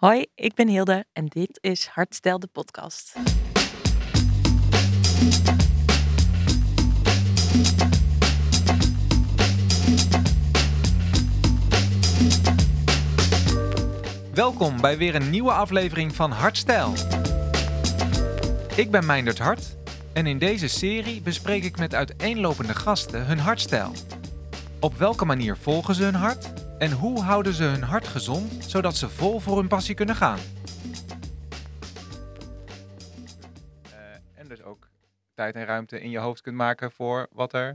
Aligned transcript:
Hoi, 0.00 0.26
ik 0.34 0.54
ben 0.54 0.68
Hilde 0.68 1.04
en 1.12 1.26
dit 1.26 1.58
is 1.60 1.86
Hartstel 1.86 2.38
de 2.38 2.46
podcast. 2.46 3.14
Welkom 14.34 14.80
bij 14.80 14.98
weer 14.98 15.14
een 15.14 15.30
nieuwe 15.30 15.52
aflevering 15.52 16.14
van 16.14 16.30
Hartstijl. 16.30 16.92
Ik 18.76 18.90
ben 18.90 19.06
Meindert 19.06 19.38
Hart 19.38 19.76
en 20.12 20.26
in 20.26 20.38
deze 20.38 20.68
serie 20.68 21.22
bespreek 21.22 21.64
ik 21.64 21.78
met 21.78 21.94
uiteenlopende 21.94 22.74
gasten 22.74 23.26
hun 23.26 23.38
hartstijl. 23.38 23.92
Op 24.80 24.94
welke 24.94 25.24
manier 25.24 25.56
volgen 25.56 25.94
ze 25.94 26.02
hun 26.02 26.14
hart 26.14 26.59
en 26.80 26.92
hoe 26.92 27.20
houden 27.22 27.52
ze 27.54 27.64
hun 27.64 27.82
hart 27.82 28.06
gezond 28.06 28.64
zodat 28.64 28.96
ze 28.96 29.08
vol 29.08 29.40
voor 29.40 29.56
hun 29.58 29.68
passie 29.68 29.94
kunnen 29.94 30.14
gaan? 30.16 30.38
Eh, 33.82 34.14
en 34.34 34.48
dus 34.48 34.62
ook 34.62 34.88
tijd 35.34 35.54
en 35.54 35.64
ruimte 35.64 36.00
in 36.00 36.10
je 36.10 36.18
hoofd 36.18 36.40
kunt 36.40 36.56
maken 36.56 36.92
voor 36.92 37.26
wat 37.32 37.52
er 37.52 37.74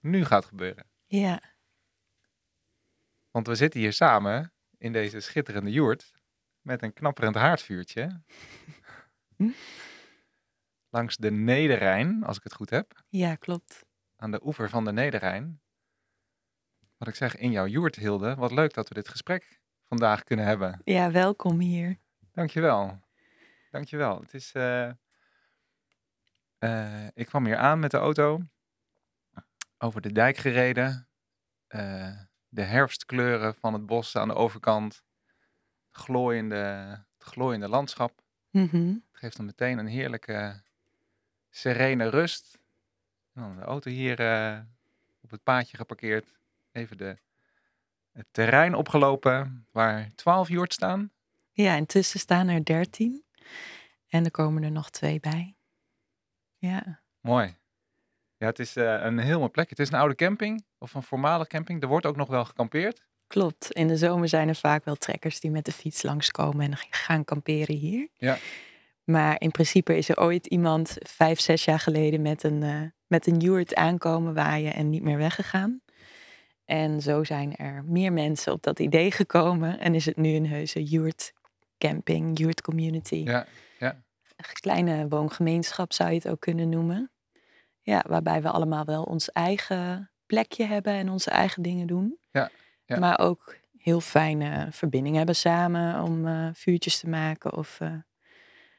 nu 0.00 0.24
gaat 0.24 0.44
gebeuren. 0.44 0.86
Ja, 1.06 1.40
Want 3.30 3.46
we 3.46 3.54
zitten 3.54 3.80
hier 3.80 3.92
samen 3.92 4.52
in 4.78 4.92
deze 4.92 5.20
schitterende 5.20 5.70
joert 5.70 6.12
met 6.60 6.82
een 6.82 6.92
knapperend 6.92 7.34
haardvuurtje. 7.34 8.22
Hm? 9.36 9.50
Langs 10.96 11.16
de 11.16 11.30
Nederrijn, 11.30 12.24
als 12.24 12.36
ik 12.36 12.42
het 12.42 12.54
goed 12.54 12.70
heb. 12.70 13.02
ja, 13.08 13.34
klopt. 13.34 13.84
Aan 14.16 14.30
de 14.30 14.40
oever 14.46 14.68
van 14.68 14.84
de 14.84 14.92
Nederrijn. 14.92 15.60
Wat 17.02 17.10
ik 17.10 17.16
zeg, 17.16 17.36
in 17.36 17.50
jouw 17.50 17.66
joert, 17.66 17.96
Hilde. 17.96 18.34
Wat 18.34 18.50
leuk 18.52 18.74
dat 18.74 18.88
we 18.88 18.94
dit 18.94 19.08
gesprek 19.08 19.60
vandaag 19.84 20.24
kunnen 20.24 20.46
hebben. 20.46 20.80
Ja, 20.84 21.10
welkom 21.10 21.58
hier. 21.60 21.98
Dankjewel. 22.32 23.00
Dankjewel. 23.70 24.20
Het 24.20 24.34
is... 24.34 24.52
eh, 24.52 24.88
eh, 26.58 27.06
ik 27.14 27.26
kwam 27.26 27.44
hier 27.44 27.56
aan 27.56 27.78
met 27.78 27.90
de 27.90 27.96
auto. 27.96 28.40
Over 29.78 30.00
de 30.00 30.12
dijk 30.12 30.36
gereden. 30.36 31.08
eh, 31.66 32.18
de 32.48 32.62
herfstkleuren 32.62 33.54
van 33.54 33.72
het 33.72 33.86
bos 33.86 34.16
aan 34.16 34.28
de 34.28 34.34
overkant. 34.34 35.02
Glooiende, 35.90 36.56
het 37.18 37.24
glooiende 37.24 37.68
landschap. 37.68 38.22
Mhm. 38.50 38.86
Het 38.86 39.02
geeft 39.12 39.36
dan 39.36 39.46
meteen 39.46 39.78
een 39.78 39.86
heerlijke, 39.86 40.62
serene 41.50 42.08
rust. 42.08 42.58
En 43.34 43.42
dan 43.42 43.56
de 43.56 43.62
auto 43.62 43.90
hier 43.90 44.12
op 45.20 45.30
het 45.30 45.42
paadje 45.42 45.76
geparkeerd. 45.76 46.40
Even 46.72 46.96
de, 46.96 47.16
het 48.12 48.26
terrein 48.30 48.74
opgelopen 48.74 49.66
waar 49.70 50.12
12 50.14 50.48
joert 50.48 50.72
staan. 50.72 51.12
Ja, 51.52 51.74
intussen 51.74 52.20
staan 52.20 52.48
er 52.48 52.64
dertien 52.64 53.24
en 54.08 54.24
er 54.24 54.30
komen 54.30 54.62
er 54.62 54.70
nog 54.70 54.90
twee 54.90 55.20
bij. 55.20 55.56
Ja, 56.56 57.02
Mooi. 57.20 57.56
Ja, 58.36 58.46
het 58.46 58.58
is 58.58 58.76
eh, 58.76 58.98
een 59.02 59.18
heel 59.18 59.38
mooi 59.38 59.50
plek. 59.50 59.70
Het 59.70 59.78
is 59.78 59.88
een 59.88 59.98
oude 59.98 60.14
camping, 60.14 60.64
of 60.78 60.94
een 60.94 61.02
voormalig 61.02 61.46
camping. 61.46 61.82
Er 61.82 61.88
wordt 61.88 62.06
ook 62.06 62.16
nog 62.16 62.28
wel 62.28 62.44
gekampeerd. 62.44 63.02
klopt. 63.26 63.72
In 63.72 63.88
de 63.88 63.96
zomer 63.96 64.28
zijn 64.28 64.48
er 64.48 64.54
vaak 64.54 64.84
wel 64.84 64.96
trekkers 64.96 65.40
die 65.40 65.50
met 65.50 65.64
de 65.64 65.72
fiets 65.72 66.02
langskomen 66.02 66.66
en 66.66 66.76
gaan 66.90 67.24
kamperen 67.24 67.76
hier. 67.76 68.08
Ja. 68.14 68.38
Maar 69.04 69.40
in 69.40 69.50
principe 69.50 69.96
is 69.96 70.08
er 70.08 70.20
ooit 70.20 70.46
iemand 70.46 70.96
vijf, 71.00 71.40
zes 71.40 71.64
jaar 71.64 71.78
geleden 71.78 72.22
met 72.22 72.42
een, 72.42 72.62
eh 72.62 72.82
met 73.06 73.26
een 73.26 73.38
yurt 73.38 73.74
aankomen 73.74 74.34
waaien 74.34 74.74
en 74.74 74.90
niet 74.90 75.02
meer 75.02 75.18
weggegaan. 75.18 75.80
En 76.72 77.00
zo 77.00 77.24
zijn 77.24 77.56
er 77.56 77.84
meer 77.84 78.12
mensen 78.12 78.52
op 78.52 78.62
dat 78.62 78.78
idee 78.78 79.10
gekomen 79.10 79.78
en 79.80 79.94
is 79.94 80.06
het 80.06 80.16
nu 80.16 80.34
een 80.34 80.46
heuse 80.46 80.82
yurt 80.82 81.32
camping, 81.78 82.38
yurt 82.38 82.60
community. 82.60 83.22
Ja, 83.24 83.46
Een 84.36 84.44
kleine 84.52 85.08
woongemeenschap 85.08 85.92
zou 85.92 86.10
je 86.10 86.14
het 86.14 86.28
ook 86.28 86.40
kunnen 86.40 86.68
noemen. 86.68 87.10
Ja, 87.80 88.04
waarbij 88.08 88.42
we 88.42 88.50
allemaal 88.50 88.84
wel 88.84 89.02
ons 89.02 89.30
eigen 89.30 90.10
plekje 90.26 90.64
hebben 90.64 90.92
en 90.92 91.08
onze 91.08 91.30
eigen 91.30 91.62
dingen 91.62 91.86
doen. 91.86 92.18
Ja, 92.30 92.50
ja. 92.84 92.98
Maar 92.98 93.18
ook 93.18 93.56
heel 93.78 94.00
fijne 94.00 94.68
verbinding 94.70 95.16
hebben 95.16 95.36
samen 95.36 96.02
om 96.02 96.26
eh, 96.26 96.48
vuurtjes 96.52 96.98
te 96.98 97.08
maken 97.08 97.56
of 97.56 97.80
eh, 97.80 97.94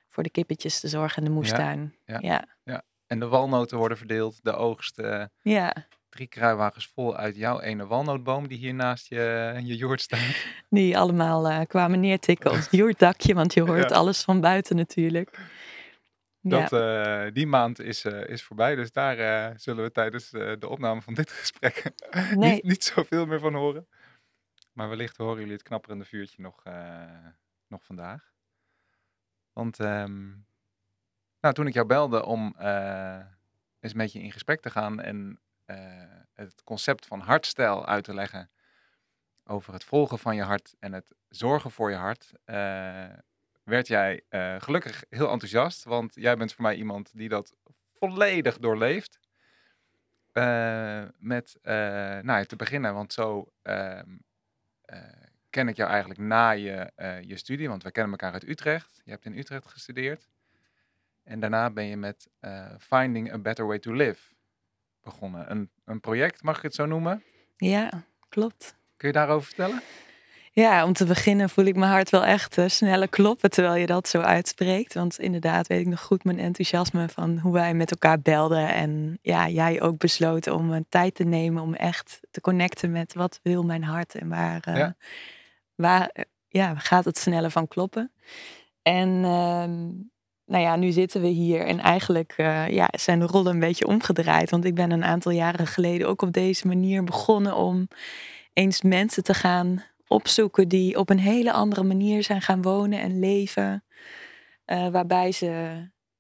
voor 0.10 0.24
de 0.24 0.30
kippetjes 0.30 0.80
te 0.80 0.88
zorgen 0.88 1.18
in 1.18 1.28
de 1.28 1.36
moestuin. 1.36 1.96
ja. 2.06 2.46
ja. 2.64 2.84
En 3.08 3.20
de 3.20 3.28
walnoten 3.28 3.78
worden 3.78 3.98
verdeeld. 3.98 4.44
De 4.44 4.54
oogst, 4.54 5.02
ja. 5.42 5.88
Drie 6.14 6.28
kruiwagens 6.28 6.88
vol 6.88 7.16
uit 7.16 7.36
jouw 7.36 7.60
ene 7.60 7.86
walnootboom 7.88 8.48
die 8.48 8.58
hier 8.58 8.74
naast 8.74 9.08
je, 9.08 9.54
je 9.64 9.76
joert 9.76 10.02
staat. 10.02 10.46
Die 10.70 10.98
allemaal 10.98 11.50
eh, 11.50 11.62
kwamen 11.68 12.00
neertikken 12.00 12.52
op 12.52 12.58
het 12.64 12.72
joerdakje, 12.72 13.34
want 13.34 13.54
je 13.54 13.62
hoort 13.62 13.90
Ja. 13.90 13.96
alles 13.96 14.24
van 14.24 14.42
buiten 14.42 14.76
natuurlijk. 14.76 15.38
Ja, 16.40 16.50
Dat, 16.68 16.74
eh, 16.82 17.34
die 17.34 17.48
maand 17.48 17.80
is, 17.80 18.06
eh, 18.06 18.28
is 18.30 18.44
voorbij, 18.44 18.76
dus 18.76 18.92
daar 18.92 19.60
zullen 19.60 19.84
we 19.84 19.92
tijdens 19.92 20.30
de 20.30 20.68
opname 20.68 21.02
van 21.02 21.14
dit 21.14 21.32
gesprek 21.42 21.92
Nee. 22.36 22.52
niet, 22.54 22.64
niet 22.64 22.84
zoveel 22.84 23.26
meer 23.26 23.40
van 23.40 23.54
horen. 23.54 23.88
Maar 24.74 24.90
wellicht 24.90 25.18
horen 25.18 25.38
jullie 25.40 25.54
het 25.54 25.64
knapperende 25.64 26.06
vuurtje 26.06 26.42
nog, 26.42 26.64
nog 27.68 27.84
vandaag. 27.84 28.32
Want 29.54 29.80
ehm, 29.80 30.28
nou, 31.40 31.54
toen 31.54 31.68
ik 31.68 31.74
jou 31.74 31.88
belde 31.88 32.26
om 32.26 32.56
eens 33.80 33.94
met 33.94 34.12
je 34.12 34.20
in 34.22 34.32
gesprek 34.32 34.62
te 34.62 34.70
gaan 34.70 35.02
en 35.02 35.40
het 36.34 36.64
concept 36.64 37.06
van 37.06 37.20
hartstijl 37.20 37.86
uit 37.86 38.04
te 38.04 38.14
leggen 38.14 38.50
over 39.46 39.74
het 39.74 39.84
volgen 39.84 40.20
van 40.20 40.36
je 40.36 40.42
hart 40.42 40.76
en 40.80 40.94
het 40.94 41.16
zorgen 41.30 41.72
voor 41.72 41.90
je 41.90 41.96
hart, 41.96 42.32
eh, 42.46 43.06
werd 43.64 43.88
jij 43.88 44.24
eh, 44.30 44.56
gelukkig 44.60 45.04
heel 45.10 45.30
enthousiast. 45.30 45.84
Want 45.84 46.16
jij 46.16 46.38
bent 46.38 46.54
voor 46.54 46.64
mij 46.64 46.76
iemand 46.76 47.18
die 47.18 47.30
dat 47.30 47.56
volledig 47.92 48.58
doorleeft. 48.58 49.20
Eh, 50.32 51.04
met, 51.18 51.58
eh, 51.62 51.74
nou 52.20 52.40
ja, 52.40 52.44
te 52.44 52.56
beginnen, 52.56 52.94
want 52.94 53.14
zo 53.14 53.52
ehm, 53.62 54.18
eh, 54.82 55.00
ken 55.50 55.68
ik 55.68 55.76
jou 55.76 55.90
eigenlijk 55.90 56.20
na 56.20 56.50
je, 56.50 56.92
eh, 56.96 57.22
je 57.22 57.38
studie. 57.38 57.70
Want 57.70 57.84
we 57.84 57.92
kennen 57.92 58.12
elkaar 58.12 58.34
uit 58.34 58.48
Utrecht. 58.48 59.02
Je 59.04 59.12
hebt 59.12 59.26
in 59.26 59.38
Utrecht 59.38 59.68
gestudeerd. 59.68 60.30
En 61.24 61.40
daarna 61.40 61.70
ben 61.70 61.86
je 61.86 61.98
met 61.98 62.30
eh, 62.40 62.72
Finding 62.80 63.34
a 63.34 63.38
Better 63.38 63.68
Way 63.68 63.80
to 63.80 63.94
Live 63.94 64.34
begonnen. 65.04 65.52
Een, 65.52 65.70
een 65.86 66.00
project, 66.00 66.44
mag 66.44 66.58
ik 66.58 66.64
het 66.64 66.76
zo 66.76 66.86
noemen? 66.86 67.24
ja, 67.58 67.90
klopt. 68.30 68.76
Kun 68.98 69.08
je 69.08 69.14
daarover 69.14 69.46
vertellen? 69.48 69.82
Ja, 70.52 70.86
om 70.86 70.94
te 70.94 71.06
beginnen 71.06 71.50
voel 71.50 71.66
ik 71.66 71.76
mijn 71.76 71.92
hart 71.92 72.10
wel 72.10 72.24
echt 72.26 72.58
eh, 72.58 72.68
sneller 72.68 73.10
kloppen 73.10 73.50
terwijl 73.50 73.76
je 73.76 73.86
dat 73.86 74.08
zo 74.08 74.20
uitspreekt. 74.22 74.94
Want 74.94 75.20
inderdaad 75.20 75.68
weet 75.68 75.80
ik 75.80 75.88
nog 75.88 76.02
goed 76.02 76.24
mijn 76.24 76.40
enthousiasme 76.40 77.10
van 77.10 77.38
hoe 77.38 77.54
wij 77.54 77.74
met 77.74 77.92
elkaar 77.92 78.20
belden. 78.20 78.68
En 78.74 79.20
ja, 79.22 79.48
jij 79.50 79.82
ook 79.82 79.98
besloten 79.98 80.56
om 80.56 80.72
een 80.72 80.86
tijd 80.90 81.16
te 81.16 81.24
nemen 81.24 81.64
om 81.64 81.74
echt 81.74 82.20
te 82.32 82.42
connecten 82.42 82.92
met 82.92 83.14
wat 83.14 83.40
wil 83.44 83.64
mijn 83.64 83.84
hart 83.84 84.16
en 84.16 84.30
waar, 84.30 84.62
eh, 84.64 84.78
Ja. 84.78 84.96
waar 85.76 86.08
eh, 86.08 86.24
ja, 86.48 86.76
gaat 86.76 87.06
het 87.06 87.18
sneller 87.18 87.52
van 87.52 87.68
kloppen. 87.68 88.12
En 88.82 89.24
ehm, 89.24 89.90
nou 90.46 90.64
ja, 90.64 90.76
nu 90.76 90.92
zitten 90.92 91.22
we 91.22 91.28
hier 91.28 91.66
en 91.66 91.80
eigenlijk 91.80 92.34
eh, 92.38 92.68
ja, 92.68 92.90
zijn 92.92 93.20
de 93.20 93.26
rollen 93.26 93.54
een 93.54 93.60
beetje 93.60 93.88
omgedraaid. 93.88 94.50
Want 94.50 94.66
ik 94.66 94.76
ben 94.76 94.92
een 94.92 95.04
aantal 95.04 95.32
jaren 95.32 95.68
geleden 95.68 96.08
ook 96.08 96.22
op 96.22 96.34
deze 96.34 96.68
manier 96.68 97.04
begonnen 97.04 97.56
om 97.56 97.88
eens 98.54 98.82
mensen 98.82 99.24
te 99.24 99.34
gaan 99.34 99.84
opzoeken 100.08 100.68
die 100.68 100.98
op 100.98 101.10
een 101.10 101.20
hele 101.20 101.52
andere 101.52 101.84
manier 101.84 102.24
zijn 102.24 102.42
gaan 102.42 102.62
wonen 102.62 103.00
en 103.00 103.20
leven. 103.20 103.84
Eh, 104.66 104.88
waarbij 104.88 105.32
ze 105.32 105.74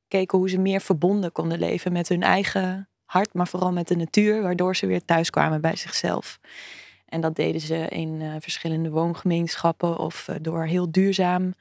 keken 0.07 0.37
hoe 0.37 0.49
ze 0.49 0.57
meer 0.57 0.81
verbonden 0.81 1.31
konden 1.31 1.59
leven 1.59 1.91
met 1.91 2.09
hun 2.09 2.23
eigen 2.23 2.89
hart, 3.05 3.33
maar 3.33 3.47
vooral 3.47 3.71
met 3.71 3.87
de 3.87 3.95
natuur, 3.95 4.41
waardoor 4.41 4.75
ze 4.75 4.85
weer 4.85 5.05
thuis 5.05 5.29
kwamen 5.29 5.61
bij 5.61 5.75
zichzelf. 5.75 6.39
En 7.05 7.21
dat 7.21 7.35
deden 7.35 7.61
ze 7.61 7.87
in 7.87 8.21
eh, 8.21 8.35
verschillende 8.39 8.89
woongemeenschappen 8.89 9.97
of 9.97 10.29
door 10.41 10.65
heel 10.65 10.91
duurzaam 10.91 11.53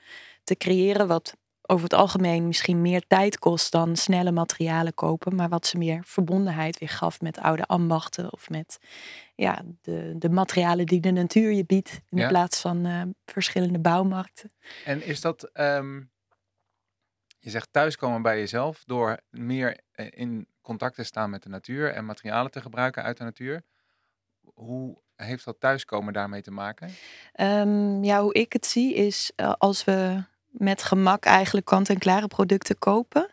te 0.44 0.56
creëren, 0.56 1.06
wat 1.06 1.36
over 1.72 1.84
het 1.84 1.92
algemeen 1.92 2.46
misschien 2.46 2.80
meer 2.82 3.06
tijd 3.06 3.38
kost 3.38 3.72
dan 3.72 3.96
snelle 3.96 4.30
materialen 4.32 4.94
kopen, 4.94 5.34
maar 5.34 5.48
wat 5.48 5.66
ze 5.66 5.78
meer 5.78 6.02
verbondenheid 6.04 6.78
weer 6.78 6.88
gaf 6.88 7.20
met 7.20 7.38
oude 7.38 7.64
ambachten 7.66 8.32
of 8.32 8.50
met 8.50 8.78
ja, 9.34 9.62
de, 9.80 10.14
de 10.18 10.28
materialen 10.28 10.86
die 10.86 11.00
de 11.00 11.10
natuur 11.10 11.52
je 11.52 11.64
biedt 11.64 12.00
in 12.10 12.18
Ja. 12.18 12.28
plaats 12.28 12.60
van 12.60 12.86
eh, 12.86 13.02
verschillende 13.24 13.78
bouwmarkten. 13.78 14.52
En 14.84 15.02
is 15.06 15.20
dat, 15.20 15.42
ehm, 15.52 15.96
je 17.38 17.50
zegt 17.50 17.68
thuiskomen 17.70 18.22
bij 18.22 18.38
jezelf 18.38 18.82
door 18.84 19.20
meer 19.30 19.78
eh, 19.92 20.06
in 20.10 20.46
contact 20.60 20.94
te 20.94 21.02
staan 21.04 21.30
met 21.30 21.42
de 21.42 21.48
natuur 21.48 21.92
en 21.92 22.04
materialen 22.04 22.50
te 22.50 22.60
gebruiken 22.60 23.02
uit 23.02 23.16
de 23.16 23.24
natuur. 23.24 23.62
Hoe 24.54 25.00
heeft 25.16 25.44
dat 25.44 25.60
thuiskomen 25.60 26.12
daarmee 26.12 26.42
te 26.42 26.50
maken? 26.50 26.90
Ehm, 27.32 28.04
ja, 28.04 28.22
hoe 28.22 28.34
ik 28.34 28.52
het 28.52 28.66
zie 28.66 28.94
is 28.94 29.32
eh, 29.36 29.52
als 29.58 29.84
we 29.84 30.24
met 30.52 30.82
gemak 30.82 31.24
eigenlijk 31.24 31.66
kant-en-klare 31.66 32.26
producten 32.28 32.78
kopen. 32.78 33.30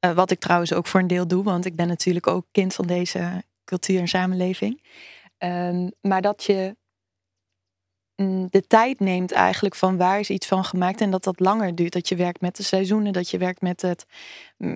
eh, 0.00 0.12
wat 0.12 0.30
ik 0.30 0.40
trouwens 0.40 0.72
ook 0.72 0.86
voor 0.86 1.00
een 1.00 1.06
deel 1.06 1.26
doe, 1.26 1.44
want 1.44 1.64
ik 1.64 1.76
ben 1.76 1.88
natuurlijk 1.88 2.26
ook 2.26 2.46
kind 2.52 2.74
van 2.74 2.86
deze 2.86 3.42
cultuur 3.64 4.00
en 4.00 4.08
samenleving. 4.08 4.82
Ehm, 5.38 5.88
maar 6.00 6.22
dat 6.22 6.44
je 6.44 6.76
mm, 8.16 8.46
de 8.50 8.66
tijd 8.66 9.00
neemt 9.00 9.32
eigenlijk 9.32 9.74
van 9.74 9.96
waar 9.96 10.20
is 10.20 10.30
iets 10.30 10.46
van 10.46 10.64
gemaakt 10.64 11.00
en 11.00 11.10
dat 11.10 11.24
dat 11.24 11.40
langer 11.40 11.74
duurt. 11.74 11.92
Dat 11.92 12.08
je 12.08 12.16
werkt 12.16 12.40
met 12.40 12.56
de 12.56 12.62
seizoenen, 12.62 13.12
dat 13.12 13.30
je 13.30 13.38
werkt 13.38 13.60
met, 13.60 13.82
het, 13.82 14.06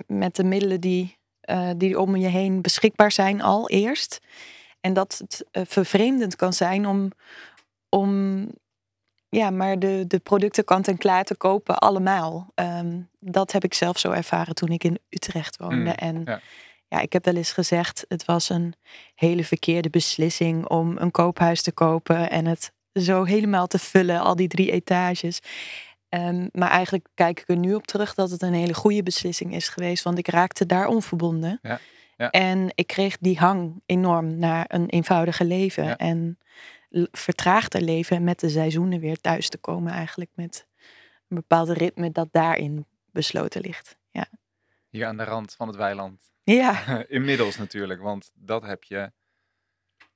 met 0.07 0.35
de 0.35 0.43
middelen 0.43 0.81
die, 0.81 1.17
eh, 1.41 1.69
die 1.77 1.99
om 1.99 2.15
je 2.15 2.27
heen 2.27 2.61
beschikbaar 2.61 3.11
zijn 3.11 3.41
al 3.41 3.69
eerst. 3.69 4.19
En 4.81 4.93
dat 4.93 5.17
het 5.17 5.45
eh, 5.51 5.63
vervreemdend 5.65 6.35
kan 6.35 6.53
zijn 6.53 6.87
om, 6.87 7.11
om 7.89 8.47
ja, 9.29 9.49
maar 9.49 9.79
de, 9.79 10.03
de 10.07 10.19
producten 10.19 10.63
kant 10.63 10.87
en 10.87 10.97
klaar 10.97 11.23
te 11.23 11.35
kopen 11.35 11.77
allemaal. 11.77 12.51
Ehm, 12.55 12.99
dat 13.19 13.51
heb 13.51 13.63
ik 13.63 13.73
zelf 13.73 13.97
zo 13.97 14.11
ervaren 14.11 14.55
toen 14.55 14.69
ik 14.69 14.83
in 14.83 14.99
Utrecht 15.09 15.57
woonde. 15.57 15.75
Mm, 15.75 15.87
en 15.87 16.21
ja. 16.25 16.39
ja, 16.87 16.99
ik 16.99 17.13
heb 17.13 17.25
wel 17.25 17.35
eens 17.35 17.51
gezegd, 17.51 18.05
het 18.07 18.25
was 18.25 18.49
een 18.49 18.73
hele 19.15 19.43
verkeerde 19.43 19.89
beslissing 19.89 20.67
om 20.67 20.97
een 20.97 21.11
koophuis 21.11 21.61
te 21.61 21.71
kopen 21.71 22.29
en 22.29 22.45
het 22.45 22.71
zo 22.93 23.23
helemaal 23.23 23.67
te 23.67 23.79
vullen, 23.79 24.19
al 24.19 24.35
die 24.35 24.47
drie 24.47 24.71
etages. 24.71 25.39
Ehm, 26.09 26.47
maar 26.51 26.69
eigenlijk 26.69 27.07
kijk 27.13 27.39
ik 27.39 27.49
er 27.49 27.57
nu 27.57 27.73
op 27.73 27.87
terug 27.87 28.13
dat 28.13 28.31
het 28.31 28.41
een 28.41 28.53
hele 28.53 28.73
goede 28.73 29.03
beslissing 29.03 29.55
is 29.55 29.69
geweest, 29.69 30.03
want 30.03 30.17
ik 30.17 30.27
raakte 30.27 30.65
daar 30.65 30.87
onverbonden. 30.87 31.59
Ja, 31.61 31.79
ja. 32.17 32.29
En 32.29 32.71
ik 32.75 32.87
kreeg 32.87 33.17
die 33.17 33.37
hang 33.37 33.81
enorm 33.85 34.37
naar 34.37 34.65
een 34.67 34.89
eenvoudiger 34.89 35.45
leven. 35.45 35.97
En 35.97 36.37
vertraagder 37.11 37.81
leven 37.81 38.23
met 38.23 38.39
de 38.39 38.49
seizoenen 38.49 38.99
weer 38.99 39.21
thuis 39.21 39.49
te 39.49 39.57
komen, 39.57 39.91
eigenlijk 39.93 40.31
met 40.33 40.67
een 41.27 41.35
bepaald 41.35 41.69
ritme 41.69 42.11
dat 42.11 42.27
daarin 42.31 42.85
besloten 43.11 43.61
ligt. 43.61 43.97
Ja, 44.11 44.27
Hier 44.89 45.05
aan 45.05 45.17
de 45.17 45.23
rand 45.23 45.55
van 45.55 45.67
het 45.67 45.75
weiland. 45.75 46.31
ja, 46.43 46.85
Inmiddels 47.07 47.57
natuurlijk, 47.57 48.01
want 48.01 48.31
dat 48.33 48.63
heb 48.63 48.83
je, 48.83 49.11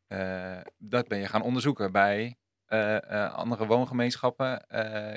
eh, 0.07 0.61
dat 0.77 1.07
ben 1.07 1.19
je 1.19 1.27
gaan 1.27 1.41
onderzoeken 1.41 1.91
bij 1.91 2.37
eh, 2.65 2.95
eh, 2.95 3.33
andere 3.33 3.65
woongemeenschappen. 3.65 4.65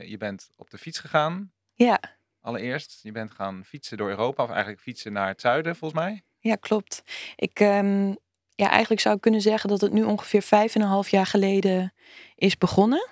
Je 0.09 0.17
bent 0.19 0.51
op 0.57 0.71
de 0.71 0.79
fiets 0.79 0.99
gegaan, 0.99 1.53
ja. 1.75 2.01
allereerst. 2.41 3.03
Je 3.03 3.13
bent 3.13 3.31
gaan 3.31 3.65
fietsen 3.65 3.97
door 3.97 4.09
Europa, 4.09 4.43
of 4.43 4.51
eigenlijk 4.51 4.81
fietsen 4.81 5.13
naar 5.13 5.29
het 5.29 5.41
zuiden, 5.41 5.77
volgens 5.77 6.01
mij. 6.01 6.23
Ja, 6.39 6.55
klopt. 6.55 7.03
Ik, 7.37 7.61
ehm, 7.61 8.15
ja, 8.55 8.71
eigenlijk 8.71 9.01
zou 9.01 9.15
ik 9.15 9.21
kunnen 9.21 9.41
zeggen 9.41 9.69
dat 9.69 9.81
het 9.81 9.93
nu 9.93 10.03
ongeveer 10.03 10.43
vijf 10.43 10.75
en 10.75 10.81
een 10.81 10.89
half 10.89 11.09
jaar 11.09 11.27
geleden 11.27 11.93
is 12.37 12.59
begonnen. 12.59 13.09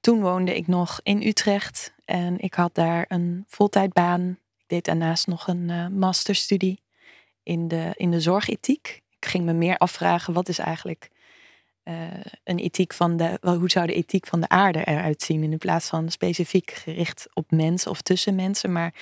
Toen 0.00 0.20
woonde 0.20 0.56
ik 0.56 0.66
nog 0.66 1.00
in 1.02 1.22
Utrecht 1.22 1.94
en 2.04 2.38
ik 2.38 2.54
had 2.54 2.74
daar 2.74 3.04
een 3.08 3.44
voltijdbaan. 3.48 4.38
Ik 4.56 4.64
deed 4.66 4.84
daarnaast 4.84 5.26
nog 5.26 5.46
een 5.46 5.70
eh, 5.70 5.86
masterstudie 5.86 6.82
in 7.42 7.68
de, 7.68 7.92
in 7.96 8.10
de 8.10 8.20
zorgethiek. 8.20 9.02
Ik 9.18 9.28
ging 9.28 9.44
me 9.44 9.52
meer 9.52 9.76
afvragen, 9.76 10.32
wat 10.32 10.48
is 10.48 10.58
eigenlijk 10.58 11.10
eh, 11.82 11.94
een 12.44 12.58
ethiek 12.58 12.92
van 12.92 13.16
de, 13.16 13.38
wel, 13.40 13.56
hoe 13.56 13.70
zou 13.70 13.86
de 13.86 13.94
ethiek 13.94 14.26
van 14.26 14.40
de 14.40 14.48
aarde 14.48 14.84
eruit 14.84 15.22
zien? 15.22 15.42
In 15.42 15.58
plaats 15.58 15.88
van 15.88 16.10
specifiek 16.10 16.70
gericht 16.70 17.28
op 17.32 17.50
mensen 17.50 17.90
of 17.90 18.02
tussen 18.02 18.34
mensen, 18.34 18.72
maar 18.72 18.94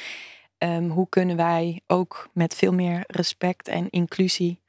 Ehm, 0.59 0.89
hoe 0.89 1.09
kunnen 1.09 1.37
wij 1.37 1.81
ook 1.87 2.29
met 2.33 2.55
veel 2.55 2.73
meer 2.73 3.05
respect 3.07 3.69
en 3.69 3.91
inclusie 3.91 4.61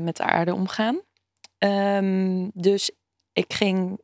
met 0.00 0.16
de 0.16 0.22
aarde 0.22 0.54
omgaan? 0.54 1.00
Ehm, 1.58 2.48
dus 2.54 2.90
ik 3.32 3.52
ging 3.52 4.00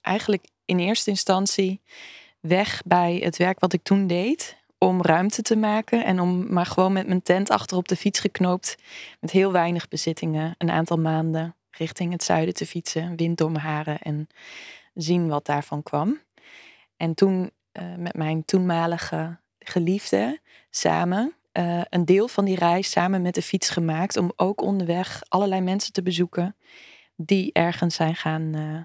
eigenlijk 0.00 0.48
in 0.64 0.78
eerste 0.78 1.10
instantie 1.10 1.80
weg 2.40 2.82
bij 2.84 3.20
het 3.24 3.36
werk 3.36 3.60
wat 3.60 3.72
ik 3.72 3.82
toen 3.82 4.06
deed. 4.06 4.56
Om 4.78 5.02
ruimte 5.02 5.42
te 5.42 5.56
maken 5.56 6.04
en 6.04 6.20
om 6.20 6.52
maar 6.52 6.66
gewoon 6.66 6.92
met 6.92 7.06
mijn 7.06 7.22
tent 7.22 7.50
achter 7.50 7.76
op 7.76 7.88
de 7.88 7.96
fiets 7.96 8.20
geknoopt. 8.20 8.76
Met 9.20 9.30
heel 9.30 9.52
weinig 9.52 9.88
bezittingen. 9.88 10.54
Een 10.58 10.70
aantal 10.70 10.98
maanden 10.98 11.54
richting 11.70 12.12
het 12.12 12.22
zuiden 12.22 12.54
te 12.54 12.66
fietsen. 12.66 13.16
Wind 13.16 13.38
door 13.38 13.50
mijn 13.50 13.64
haren 13.64 13.98
en 13.98 14.28
zien 14.94 15.28
wat 15.28 15.46
daarvan 15.46 15.82
kwam. 15.82 16.20
En 16.96 17.14
toen 17.14 17.50
eh, 17.72 17.94
met 17.96 18.14
mijn 18.14 18.44
toenmalige 18.44 19.38
geliefde 19.58 20.40
samen 20.70 21.37
eh, 21.52 21.80
een 21.88 22.04
deel 22.04 22.28
van 22.28 22.44
die 22.44 22.56
reis 22.56 22.90
samen 22.90 23.22
met 23.22 23.34
de 23.34 23.42
fiets 23.42 23.70
gemaakt. 23.70 24.16
Om 24.16 24.32
ook 24.36 24.60
onderweg 24.62 25.22
allerlei 25.28 25.60
mensen 25.60 25.92
te 25.92 26.02
bezoeken 26.02 26.56
die 27.16 27.52
ergens 27.52 27.94
zijn 27.94 28.16
gaan, 28.16 28.54
eh, 28.54 28.80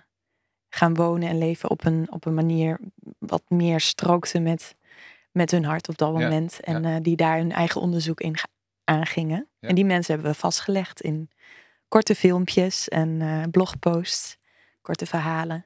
gaan 0.70 0.94
wonen 0.94 1.30
en 1.30 1.38
leven 1.38 1.70
op 1.70 1.86
een, 1.86 2.12
op 2.12 2.26
een 2.26 2.34
manier 2.34 2.80
wat 3.20 3.44
meer 3.48 3.80
strookte 3.80 4.40
met, 4.40 4.76
met 5.32 5.52
hun 5.52 5.66
hart 5.66 5.90
op 5.90 5.98
dat 5.98 6.14
Ja, 6.18 6.20
moment. 6.20 6.60
En 6.60 6.84
ja. 6.84 6.96
eh, 6.96 7.02
die 7.02 7.16
daar 7.16 7.38
hun 7.38 7.52
eigen 7.52 7.82
onderzoek 7.82 8.22
in 8.22 8.36
aangingen. 8.84 9.48
Ja. 9.60 9.68
En 9.70 9.76
die 9.76 9.86
mensen 9.86 10.14
hebben 10.14 10.32
we 10.32 10.38
vastgelegd 10.38 11.02
in 11.02 11.30
korte 11.88 12.16
filmpjes 12.16 12.88
en 12.90 13.48
blogposts, 13.52 14.38
korte 14.82 15.06
verhalen. 15.06 15.66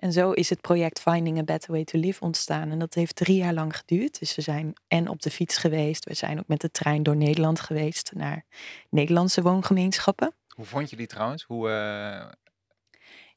En 0.00 0.12
zo 0.12 0.30
is 0.30 0.50
het 0.50 0.60
project 0.60 1.00
Finding 1.00 1.38
a 1.38 1.42
Better 1.42 1.72
Way 1.72 1.84
to 1.84 1.98
Live 1.98 2.20
ontstaan. 2.20 2.70
En 2.70 2.78
dat 2.78 2.94
heeft 2.94 3.16
drie 3.16 3.36
jaar 3.36 3.52
lang 3.52 3.76
geduurd. 3.76 4.18
Dus 4.18 4.34
we 4.34 4.42
zijn 4.42 4.72
en 4.88 5.08
op 5.08 5.22
de 5.22 5.30
fiets 5.30 5.56
geweest. 5.56 6.04
We 6.04 6.14
zijn 6.14 6.38
ook 6.38 6.48
met 6.48 6.60
de 6.60 6.70
trein 6.70 7.02
door 7.02 7.16
Nederland 7.16 7.60
geweest 7.60 8.12
naar 8.14 8.44
Nederlandse 8.90 9.42
woongemeenschappen. 9.42 10.34
Hoe 10.48 10.64
vond 10.64 10.90
je 10.90 10.96
die 10.96 11.06
trouwens? 11.06 11.42
Hoe, 11.42 11.70
eh, 11.70 12.26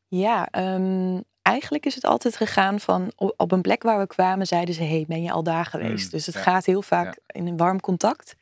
Ja, 0.07 0.47
ehm, 0.49 1.21
eigenlijk 1.41 1.85
is 1.85 1.95
het 1.95 2.05
altijd 2.05 2.35
gegaan 2.35 2.79
van 2.79 3.11
op 3.15 3.51
een 3.51 3.61
plek 3.61 3.83
waar 3.83 3.99
we 3.99 4.07
kwamen, 4.07 4.47
zeiden 4.47 4.75
ze: 4.75 4.83
Hey, 4.83 5.05
ben 5.07 5.23
je 5.23 5.31
al 5.31 5.43
daar 5.43 5.65
geweest? 5.65 6.05
Mm, 6.05 6.11
dus 6.11 6.25
het 6.25 6.35
ja, 6.35 6.41
gaat 6.41 6.65
heel 6.65 6.81
vaak 6.81 7.19
in 7.27 7.47
een 7.47 7.57
warm 7.57 7.79
contact. 7.79 8.35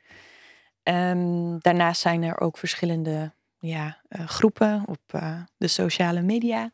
Ehm, 0.84 1.58
daarnaast 1.60 2.02
zijn 2.02 2.24
er 2.24 2.40
ook 2.40 2.58
verschillende 2.58 3.34
ja, 3.60 4.02
eh, 4.08 4.28
groepen 4.28 4.84
op 4.86 5.02
eh, 5.08 5.42
de 5.58 5.68
sociale 5.68 6.22
media, 6.22 6.72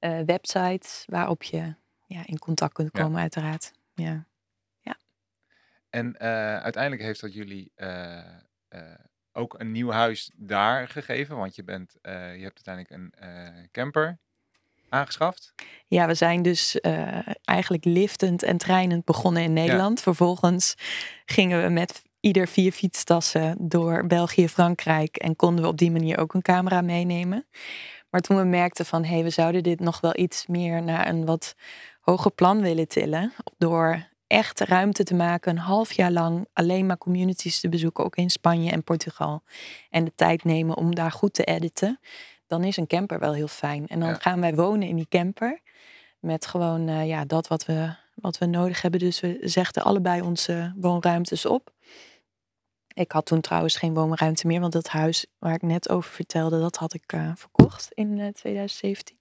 eh, 0.00 0.20
websites 0.26 1.04
waarop 1.06 1.42
je 1.42 1.74
ja, 2.06 2.26
in 2.26 2.38
contact 2.38 2.72
kunt 2.72 2.90
Ja. 2.92 3.02
komen, 3.02 3.20
uiteraard. 3.20 3.72
Ja. 3.94 4.26
En 5.90 6.16
eh, 6.16 6.56
uiteindelijk 6.56 7.02
heeft 7.02 7.20
dat 7.20 7.34
jullie 7.34 7.72
eh, 7.74 8.22
ook 9.32 9.60
een 9.60 9.72
nieuw 9.72 9.90
huis 9.90 10.30
daar 10.36 10.88
gegeven, 10.88 11.36
want 11.36 11.54
je, 11.54 11.64
bent, 11.64 11.96
je 12.02 12.40
hebt 12.40 12.62
uiteindelijk 12.66 12.90
een 12.90 13.68
camper 13.70 14.18
aangeschaft. 14.88 15.54
Ja, 15.86 16.06
we 16.06 16.14
zijn 16.14 16.42
dus 16.42 16.80
eigenlijk 17.44 17.84
liftend 17.84 18.42
en 18.42 18.56
treinend 18.56 19.04
begonnen 19.04 19.42
in 19.42 19.52
Nederland. 19.52 20.00
Vervolgens 20.00 20.74
gingen 21.24 21.62
we 21.62 21.68
met 21.68 22.02
ieder 22.20 22.48
vier 22.48 22.72
fietstassen 22.72 23.56
door 23.58 24.06
België, 24.06 24.48
Frankrijk 24.48 25.16
en 25.16 25.36
konden 25.36 25.64
we 25.64 25.70
op 25.70 25.78
die 25.78 25.90
manier 25.90 26.18
ook 26.18 26.34
een 26.34 26.42
camera 26.42 26.80
meenemen. 26.80 27.46
Maar 28.10 28.20
toen 28.20 28.36
we 28.36 28.44
merkten 28.44 28.86
van 28.86 29.04
hé, 29.04 29.14
hey, 29.14 29.22
we 29.22 29.30
zouden 29.30 29.62
dit 29.62 29.80
nog 29.80 30.00
wel 30.00 30.16
iets 30.18 30.46
meer 30.46 30.82
naar 30.82 31.08
een 31.08 31.24
wat 31.24 31.54
hoger 32.00 32.30
plan 32.30 32.60
willen 32.60 32.88
tillen, 32.88 33.32
door 33.58 34.06
echt 34.26 34.60
ruimte 34.60 35.04
te 35.04 35.14
maken, 35.14 35.50
een 35.50 35.62
half 35.62 35.92
jaar 35.92 36.10
lang 36.12 36.46
alleen 36.52 36.86
maar 36.86 36.98
communities 36.98 37.60
te 37.60 37.68
bezoeken, 37.68 38.04
ook 38.04 38.16
in 38.16 38.30
Spanje 38.30 38.70
en 38.70 38.84
Portugal. 38.84 39.42
En 39.90 40.04
de 40.04 40.12
tijd 40.14 40.44
nemen 40.44 40.76
om 40.76 40.94
daar 40.94 41.12
goed 41.12 41.34
te 41.34 41.44
editen 41.44 42.00
dan 42.48 42.64
is 42.64 42.76
een 42.76 42.86
camper 42.86 43.18
wel 43.18 43.32
heel 43.32 43.48
fijn. 43.48 43.86
En 43.86 44.00
dan 44.00 44.08
Ja. 44.08 44.14
gaan 44.14 44.40
wij 44.40 44.54
wonen 44.54 44.88
in 44.88 44.96
die 44.96 45.08
camper. 45.08 45.60
Met 46.20 46.46
gewoon 46.46 46.88
eh, 46.88 47.06
ja, 47.06 47.24
dat 47.24 47.48
wat 47.48 47.64
we, 47.64 47.94
wat 48.14 48.38
we 48.38 48.46
nodig 48.46 48.82
hebben. 48.82 49.00
Dus 49.00 49.20
we 49.20 49.38
zegden 49.42 49.84
allebei 49.84 50.20
onze 50.20 50.72
woonruimtes 50.76 51.46
op. 51.46 51.70
Ik 52.98 53.12
had 53.12 53.26
toen 53.26 53.40
trouwens 53.40 53.76
geen 53.76 53.94
woonruimte 53.94 54.46
meer. 54.46 54.60
Want 54.60 54.72
dat 54.72 54.88
huis 54.88 55.26
waar 55.38 55.54
ik 55.54 55.62
net 55.62 55.88
over 55.88 56.10
vertelde, 56.10 56.60
dat 56.60 56.76
had 56.76 56.94
ik 56.94 57.12
eh, 57.12 57.30
verkocht 57.34 57.88
in 57.92 58.18
eh, 58.20 58.28
2017. 58.28 59.16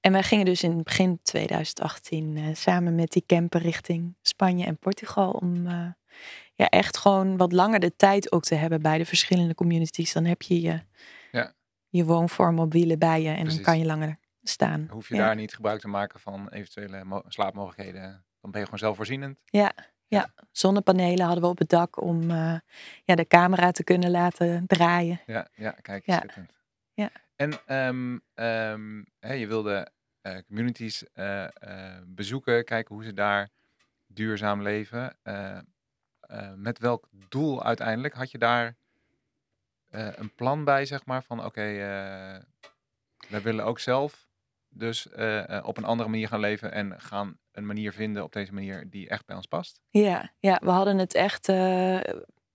En 0.00 0.12
wij 0.12 0.22
gingen 0.22 0.44
dus 0.44 0.62
in 0.62 0.82
begin 0.82 1.18
2018 1.22 2.36
eh, 2.36 2.44
samen 2.54 2.94
met 2.94 3.12
die 3.12 3.24
camper 3.26 3.60
richting 3.60 4.16
Spanje 4.22 4.64
en 4.66 4.78
Portugal. 4.78 5.30
Om 5.30 5.66
eh, 5.66 5.86
ja, 6.54 6.68
echt 6.68 6.96
gewoon 6.96 7.36
wat 7.36 7.52
langer 7.52 7.80
de 7.80 7.96
tijd 7.96 8.32
ook 8.32 8.42
te 8.44 8.54
hebben 8.54 8.82
bij 8.82 8.98
de 8.98 9.04
verschillende 9.06 9.54
communities. 9.54 10.12
Dan 10.12 10.24
heb 10.24 10.42
je 10.42 10.60
je, 10.60 10.80
Ja. 11.32 11.52
je 11.88 12.04
woonvorm 12.04 12.58
op 12.58 12.72
wielen 12.72 12.98
bij 12.98 13.22
je 13.22 13.28
en 13.28 13.34
Precies. 13.34 13.54
dan 13.54 13.64
kan 13.64 13.78
je 13.78 13.84
langer 13.84 14.18
staan. 14.42 14.86
Hoef 14.90 15.08
je 15.08 15.14
Ja. 15.14 15.24
daar 15.24 15.34
niet 15.34 15.54
gebruik 15.54 15.80
te 15.80 15.88
maken 15.88 16.20
van 16.20 16.48
eventuele 16.48 17.04
mo- 17.04 17.22
slaapmogelijkheden. 17.28 18.24
Dan 18.40 18.50
ben 18.50 18.60
je 18.60 18.64
gewoon 18.64 18.80
zelfvoorzienend. 18.80 19.38
Ja, 19.44 19.72
ja, 20.06 20.30
zonnepanelen 20.50 21.24
hadden 21.24 21.42
we 21.44 21.50
op 21.50 21.58
het 21.58 21.68
dak 21.68 22.02
om 22.02 22.30
eh, 22.30 22.58
ja, 23.04 23.14
de 23.14 23.26
camera 23.26 23.70
te 23.70 23.84
kunnen 23.84 24.10
laten 24.10 24.66
draaien. 24.66 25.20
Ja, 25.26 25.48
ja 25.54 25.70
kijk, 25.70 26.06
Ja. 26.06 26.16
schitterend. 26.16 26.52
Ja. 26.94 27.10
En 27.36 27.52
ehm, 27.66 28.18
ehm, 28.34 29.02
hè, 29.20 29.32
je 29.32 29.46
wilde 29.46 29.88
eh, 30.20 30.38
communities 30.46 31.12
eh, 31.12 31.46
bezoeken, 32.06 32.64
kijken 32.64 32.94
hoe 32.94 33.04
ze 33.04 33.12
daar 33.12 33.48
duurzaam 34.06 34.62
leven. 34.62 35.16
Met 36.56 36.78
welk 36.78 37.08
doel 37.28 37.64
uiteindelijk? 37.64 38.14
Had 38.14 38.30
je 38.30 38.38
daar 38.38 38.76
een 39.90 40.34
plan 40.34 40.64
bij, 40.64 40.84
zeg 40.86 41.04
maar, 41.04 41.22
van 41.22 41.44
oké, 41.44 41.60
eh, 41.62 42.42
wij 43.28 43.42
willen 43.42 43.64
ook 43.64 43.78
zelf 43.78 44.28
dus 44.68 45.06
op 45.62 45.76
een 45.76 45.84
andere 45.84 46.08
manier 46.08 46.28
gaan 46.28 46.40
leven 46.40 46.72
en 46.72 47.00
gaan 47.00 47.38
een 47.56 47.66
manier 47.66 47.92
vinden 47.92 48.22
op 48.22 48.32
deze 48.32 48.52
manier 48.52 48.90
die 48.90 49.08
echt 49.08 49.26
bij 49.26 49.36
ons 49.36 49.46
past? 49.46 49.80
Ja, 49.88 50.32
ja 50.38 50.60
we 50.62 50.70
hadden 50.70 50.98
het 50.98 51.14
echt 51.14 51.48
eh, 51.48 52.00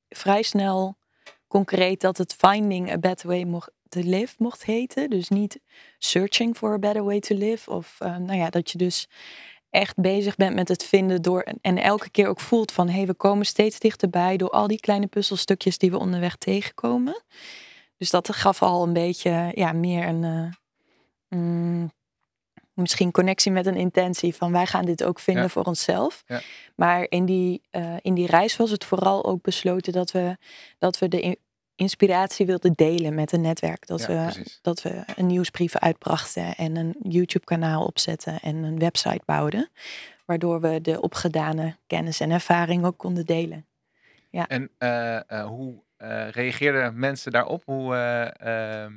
vrij 0.09 0.41
snel 0.41 0.97
concreet 1.47 2.01
dat 2.01 2.17
het 2.17 2.33
finding 2.33 2.91
a 2.91 2.97
better 2.97 3.27
way 3.27 3.43
mocht, 3.43 3.71
to 3.89 4.01
Live 4.03 4.35
mocht 4.37 4.65
heten. 4.65 5.09
Dus 5.09 5.29
niet 5.29 5.59
Searching 5.97 6.57
for 6.57 6.73
a 6.73 6.79
Better 6.79 7.03
Way 7.03 7.19
to 7.19 7.35
Live. 7.35 7.71
Of 7.71 7.97
uh, 8.03 8.17
nou 8.17 8.37
ja, 8.37 8.49
dat 8.49 8.71
je 8.71 8.77
dus 8.77 9.09
echt 9.69 9.95
bezig 9.95 10.35
bent 10.35 10.55
met 10.55 10.67
het 10.67 10.83
vinden 10.83 11.21
door 11.21 11.41
en 11.61 11.77
elke 11.77 12.09
keer 12.09 12.27
ook 12.27 12.39
voelt 12.39 12.71
van 12.71 12.89
hey, 12.89 13.05
we 13.05 13.13
komen 13.13 13.45
steeds 13.45 13.79
dichterbij 13.79 14.37
door 14.37 14.49
al 14.49 14.67
die 14.67 14.79
kleine 14.79 15.07
puzzelstukjes 15.07 15.77
die 15.77 15.91
we 15.91 15.97
onderweg 15.97 16.35
tegenkomen. 16.35 17.23
Dus 17.97 18.09
dat 18.09 18.35
gaf 18.35 18.61
al 18.61 18.83
een 18.83 18.93
beetje 18.93 19.51
ja, 19.53 19.71
meer 19.71 20.07
een 20.07 20.23
uh, 20.23 21.39
mm, 21.39 21.91
misschien 22.79 23.11
connectie 23.11 23.51
met 23.51 23.65
een 23.65 23.75
intentie 23.75 24.35
van 24.35 24.51
wij 24.51 24.65
gaan 24.65 24.85
dit 24.85 25.03
ook 25.03 25.19
vinden 25.19 25.49
voor 25.49 25.63
onszelf. 25.63 26.23
Ja. 26.27 26.41
Maar 26.75 27.05
in 27.09 27.25
die, 27.25 27.61
uh, 27.71 27.95
in 28.01 28.13
die 28.13 28.27
reis 28.27 28.57
was 28.57 28.71
het 28.71 28.85
vooral 28.85 29.25
ook 29.25 29.41
besloten 29.41 29.93
dat 29.93 30.11
we, 30.11 30.37
dat 30.77 30.99
we 30.99 31.07
de 31.07 31.37
inspiratie 31.75 32.45
wilden 32.45 32.73
delen 32.73 33.13
met 33.13 33.31
een 33.31 33.41
netwerk. 33.41 33.87
Dat, 33.87 34.05
we, 34.05 34.45
dat 34.61 34.81
we 34.81 35.03
een 35.15 35.27
nieuwsbrief 35.27 35.75
uitbrachten 35.75 36.55
en 36.55 36.75
een 36.75 36.95
YouTube-kanaal 37.01 37.85
opzetten 37.85 38.39
en 38.39 38.55
een 38.55 38.79
website 38.79 39.21
bouwden. 39.25 39.69
Waardoor 40.25 40.61
we 40.61 40.81
de 40.81 41.01
opgedane 41.01 41.75
kennis 41.87 42.19
en 42.19 42.31
ervaring 42.31 42.85
ook 42.85 42.97
konden 42.97 43.25
delen. 43.25 43.65
Ja. 44.29 44.47
En 44.47 44.69
uh, 44.79 45.19
uh, 45.29 45.45
hoe 45.45 45.83
reageerden 46.31 46.99
mensen 46.99 47.31
daarop? 47.31 47.63
Hoe, 47.65 47.95
ehm, 47.95 48.93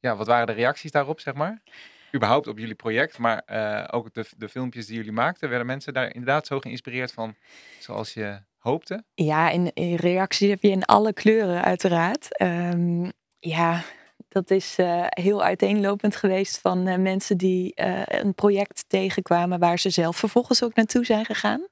ja, 0.00 0.16
wat 0.16 0.26
waren 0.26 0.46
de 0.46 0.52
reacties 0.52 0.90
daarop, 0.90 1.20
zeg 1.20 1.34
maar? 1.34 1.62
Überhaupt 2.14 2.46
op 2.46 2.58
jullie 2.58 2.74
project, 2.74 3.18
maar 3.18 3.42
uh, 3.46 3.84
ook 3.90 4.14
de, 4.14 4.24
de 4.36 4.48
filmpjes 4.48 4.86
die 4.86 4.96
jullie 4.96 5.12
maakten, 5.12 5.48
werden 5.48 5.66
mensen 5.66 5.92
daar 5.92 6.14
inderdaad 6.14 6.46
zo 6.46 6.60
geïnspireerd 6.60 7.12
van 7.12 7.34
zoals 7.78 8.14
je 8.14 8.38
hoopte? 8.58 9.04
Ja, 9.14 9.50
in, 9.50 9.70
in 9.74 9.94
reacties 9.94 10.48
heb 10.48 10.62
je 10.62 10.70
in 10.70 10.84
alle 10.84 11.12
kleuren 11.12 11.62
uiteraard. 11.64 12.42
Um, 12.42 13.12
ja, 13.38 13.82
dat 14.28 14.50
is 14.50 14.78
uh, 14.78 15.04
heel 15.08 15.42
uiteenlopend 15.42 16.16
geweest 16.16 16.58
van 16.58 16.88
uh, 16.88 16.96
mensen 16.96 17.36
die 17.36 17.72
een 18.04 18.34
project 18.34 18.84
tegenkwamen 18.86 19.58
waar 19.58 19.78
ze 19.78 19.90
zelf 19.90 20.16
vervolgens 20.16 20.62
ook 20.62 20.74
naartoe 20.74 21.04
zijn 21.04 21.24
gegaan. 21.24 21.66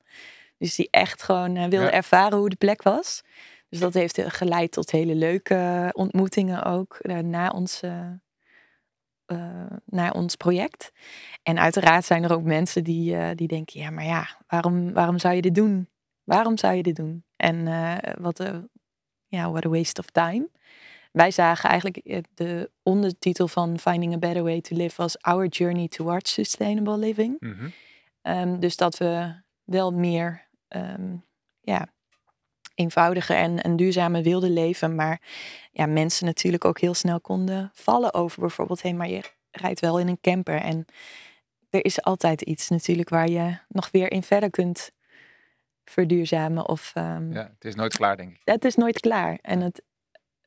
Dus 0.59 0.75
die 0.75 0.89
echt 0.91 1.23
gewoon 1.23 1.55
wilden 1.55 1.81
ja. 1.81 1.91
ervaren 1.91 2.39
hoe 2.39 2.49
de 2.49 2.57
plek 2.57 2.83
was. 2.83 3.23
Dus 3.69 3.81
dat 3.81 3.95
heeft 3.95 4.21
geleid 4.27 4.73
tot 4.73 4.91
hele 4.91 5.15
leuke 5.15 5.91
ontmoetingen 5.93 6.65
ook 6.65 6.99
na 7.23 7.51
onze 7.51 8.21
uh, 9.27 9.67
naar 9.85 10.13
ons 10.13 10.37
project. 10.37 10.93
En 11.43 11.59
uiteraard 11.59 12.05
zijn 12.05 12.25
er 12.25 12.33
ook 12.33 12.43
mensen 12.43 12.85
die, 12.85 13.15
uh, 13.15 13.31
die 13.35 13.49
denken, 13.49 13.81
ja, 13.81 13.91
maar 13.91 14.05
ja, 14.05 14.29
waarom, 14.47 14.93
waarom 14.93 15.19
zou 15.19 15.35
je 15.35 15.43
dit 15.43 15.55
doen? 15.55 15.89
Waarom 16.25 16.59
zou 16.59 16.75
je 16.75 16.83
dit 16.83 16.97
doen? 16.97 17.25
En 17.37 17.67
uh, 17.67 17.97
wat 18.19 18.39
een 18.39 18.71
ja, 19.29 19.51
what 19.51 19.65
a 19.65 19.69
waste 19.69 20.01
of 20.01 20.11
time. 20.11 20.49
Wij 21.13 21.31
zagen 21.31 21.71
eigenlijk 21.71 22.25
de 22.35 22.71
ondertitel 22.83 23.49
van 23.49 23.79
Finding 23.79 24.15
a 24.15 24.19
Better 24.19 24.43
Way 24.43 24.61
to 24.61 24.77
Live 24.77 25.03
als 25.03 25.21
Our 25.21 25.47
Journey 25.47 25.89
Towards 25.89 26.33
Sustainable 26.33 26.99
Living. 26.99 27.37
Mm 27.39 27.53
-hmm. 27.53 27.73
um, 28.23 28.61
dus 28.61 28.77
dat 28.77 28.99
we 28.99 29.35
wel 29.65 29.93
meer 29.93 30.49
um, 30.69 31.25
ja, 31.61 31.89
eenvoudiger 32.77 33.37
en, 33.37 33.63
en 33.63 33.77
duurzamer 33.77 34.23
wilden 34.23 34.53
leven. 34.53 34.95
Maar 34.95 35.21
ja, 35.73 35.87
mensen 35.87 36.27
natuurlijk 36.27 36.65
ook 36.65 36.81
heel 36.81 36.95
snel 36.95 37.21
konden 37.21 37.71
vallen 37.75 38.15
over 38.15 38.41
bijvoorbeeld, 38.41 38.83
hé, 38.83 38.89
hey, 38.89 38.99
maar 38.99 39.09
je 39.09 39.23
rijdt 39.51 39.81
wel 39.81 39.99
in 39.99 40.09
een 40.09 40.21
camper. 40.21 40.61
En 40.61 40.85
er 41.71 41.85
is 41.85 42.03
altijd 42.03 42.43
iets 42.43 42.69
natuurlijk 42.69 43.09
waar 43.09 43.29
je 43.29 43.59
nog 43.69 43.91
weer 43.91 44.11
in 44.11 44.23
verder 44.23 44.51
kunt 44.51 44.91
verduurzamen. 45.85 46.69
Of, 46.69 46.93
um, 46.95 47.33
ja, 47.33 47.51
het 47.55 47.65
is 47.65 47.75
nooit 47.75 47.97
klaar, 47.97 48.17
denk 48.17 48.33
ik. 48.33 48.41
Het 48.45 48.65
is 48.65 48.75
nooit 48.75 49.01
klaar. 49.01 49.39
En 49.43 49.61
het, 49.61 49.83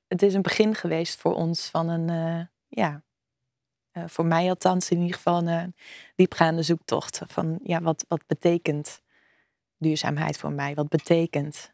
het 0.07 0.21
is 0.21 0.33
een 0.33 0.41
begin 0.41 0.75
geweest 0.75 1.19
voor 1.19 1.33
ons 1.33 1.69
van 1.69 1.89
een, 1.89 2.09
uh, 2.09 2.45
ja, 2.67 3.03
uh, 3.93 4.03
voor 4.07 4.25
mij 4.25 4.50
althans 4.50 4.89
in 4.89 5.00
ieder 5.00 5.15
geval 5.15 5.38
een 5.38 5.48
uh, 5.48 5.63
diepgaande 6.15 6.63
zoektocht. 6.63 7.21
Van 7.27 7.59
ja, 7.63 7.81
wat, 7.81 8.05
wat 8.07 8.21
betekent 8.27 9.01
duurzaamheid 9.77 10.38
voor 10.38 10.51
mij? 10.51 10.74
Wat 10.74 10.89
betekent 10.89 11.74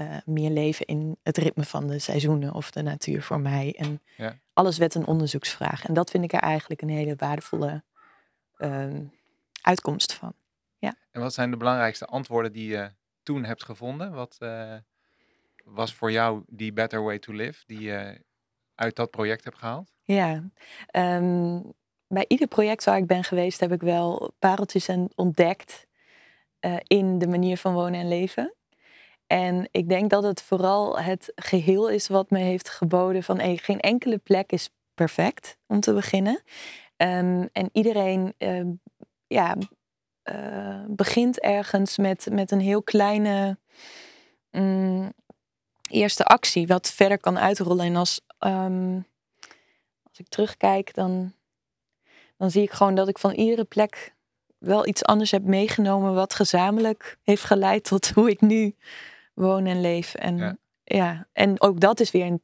uh, 0.00 0.16
meer 0.24 0.50
leven 0.50 0.86
in 0.86 1.16
het 1.22 1.36
ritme 1.36 1.64
van 1.64 1.86
de 1.86 1.98
seizoenen 1.98 2.54
of 2.54 2.70
de 2.70 2.82
natuur 2.82 3.22
voor 3.22 3.40
mij. 3.40 3.74
En 3.78 4.00
ja. 4.16 4.38
alles 4.52 4.78
werd 4.78 4.94
een 4.94 5.06
onderzoeksvraag. 5.06 5.86
En 5.86 5.94
dat 5.94 6.10
vind 6.10 6.24
ik 6.24 6.32
er 6.32 6.40
eigenlijk 6.40 6.82
een 6.82 6.88
hele 6.88 7.14
waardevolle 7.16 7.82
uh, 8.58 8.86
uitkomst 9.60 10.12
van. 10.12 10.34
Ja. 10.78 10.94
En 11.10 11.20
wat 11.20 11.34
zijn 11.34 11.50
de 11.50 11.56
belangrijkste 11.56 12.06
antwoorden 12.06 12.52
die 12.52 12.68
je 12.68 12.90
toen 13.22 13.44
hebt 13.44 13.64
gevonden? 13.64 14.12
Wat 14.12 14.36
uh, 14.40 14.74
was 15.64 15.94
voor 15.94 16.12
jou 16.12 16.42
die 16.46 16.72
better 16.72 17.02
way 17.02 17.18
to 17.18 17.32
live 17.32 17.62
die 17.66 17.80
je 17.80 18.24
uit 18.74 18.96
dat 18.96 19.10
project 19.10 19.44
hebt 19.44 19.58
gehaald? 19.58 19.92
Ja, 20.02 20.50
um, 20.92 21.72
bij 22.08 22.24
ieder 22.28 22.46
project 22.46 22.84
waar 22.84 22.96
ik 22.96 23.06
ben 23.06 23.24
geweest 23.24 23.60
heb 23.60 23.72
ik 23.72 23.80
wel 23.80 24.34
pareltjes 24.38 24.88
ontdekt 25.14 25.86
uh, 26.60 26.76
in 26.82 27.18
de 27.18 27.26
manier 27.26 27.56
van 27.56 27.74
wonen 27.74 28.00
en 28.00 28.08
leven. 28.08 28.54
En 29.34 29.68
ik 29.70 29.88
denk 29.88 30.10
dat 30.10 30.22
het 30.22 30.42
vooral 30.42 30.98
het 30.98 31.32
geheel 31.34 31.88
is 31.88 32.08
wat 32.08 32.30
me 32.30 32.38
heeft 32.38 32.68
geboden 32.68 33.22
van 33.22 33.58
geen 33.58 33.80
enkele 33.80 34.18
plek 34.18 34.52
is 34.52 34.70
perfect 34.94 35.58
om 35.66 35.80
te 35.80 35.92
beginnen. 35.92 36.42
Um, 36.96 37.48
en 37.52 37.68
iedereen 37.72 38.34
uh, 38.38 38.66
ja, 39.26 39.56
uh, 40.24 40.84
begint 40.86 41.40
ergens 41.40 41.98
met, 41.98 42.28
met 42.30 42.50
een 42.50 42.60
heel 42.60 42.82
kleine 42.82 43.58
um, 44.50 45.12
eerste 45.90 46.24
actie, 46.24 46.66
wat 46.66 46.90
verder 46.90 47.18
kan 47.18 47.38
uitrollen. 47.38 47.86
En 47.86 47.96
als, 47.96 48.20
um, 48.38 49.06
als 50.02 50.18
ik 50.18 50.28
terugkijk, 50.28 50.94
dan, 50.94 51.32
dan 52.36 52.50
zie 52.50 52.62
ik 52.62 52.70
gewoon 52.70 52.94
dat 52.94 53.08
ik 53.08 53.18
van 53.18 53.32
iedere 53.32 53.64
plek 53.64 54.14
wel 54.58 54.86
iets 54.86 55.04
anders 55.04 55.30
heb 55.30 55.42
meegenomen, 55.42 56.14
wat 56.14 56.34
gezamenlijk 56.34 57.18
heeft 57.22 57.44
geleid 57.44 57.84
tot 57.84 58.08
hoe 58.08 58.30
ik 58.30 58.40
nu 58.40 58.74
woon 59.34 59.66
en 59.66 59.80
leef. 59.80 60.14
En, 60.14 60.58
ja. 60.84 61.26
en 61.32 61.60
ook 61.60 61.80
dat 61.80 62.00
is 62.00 62.10
weer 62.10 62.26
een, 62.26 62.42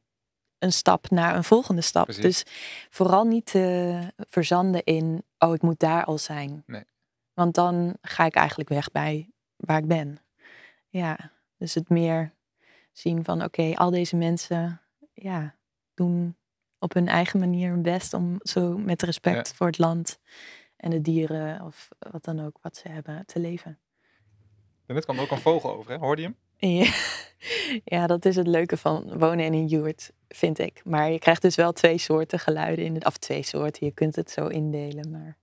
een 0.59 0.73
stap 0.73 1.11
naar 1.11 1.37
een 1.37 1.44
volgende 1.44 1.80
stap. 1.80 2.12
Dus 2.12 2.44
vooral 2.90 3.25
niet 3.25 3.47
te 3.47 3.99
verzanden 4.16 4.85
in, 4.85 5.25
oh, 5.38 5.54
ik 5.54 5.62
moet 5.62 5.80
daar 5.80 6.04
al 6.04 6.18
zijn. 6.18 6.62
Nee. 6.66 6.85
Want 7.32 7.54
dan 7.54 7.97
ga 8.02 8.25
ik 8.25 8.35
eigenlijk 8.35 8.68
weg 8.68 8.90
bij 8.90 9.30
waar 9.56 9.78
ik 9.78 9.87
ben. 9.87 10.18
Ja, 10.88 11.32
dus 11.56 11.75
het 11.75 11.88
meer 11.88 12.35
zien 12.92 13.25
van, 13.25 13.44
oké, 13.44 13.73
al 13.75 13.90
deze 13.90 14.16
mensen, 14.16 14.80
ja, 15.12 15.54
doen 15.94 16.37
op 16.78 16.94
hun 16.94 17.09
eigen 17.09 17.38
manier 17.38 17.70
hun 17.70 17.82
best 17.82 18.14
om 18.14 18.37
zo 18.42 18.78
met 18.78 19.02
respect 19.02 19.54
voor 19.54 19.66
het 19.66 19.78
land 19.78 20.18
en 20.76 20.90
de 20.90 21.00
dieren 21.00 21.62
of 21.62 21.88
wat 22.11 22.25
dan 22.25 22.40
ook 22.40 22.59
wat 22.62 22.76
ze 22.76 22.88
hebben 22.88 23.26
te 23.26 23.38
leven. 23.38 23.78
En 24.87 24.94
net 24.94 25.04
kwam 25.04 25.16
er 25.16 25.23
ook 25.23 25.30
een 25.30 25.38
vogel 25.38 25.73
over, 25.73 25.92
hè? 25.92 25.99
hoorde 25.99 26.23
je 26.23 26.28
hem? 26.28 26.37
Ja. 26.61 26.93
ja, 27.85 28.07
dat 28.07 28.25
is 28.25 28.37
het 28.37 28.47
leuke 28.47 28.76
van 28.76 29.19
wonen 29.19 29.45
in 29.45 29.52
een 29.52 29.67
yurt, 29.67 30.12
vind 30.29 30.59
ik. 30.59 30.81
Maar 30.85 31.11
je 31.11 31.19
krijgt 31.19 31.43
dus 31.43 31.55
wel 31.55 31.73
twee 31.73 31.99
soorten 31.99 32.38
geluiden 32.38 32.85
in 32.85 32.95
het, 32.95 33.07
of 33.07 33.17
twee 33.17 33.43
soorten. 33.43 33.87
Je 33.87 33.93
kunt 33.93 34.17
het 34.17 34.31
zo 34.31 34.47
indelen, 34.47 35.11
maar 35.11 35.37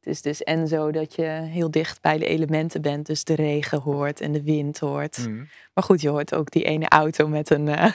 het 0.00 0.08
is 0.08 0.22
dus 0.22 0.42
en 0.42 0.68
zo 0.68 0.90
dat 0.90 1.14
je 1.14 1.26
heel 1.26 1.70
dicht 1.70 2.00
bij 2.00 2.18
de 2.18 2.26
elementen 2.26 2.82
bent, 2.82 3.06
dus 3.06 3.24
de 3.24 3.34
regen 3.34 3.80
hoort 3.80 4.20
en 4.20 4.32
de 4.32 4.42
wind 4.42 4.78
hoort. 4.78 5.18
Mhm. 5.18 5.44
Maar 5.74 5.84
goed, 5.84 6.00
je 6.00 6.08
hoort 6.08 6.34
ook 6.34 6.50
die 6.50 6.64
ene 6.64 6.88
auto 6.88 7.28
met 7.28 7.50
een 7.50 7.66
uh, 7.66 7.92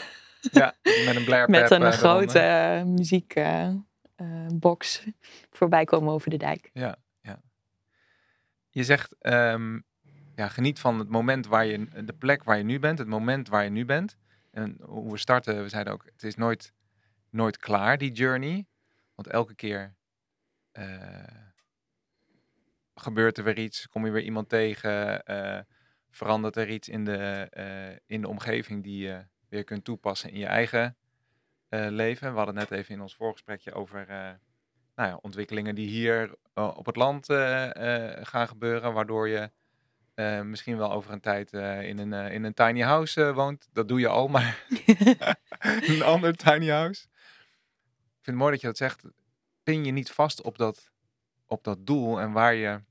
ja, 0.51 0.73
met 0.83 1.15
een 1.15 1.45
met 1.47 1.71
een 1.71 1.93
grote 1.93 2.39
uh, 2.39 2.83
muziekbox 2.83 5.03
uh, 5.05 5.13
voorbij 5.51 5.85
komen 5.85 6.13
over 6.13 6.29
de 6.29 6.37
dijk. 6.37 6.69
Ja, 6.73 6.95
ja. 7.21 7.41
Je 8.69 8.83
zegt 8.83 9.15
um, 9.21 9.85
ja, 10.35 10.47
geniet 10.47 10.79
van 10.79 10.99
het 10.99 11.09
moment 11.09 11.47
waar 11.47 11.65
je, 11.65 12.03
de 12.05 12.13
plek 12.13 12.43
waar 12.43 12.57
je 12.57 12.63
nu 12.63 12.79
bent, 12.79 12.97
het 12.97 13.07
moment 13.07 13.47
waar 13.47 13.63
je 13.63 13.69
nu 13.69 13.85
bent. 13.85 14.17
En 14.51 14.77
hoe 14.81 15.11
we 15.11 15.17
starten, 15.17 15.61
we 15.61 15.69
zeiden 15.69 15.93
ook, 15.93 16.05
het 16.05 16.23
is 16.23 16.35
nooit, 16.35 16.73
nooit 17.29 17.57
klaar, 17.57 17.97
die 17.97 18.11
journey. 18.11 18.65
Want 19.15 19.27
elke 19.27 19.55
keer 19.55 19.95
uh, 20.73 21.23
gebeurt 22.95 23.37
er 23.37 23.43
weer 23.43 23.59
iets, 23.59 23.87
kom 23.87 24.05
je 24.05 24.11
weer 24.11 24.23
iemand 24.23 24.49
tegen, 24.49 25.21
uh, 25.25 25.59
verandert 26.09 26.55
er 26.55 26.69
iets 26.69 26.89
in 26.89 27.05
de, 27.05 27.51
uh, 27.57 27.97
in 28.05 28.21
de 28.21 28.27
omgeving 28.27 28.83
die 28.83 28.97
je 28.97 29.25
weer 29.49 29.63
kunt 29.63 29.83
toepassen 29.83 30.31
in 30.31 30.39
je 30.39 30.45
eigen 30.45 30.97
leven. 31.69 32.31
We 32.31 32.37
hadden 32.37 32.55
net 32.55 32.71
even 32.71 32.93
in 32.93 33.01
ons 33.01 33.15
voorgesprekje 33.15 33.73
over 33.73 34.05
nou 34.95 35.09
ja, 35.09 35.19
ontwikkelingen 35.21 35.75
die 35.75 35.87
hier 35.87 36.35
op 36.53 36.85
het 36.85 36.95
land 36.95 37.25
gaan 38.21 38.47
gebeuren, 38.47 38.93
waardoor 38.93 39.27
je 39.27 39.51
uh, 40.15 40.41
misschien 40.41 40.77
wel 40.77 40.91
over 40.91 41.11
een 41.11 41.19
tijd 41.19 41.53
uh, 41.53 41.87
in, 41.87 41.97
een, 41.97 42.11
uh, 42.11 42.33
in 42.33 42.43
een 42.43 42.53
tiny 42.53 42.81
house 42.81 43.33
woont. 43.33 43.67
Dat 43.73 43.87
doe 43.87 43.99
je 43.99 44.07
al, 44.07 44.27
maar 44.35 44.65
een 45.87 46.01
ander 46.01 46.35
tiny 46.35 46.69
house. 46.69 47.01
Ik 47.03 48.21
vind 48.21 48.25
het 48.25 48.35
mooi 48.35 48.51
dat 48.51 48.61
je 48.61 48.67
dat 48.67 48.77
zegt. 48.77 49.03
Pin 49.63 49.85
je 49.85 49.91
niet 49.91 50.11
vast 50.11 50.41
op 50.41 50.57
dat, 50.57 50.91
op 51.45 51.63
dat 51.63 51.85
doel 51.85 52.19
en 52.19 52.31
waar 52.31 52.53
je 52.53 52.81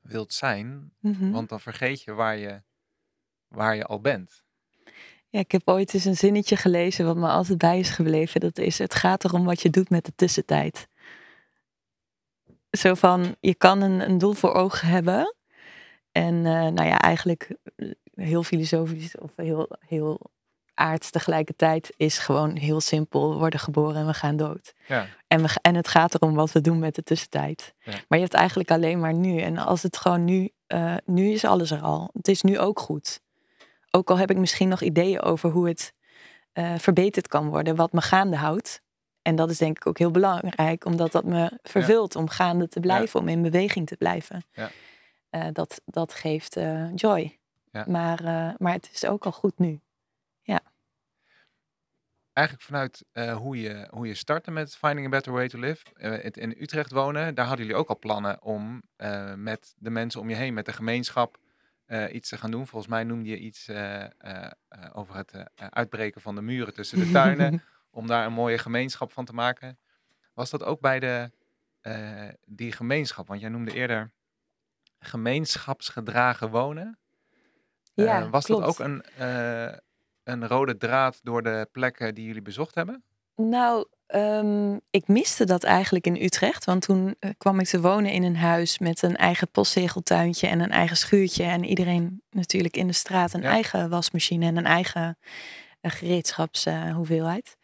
wilt 0.00 0.32
zijn. 0.32 0.92
Mm 1.00 1.14
-hmm. 1.14 1.32
Want 1.32 1.48
dan 1.48 1.60
vergeet 1.60 2.02
je 2.02 2.12
waar 2.12 2.36
je, 2.36 2.62
waar 3.48 3.76
je 3.76 3.84
al 3.84 4.00
bent. 4.00 4.44
Ja, 5.28 5.40
ik 5.40 5.52
heb 5.52 5.62
ooit 5.64 5.94
eens 5.94 6.04
een 6.04 6.16
zinnetje 6.16 6.56
gelezen 6.56 7.04
wat 7.04 7.16
me 7.16 7.28
altijd 7.28 7.58
bij 7.58 7.78
is 7.78 7.90
gebleven. 7.90 8.40
Dat 8.40 8.58
is, 8.58 8.78
het 8.78 8.94
gaat 8.94 9.24
erom 9.24 9.44
wat 9.44 9.62
je 9.62 9.70
doet 9.70 9.90
met 9.90 10.04
de 10.04 10.12
tussentijd. 10.14 10.88
Zo 12.70 12.94
van, 12.94 13.36
je 13.40 13.54
kan 13.54 13.80
een, 13.80 14.00
een 14.00 14.18
doel 14.18 14.32
voor 14.32 14.52
ogen 14.52 14.88
hebben. 14.88 15.34
En 16.14 16.34
uh, 16.34 16.42
nou 16.44 16.84
ja, 16.84 17.00
eigenlijk 17.00 17.50
eh, 17.76 17.90
heel 18.14 18.42
filosofisch 18.42 19.18
of 19.18 19.30
heel, 19.36 19.68
heel 19.86 20.20
aards 20.74 21.10
tegelijkertijd 21.10 21.92
is 21.96 22.18
gewoon 22.18 22.56
heel 22.56 22.80
simpel. 22.80 23.30
We 23.30 23.38
worden 23.38 23.60
geboren 23.60 23.96
en 23.96 24.06
we 24.06 24.14
gaan 24.14 24.36
dood. 24.36 24.74
Ja. 24.86 25.06
En, 25.26 25.42
we, 25.42 25.48
en 25.62 25.74
het 25.74 25.88
gaat 25.88 26.14
erom 26.14 26.34
wat 26.34 26.52
we 26.52 26.60
doen 26.60 26.78
met 26.78 26.94
de 26.94 27.02
tussentijd. 27.02 27.74
Ja. 27.78 27.92
Maar 27.92 28.18
je 28.18 28.24
hebt 28.24 28.34
eigenlijk 28.34 28.70
alleen 28.70 29.00
maar 29.00 29.14
nu. 29.14 29.40
En 29.40 29.58
als 29.58 29.82
het 29.82 29.96
gewoon 29.96 30.24
nu, 30.24 30.50
uh, 30.68 30.94
nu 31.04 31.30
is 31.30 31.44
alles 31.44 31.70
er 31.70 31.80
al. 31.80 32.10
Het 32.12 32.28
is 32.28 32.42
nu 32.42 32.58
ook 32.58 32.80
goed. 32.80 33.20
Ook 33.90 34.10
al 34.10 34.18
heb 34.18 34.30
ik 34.30 34.36
misschien 34.36 34.68
nog 34.68 34.82
ideeën 34.82 35.20
over 35.20 35.50
hoe 35.50 35.68
het 35.68 35.92
uh, 36.54 36.74
verbeterd 36.78 37.28
kan 37.28 37.48
worden, 37.48 37.76
wat 37.76 37.92
me 37.92 38.00
gaande 38.00 38.36
houdt. 38.36 38.82
En 39.22 39.36
dat 39.36 39.50
is 39.50 39.58
denk 39.58 39.76
ik 39.76 39.86
ook 39.86 39.98
heel 39.98 40.10
belangrijk, 40.10 40.84
omdat 40.84 41.12
dat 41.12 41.24
me 41.24 41.58
vervult 41.62 42.14
ja. 42.14 42.20
om 42.20 42.28
gaande 42.28 42.68
te 42.68 42.80
blijven, 42.80 43.20
om 43.20 43.28
in 43.28 43.42
beweging 43.42 43.86
te 43.86 43.96
blijven. 43.96 44.44
Ja. 44.52 44.70
Uh, 45.34 45.46
dat, 45.52 45.80
dat 45.84 46.14
geeft 46.14 46.60
joy. 46.94 47.38
Maar, 47.86 48.22
maar 48.58 48.72
het 48.72 48.90
is 48.92 49.06
ook 49.06 49.24
al 49.24 49.32
goed 49.32 49.58
nu. 49.58 49.80
Ja. 50.42 50.60
Eigenlijk 52.32 52.66
vanuit 52.66 53.04
hoe, 53.36 53.60
je, 53.60 53.88
hoe 53.90 54.06
je 54.06 54.14
startte 54.14 54.50
met 54.50 54.76
Finding 54.76 55.06
a 55.06 55.10
Better 55.10 55.32
Way 55.32 55.48
to 55.48 55.58
Live. 55.58 55.84
In 56.32 56.54
Utrecht 56.58 56.92
wonen, 56.92 57.34
daar 57.34 57.46
hadden 57.46 57.66
jullie 57.66 57.80
ook 57.80 57.88
al 57.88 57.98
plannen 57.98 58.42
om 58.42 58.82
met 59.36 59.74
de 59.78 59.90
mensen 59.90 60.20
om 60.20 60.28
je 60.28 60.34
heen, 60.34 60.54
met 60.54 60.66
de 60.66 60.72
gemeenschap, 60.72 61.38
iets 62.12 62.28
te 62.28 62.38
gaan 62.38 62.50
doen. 62.50 62.66
Volgens 62.66 62.90
mij 62.90 63.04
noemde 63.04 63.28
je 63.28 63.38
iets 63.38 63.70
over 64.92 65.16
het 65.16 65.32
uitbreken 65.56 66.20
van 66.20 66.34
de 66.34 66.42
muren 66.42 66.74
tussen 66.74 66.98
de 66.98 67.10
tuinen, 67.10 67.62
om 67.90 68.06
daar 68.06 68.26
een 68.26 68.32
mooie 68.32 68.58
gemeenschap 68.58 69.12
van 69.12 69.24
te 69.24 69.34
maken. 69.34 69.78
Was 70.34 70.50
dat 70.50 70.62
ook 70.62 70.80
bij 70.80 71.00
de, 71.00 71.30
die 72.46 72.72
gemeenschap? 72.72 73.28
Want 73.28 73.40
jij 73.40 73.50
noemde 73.50 73.74
eerder 73.74 74.12
gemeenschapsgedragen 75.04 76.50
wonen. 76.50 76.98
Ja, 77.94 78.28
was 78.30 78.44
klopt. 78.44 78.60
dat 78.64 78.70
ook 78.70 78.86
een, 78.86 79.02
een 80.24 80.48
rode 80.48 80.76
draad 80.76 81.20
door 81.22 81.42
de 81.42 81.68
plekken 81.72 82.14
die 82.14 82.26
jullie 82.26 82.42
bezocht 82.42 82.74
hebben? 82.74 83.02
Nou, 83.36 83.86
um, 84.14 84.80
ik 84.90 85.08
miste 85.08 85.44
dat 85.44 85.64
eigenlijk 85.64 86.06
in 86.06 86.22
Utrecht. 86.22 86.64
Want 86.64 86.82
toen 86.82 87.16
uh, 87.20 87.30
kwam 87.38 87.60
ik 87.60 87.66
te 87.66 87.80
wonen 87.80 88.12
in 88.12 88.22
een 88.22 88.36
huis 88.36 88.78
met 88.78 89.02
een 89.02 89.16
eigen 89.16 89.50
postzegeltuintje 89.50 90.46
en 90.46 90.60
een 90.60 90.70
eigen 90.70 90.96
schuurtje. 90.96 91.44
En 91.44 91.64
iedereen 91.64 92.22
natuurlijk 92.30 92.76
in 92.76 92.86
de 92.86 92.92
straat 92.92 93.32
een 93.32 93.42
Ja. 93.42 93.50
eigen 93.50 93.90
wasmachine 93.90 94.46
en 94.46 94.56
een 94.56 94.66
eigen 94.66 95.18
gereedschapshoeveelheid. 95.82 97.56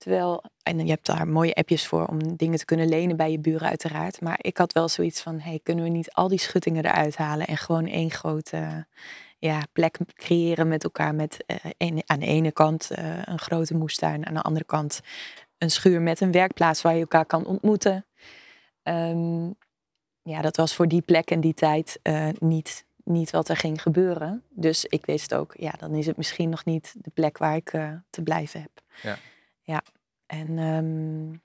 Terwijl, 0.00 0.42
en 0.62 0.78
je 0.78 0.90
hebt 0.90 1.06
daar 1.06 1.28
mooie 1.28 1.54
appjes 1.54 1.86
voor 1.86 2.06
om 2.06 2.36
dingen 2.36 2.58
te 2.58 2.64
kunnen 2.64 2.88
lenen 2.88 3.16
bij 3.16 3.30
je 3.30 3.38
buren 3.38 3.68
uiteraard. 3.68 4.20
Maar 4.20 4.38
ik 4.40 4.56
had 4.56 4.72
wel 4.72 4.88
zoiets 4.88 5.22
van, 5.22 5.40
hey, 5.40 5.60
kunnen 5.62 5.84
we 5.84 5.90
niet 5.90 6.12
al 6.12 6.28
die 6.28 6.38
schuttingen 6.38 6.84
eruit 6.84 7.16
halen 7.16 7.46
en 7.46 7.56
gewoon 7.56 7.86
één 7.86 8.10
grote 8.10 8.86
ja, 9.38 9.62
plek 9.72 9.98
creëren 10.14 10.68
met 10.68 10.84
elkaar. 10.84 11.14
Met 11.14 11.44
uh, 11.46 11.56
een, 11.78 12.02
aan 12.06 12.18
de 12.18 12.26
ene 12.26 12.52
kant 12.52 12.90
uh, 12.98 13.22
een 13.24 13.38
grote 13.38 13.76
moestuin, 13.76 14.26
aan 14.26 14.34
de 14.34 14.42
andere 14.42 14.64
kant 14.64 15.00
een 15.58 15.70
schuur 15.70 16.00
met 16.02 16.20
een 16.20 16.32
werkplaats 16.32 16.82
waar 16.82 16.94
je 16.94 17.00
elkaar 17.00 17.26
kan 17.26 17.46
ontmoeten. 17.46 18.06
Um, 18.82 19.54
ja, 20.22 20.40
dat 20.40 20.56
was 20.56 20.74
voor 20.74 20.88
die 20.88 21.02
plek 21.02 21.30
en 21.30 21.40
die 21.40 21.54
tijd 21.54 21.98
uh, 22.02 22.28
niet, 22.38 22.84
niet 23.04 23.30
wat 23.30 23.48
er 23.48 23.56
ging 23.56 23.82
gebeuren. 23.82 24.42
Dus 24.48 24.84
ik 24.84 25.06
wist 25.06 25.34
ook, 25.34 25.54
ja, 25.56 25.72
dan 25.78 25.94
is 25.94 26.06
het 26.06 26.16
misschien 26.16 26.48
nog 26.48 26.64
niet 26.64 26.94
de 26.98 27.10
plek 27.10 27.38
waar 27.38 27.56
ik 27.56 27.70
te 28.10 28.22
blijven 28.22 28.60
heb. 28.60 28.70
Ja. 29.02 29.18
Ja. 29.70 29.82
En 30.26 30.58
um, 30.58 31.42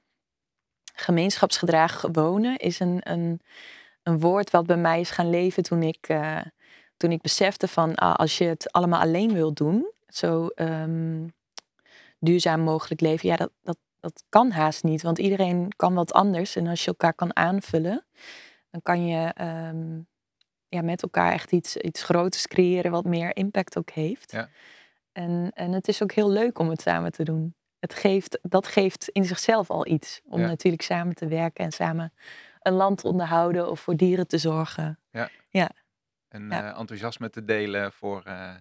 gemeenschapsgedragen 0.94 2.14
wonen 2.14 2.58
is 2.58 2.80
een, 2.80 3.00
een, 3.04 3.42
een 4.04 4.20
woord 4.20 4.50
wat 4.50 4.66
bij 4.66 4.78
mij 4.78 5.00
is 5.00 5.12
gaan 5.12 5.30
leven 5.30 5.64
toen 5.64 5.84
ik 5.84 6.08
toen 6.98 7.12
ik 7.12 7.22
besefte 7.22 7.68
van 7.68 7.96
ah, 7.96 8.16
als 8.16 8.38
je 8.38 8.46
het 8.46 8.72
allemaal 8.72 9.02
alleen 9.02 9.34
wilt 9.34 9.58
doen, 9.58 9.92
zo 10.08 10.50
um, 10.56 11.34
duurzaam 12.20 12.62
mogelijk 12.62 13.02
leven, 13.02 13.30
ja, 13.30 13.36
dat, 13.36 13.52
dat, 13.62 13.78
dat 14.00 14.24
kan 14.30 14.52
haast 14.52 14.84
niet. 14.84 15.02
Want 15.02 15.18
iedereen 15.18 15.74
kan 15.76 15.94
wat 15.94 16.14
anders. 16.14 16.56
En 16.56 16.68
als 16.68 16.82
je 16.82 16.88
elkaar 16.88 17.14
kan 17.14 17.36
aanvullen, 17.36 18.06
dan 18.70 18.82
kan 18.82 19.08
je 19.08 19.34
um, 19.42 20.08
ja, 20.68 20.82
met 20.82 21.02
elkaar 21.02 21.32
echt 21.32 21.52
iets, 21.52 21.78
iets 21.78 22.04
groters 22.04 22.48
creëren 22.48 22.92
wat 22.92 23.06
meer 23.06 23.36
impact 23.36 23.78
ook 23.78 23.90
heeft. 23.90 24.32
Ja. 24.32 24.50
En, 25.12 25.52
en 25.54 25.72
het 25.72 25.88
is 25.88 26.04
ook 26.04 26.12
heel 26.12 26.30
leuk 26.30 26.60
om 26.60 26.70
het 26.70 26.82
samen 26.82 27.12
te 27.12 27.24
doen. 27.24 27.56
Het 27.86 27.94
geeft, 27.94 28.40
dat 28.42 28.68
geeft 28.68 29.10
in 29.10 29.26
zichzelf 29.26 29.70
al 29.70 29.88
iets. 29.88 30.22
Om 30.26 30.40
Ja. 30.40 30.48
natuurlijk 30.48 30.84
samen 30.84 31.16
te 31.16 31.28
werken 31.28 31.66
en 31.66 31.72
samen 31.72 32.14
een 32.62 32.74
land 32.74 32.98
te 32.98 33.08
onderhouden 33.08 33.70
of 33.70 33.80
voor 33.80 33.96
dieren 33.96 34.28
te 34.28 34.38
zorgen. 34.38 35.00
En 35.12 35.30
Ja. 36.50 36.74
eh, 36.74 36.80
enthousiasme 36.80 37.30
te 37.30 37.44
delen 37.46 37.92
voor... 37.92 38.24
eh, 38.24 38.54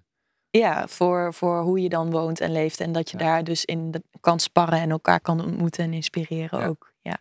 Ja, 0.50 0.88
voor, 0.88 1.34
voor 1.34 1.60
hoe 1.62 1.80
je 1.82 1.88
dan 1.88 2.10
woont 2.10 2.40
en 2.40 2.52
leeft. 2.52 2.80
En 2.80 2.92
dat 2.92 3.10
je 3.10 3.18
Ja. 3.18 3.24
daar 3.24 3.44
dus 3.44 3.64
in 3.64 3.90
de, 3.90 4.02
kan 4.20 4.40
sparren 4.40 4.78
en 4.80 4.90
elkaar 4.90 5.20
kan 5.20 5.40
ontmoeten 5.44 5.84
en 5.84 5.92
inspireren 5.92 6.58
Ja. 6.60 6.66
ook. 6.66 6.92
Ja. 7.00 7.16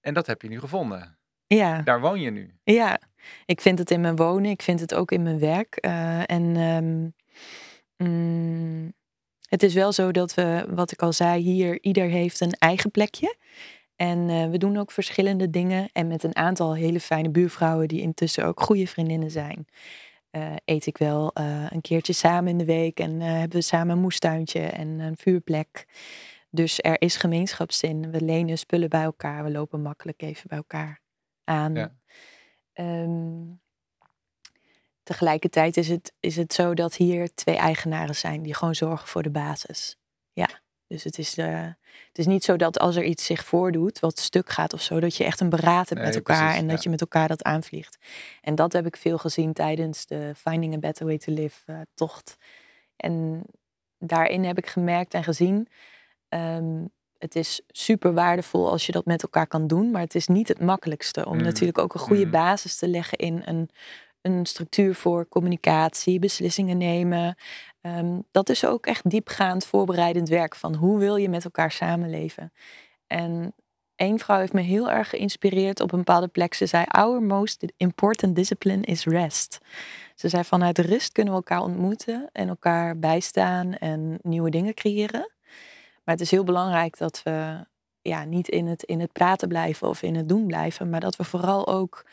En 0.00 0.14
dat 0.14 0.26
heb 0.26 0.42
je 0.42 0.48
nu 0.48 0.60
gevonden. 0.60 1.18
Ja, 1.46 1.82
Daar 1.82 2.00
woon 2.00 2.20
je 2.20 2.30
nu. 2.30 2.54
ja, 2.64 2.98
ik 3.46 3.60
vind 3.60 3.78
het 3.78 3.90
in 3.90 4.00
mijn 4.00 4.16
wonen, 4.16 4.50
ik 4.50 4.62
vind 4.62 4.80
het 4.80 4.94
ook 4.94 5.10
in 5.12 5.22
mijn 5.22 5.38
werk. 5.38 5.76
Eh, 5.76 6.30
en 6.30 6.56
ehm, 6.56 7.08
mm, 8.10 8.92
het 9.48 9.62
is 9.62 9.74
wel 9.74 9.92
zo 9.92 10.10
dat 10.12 10.34
we, 10.34 10.66
wat 10.70 10.90
ik 10.92 11.02
al 11.02 11.12
zei, 11.12 11.42
hier 11.42 11.78
ieder 11.82 12.04
heeft 12.08 12.40
een 12.40 12.52
eigen 12.52 12.90
plekje. 12.90 13.36
En 13.96 14.28
eh, 14.28 14.50
we 14.50 14.58
doen 14.58 14.76
ook 14.76 14.90
verschillende 14.90 15.50
dingen. 15.50 15.88
En 15.92 16.06
met 16.06 16.22
een 16.22 16.36
aantal 16.36 16.74
hele 16.74 17.00
fijne 17.00 17.30
buurvrouwen 17.30 17.88
die 17.88 18.00
intussen 18.00 18.44
ook 18.46 18.60
goede 18.60 18.86
vriendinnen 18.86 19.30
zijn. 19.30 19.66
eh, 20.30 20.54
eet 20.64 20.86
ik 20.86 20.98
wel 20.98 21.30
eh, 21.32 21.66
een 21.70 21.80
keertje 21.80 22.12
samen 22.12 22.50
in 22.50 22.58
de 22.58 22.64
week. 22.64 23.00
En 23.00 23.20
hebben 23.20 23.58
we 23.58 23.64
samen 23.64 23.96
een 23.96 24.02
moestuintje 24.02 24.60
en 24.60 24.88
een 24.98 25.16
vuurplek. 25.16 25.86
Dus 26.50 26.78
er 26.82 27.00
is 27.00 27.16
gemeenschapszin. 27.16 28.10
We 28.10 28.20
lenen 28.24 28.58
spullen 28.58 28.88
bij 28.88 29.02
elkaar. 29.02 29.44
We 29.44 29.50
lopen 29.50 29.82
makkelijk 29.82 30.22
even 30.22 30.48
bij 30.48 30.58
elkaar 30.58 31.00
aan. 31.44 31.74
Ja. 31.74 31.96
Ehm, 32.72 33.42
tegelijkertijd 35.08 35.76
is 35.76 35.88
het, 35.88 36.12
is 36.20 36.36
het 36.36 36.52
zo 36.52 36.74
dat 36.74 36.94
hier 36.94 37.34
twee 37.34 37.56
eigenaren 37.56 38.14
zijn 38.14 38.42
die 38.42 38.54
gewoon 38.54 38.74
zorgen 38.74 39.08
voor 39.08 39.22
de 39.22 39.30
basis. 39.30 39.96
Ja, 40.32 40.48
dus 40.86 41.04
het 41.04 41.18
is, 41.18 41.36
eh, 41.36 41.62
het 42.08 42.18
is 42.18 42.26
niet 42.26 42.44
zo 42.44 42.56
dat 42.56 42.78
als 42.78 42.96
er 42.96 43.04
iets 43.04 43.24
zich 43.24 43.44
voordoet 43.44 44.00
wat 44.00 44.18
stuk 44.18 44.50
gaat 44.50 44.72
of 44.72 44.82
zo, 44.82 45.00
dat 45.00 45.16
je 45.16 45.24
echt 45.24 45.40
een 45.40 45.48
beraad 45.48 45.88
hebt 45.88 46.00
Nee, 46.00 46.04
met 46.04 46.14
elkaar 46.14 46.42
precies, 46.42 46.60
en 46.60 46.68
dat 46.68 46.82
je 46.82 46.90
met 46.90 47.00
elkaar 47.00 47.28
dat 47.28 47.42
aanvliegt. 47.42 47.98
En 48.40 48.54
dat 48.54 48.72
heb 48.72 48.86
ik 48.86 48.96
veel 48.96 49.18
gezien 49.18 49.52
tijdens 49.52 50.06
de 50.06 50.32
Finding 50.36 50.74
a 50.74 50.78
Better 50.78 51.06
Way 51.06 51.18
to 51.18 51.32
Live 51.32 51.60
eh, 51.72 51.80
tocht. 51.94 52.36
En 52.96 53.44
daarin 53.98 54.44
heb 54.44 54.58
ik 54.58 54.66
gemerkt 54.66 55.14
en 55.14 55.24
gezien, 55.24 55.68
ehm, 56.28 56.84
het 57.18 57.36
is 57.36 57.60
super 57.68 58.14
waardevol 58.14 58.70
als 58.70 58.86
je 58.86 58.92
dat 58.92 59.04
met 59.04 59.22
elkaar 59.22 59.46
kan 59.46 59.66
doen, 59.66 59.90
maar 59.90 60.00
het 60.02 60.14
is 60.14 60.26
niet 60.26 60.48
het 60.48 60.60
makkelijkste 60.60 61.26
om 61.26 61.36
Mm. 61.36 61.42
natuurlijk 61.42 61.78
ook 61.78 61.94
een 61.94 62.00
goede 62.00 62.24
Mm. 62.24 62.30
basis 62.30 62.76
te 62.76 62.88
leggen 62.88 63.18
in 63.18 63.42
een, 63.44 63.70
een 64.32 64.46
structuur 64.46 64.94
voor 64.94 65.28
communicatie, 65.28 66.18
beslissingen 66.18 66.78
nemen. 66.78 67.36
Ehm, 67.80 68.18
dat 68.30 68.48
is 68.48 68.64
ook 68.64 68.86
echt 68.86 69.10
diepgaand 69.10 69.66
voorbereidend 69.66 70.28
werk 70.28 70.54
van 70.54 70.74
hoe 70.74 70.98
wil 70.98 71.16
je 71.16 71.28
met 71.28 71.44
elkaar 71.44 71.72
samenleven. 71.72 72.52
En 73.06 73.54
één 73.96 74.18
vrouw 74.18 74.38
heeft 74.38 74.52
me 74.52 74.60
heel 74.60 74.90
erg 74.90 75.08
geïnspireerd 75.08 75.80
op 75.80 75.92
een 75.92 75.98
bepaalde 75.98 76.28
plek. 76.28 76.54
Ze 76.54 76.66
zei: 76.66 76.84
Our 76.88 77.22
most 77.22 77.64
important 77.76 78.36
discipline 78.36 78.82
is 78.82 79.04
rest. 79.04 79.58
Ze 80.14 80.28
zei: 80.28 80.44
Vanuit 80.44 80.78
rust 80.78 81.12
kunnen 81.12 81.32
we 81.32 81.38
elkaar 81.38 81.62
ontmoeten 81.62 82.28
en 82.32 82.48
elkaar 82.48 82.98
bijstaan 82.98 83.74
en 83.74 84.18
nieuwe 84.22 84.50
dingen 84.50 84.74
creëren. 84.74 85.32
Maar 86.04 86.14
het 86.14 86.20
is 86.20 86.30
heel 86.30 86.44
belangrijk 86.44 86.98
dat 86.98 87.20
we 87.24 87.66
ja, 88.02 88.24
niet 88.24 88.48
in 88.48 88.66
het, 88.66 88.82
in 88.82 89.00
het 89.00 89.12
praten 89.12 89.48
blijven 89.48 89.88
of 89.88 90.02
in 90.02 90.14
het 90.14 90.28
doen 90.28 90.46
blijven, 90.46 90.90
maar 90.90 91.00
dat 91.00 91.16
we 91.16 91.24
vooral 91.24 91.66
ook 91.66 92.04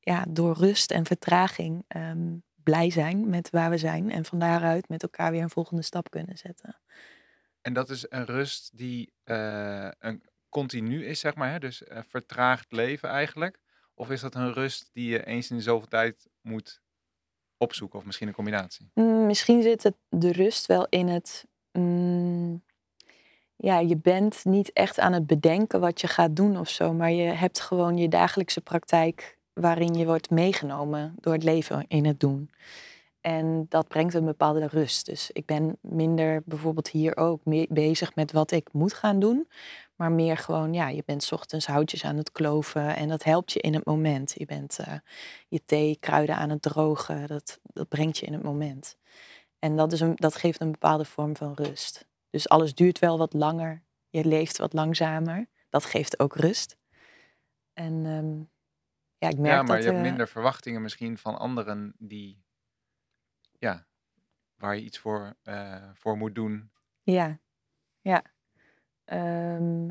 ja, 0.00 0.24
door 0.28 0.56
rust 0.56 0.90
en 0.90 1.06
vertraging 1.06 1.84
ehm, 1.88 2.36
blij 2.62 2.90
zijn 2.90 3.28
met 3.28 3.50
waar 3.50 3.70
we 3.70 3.78
zijn 3.78 4.10
en 4.10 4.24
van 4.24 4.38
daaruit 4.38 4.88
met 4.88 5.02
elkaar 5.02 5.30
weer 5.30 5.42
een 5.42 5.50
volgende 5.50 5.82
stap 5.82 6.10
kunnen 6.10 6.36
zetten. 6.38 6.80
En 7.60 7.72
dat 7.72 7.90
is 7.90 8.06
een 8.08 8.24
rust 8.24 8.78
die 8.78 9.12
eh, 9.24 9.88
een 9.98 10.22
continu 10.48 11.06
is, 11.06 11.20
zeg 11.20 11.34
maar. 11.34 11.50
Hè? 11.50 11.58
Dus 11.58 11.84
eh, 11.84 12.02
vertraagd 12.08 12.72
leven 12.72 13.08
eigenlijk. 13.08 13.60
Of 13.94 14.10
is 14.10 14.20
dat 14.20 14.34
een 14.34 14.52
rust 14.52 14.90
die 14.92 15.10
je 15.10 15.24
eens 15.26 15.50
in 15.50 15.56
de 15.56 15.62
zoveel 15.62 15.88
tijd 15.88 16.28
moet 16.40 16.80
opzoeken? 17.56 17.98
Of 17.98 18.04
misschien 18.04 18.28
een 18.28 18.34
combinatie? 18.34 18.90
Mm, 18.94 19.26
Misschien 19.26 19.62
zit 19.62 19.82
het, 19.82 19.94
de 20.08 20.32
rust 20.32 20.66
wel 20.66 20.86
in 20.88 21.08
het. 21.08 21.46
mm, 21.72 22.62
ja, 23.56 23.78
je 23.78 23.96
bent 23.96 24.44
niet 24.44 24.72
echt 24.72 24.98
aan 24.98 25.12
het 25.12 25.26
bedenken 25.26 25.80
wat 25.80 26.00
je 26.00 26.06
gaat 26.06 26.36
doen 26.36 26.58
of 26.58 26.68
zo, 26.68 26.92
maar 26.92 27.10
je 27.10 27.30
hebt 27.30 27.60
gewoon 27.60 27.96
je 27.96 28.08
dagelijkse 28.08 28.60
praktijk 28.60 29.38
waarin 29.52 29.94
je 29.94 30.06
wordt 30.06 30.30
meegenomen 30.30 31.14
door 31.20 31.32
het 31.32 31.42
leven 31.42 31.84
in 31.88 32.04
het 32.04 32.20
doen. 32.20 32.50
En 33.20 33.66
dat 33.68 33.88
brengt 33.88 34.14
een 34.14 34.24
bepaalde 34.24 34.66
rust. 34.66 35.06
Dus 35.06 35.30
ik 35.32 35.46
ben 35.46 35.78
minder 35.80 36.42
bijvoorbeeld 36.44 36.88
hier 36.88 37.16
ook 37.16 37.40
bezig 37.68 38.14
met 38.14 38.32
wat 38.32 38.50
ik 38.50 38.72
moet 38.72 38.94
gaan 38.94 39.18
doen. 39.18 39.48
Maar 39.96 40.12
meer 40.12 40.36
gewoon, 40.36 40.72
ja, 40.72 40.88
je 40.88 41.02
bent 41.06 41.32
ochtends 41.32 41.66
houtjes 41.66 42.04
aan 42.04 42.16
het 42.16 42.32
kloven 42.32 42.96
en 42.96 43.08
dat 43.08 43.24
helpt 43.24 43.52
je 43.52 43.60
in 43.60 43.74
het 43.74 43.84
moment. 43.84 44.34
Je 44.36 44.46
bent 44.46 44.78
eh, 44.78 44.94
je 45.48 45.64
thee, 45.64 45.96
kruiden 46.00 46.36
aan 46.36 46.50
het 46.50 46.62
drogen. 46.62 47.26
Dat, 47.26 47.60
dat 47.62 47.88
brengt 47.88 48.18
je 48.18 48.26
in 48.26 48.32
het 48.32 48.42
moment. 48.42 48.96
En 49.58 49.76
dat, 49.76 49.92
is 49.92 50.00
een, 50.00 50.14
dat 50.16 50.36
geeft 50.36 50.60
een 50.60 50.70
bepaalde 50.70 51.04
vorm 51.04 51.36
van 51.36 51.54
rust. 51.54 52.08
Dus 52.30 52.48
alles 52.48 52.74
duurt 52.74 52.98
wel 52.98 53.18
wat 53.18 53.32
langer. 53.32 53.82
Je 54.08 54.24
leeft 54.24 54.58
wat 54.58 54.72
langzamer. 54.72 55.48
Dat 55.68 55.84
geeft 55.84 56.20
ook 56.20 56.36
rust. 56.36 56.76
En 57.72 58.06
ehm, 58.06 58.42
ja, 59.20 59.28
ik 59.28 59.38
merk 59.38 59.54
Ja, 59.54 59.62
maar 59.62 59.76
dat... 59.76 59.84
je 59.84 59.90
hebt 59.90 60.04
eh, 60.04 60.08
minder 60.08 60.28
verwachtingen 60.28 60.82
misschien 60.82 61.18
van 61.18 61.38
anderen 61.38 61.94
die, 61.98 62.44
ja, 63.58 63.86
waar 64.56 64.76
je 64.76 64.82
iets 64.82 64.98
voor, 64.98 65.36
eh, 65.42 65.90
voor 65.94 66.16
moet 66.16 66.34
doen. 66.34 66.70
Ja, 67.02 67.38
ja. 68.00 68.22
Ehm, 69.04 69.88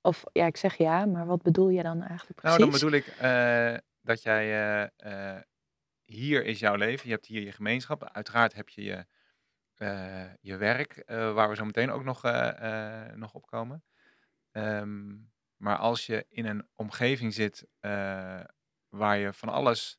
of 0.00 0.24
ja, 0.32 0.46
ik 0.46 0.56
zeg 0.56 0.76
ja, 0.76 1.06
maar 1.06 1.26
wat 1.26 1.42
bedoel 1.42 1.68
je 1.68 1.82
dan 1.82 2.02
eigenlijk 2.02 2.40
precies? 2.40 2.58
Nou, 2.58 2.70
dan 2.70 2.80
bedoel 2.80 2.98
ik 2.98 3.06
eh, 3.06 3.76
dat 4.00 4.22
jij, 4.22 4.90
hier 6.04 6.44
is 6.44 6.58
jouw 6.58 6.74
leven, 6.74 7.06
je 7.06 7.12
hebt 7.12 7.26
hier 7.26 7.42
je 7.42 7.52
gemeenschap. 7.52 8.04
Uiteraard 8.04 8.54
heb 8.54 8.68
je 8.68 8.82
je, 8.82 9.06
je 10.40 10.56
werk, 10.56 11.02
waar 11.06 11.48
we 11.48 11.56
zo 11.56 11.64
meteen 11.64 11.90
ook 11.90 12.04
nog, 12.04 12.22
nog 13.14 13.34
op 13.34 13.46
komen. 13.46 13.84
Ehm, 14.50 15.14
maar 15.62 15.76
als 15.76 16.06
je 16.06 16.26
in 16.28 16.46
een 16.46 16.68
omgeving 16.74 17.34
zit 17.34 17.66
eh, 17.80 18.40
waar 18.88 19.18
je 19.18 19.32
van 19.32 19.48
alles 19.48 19.98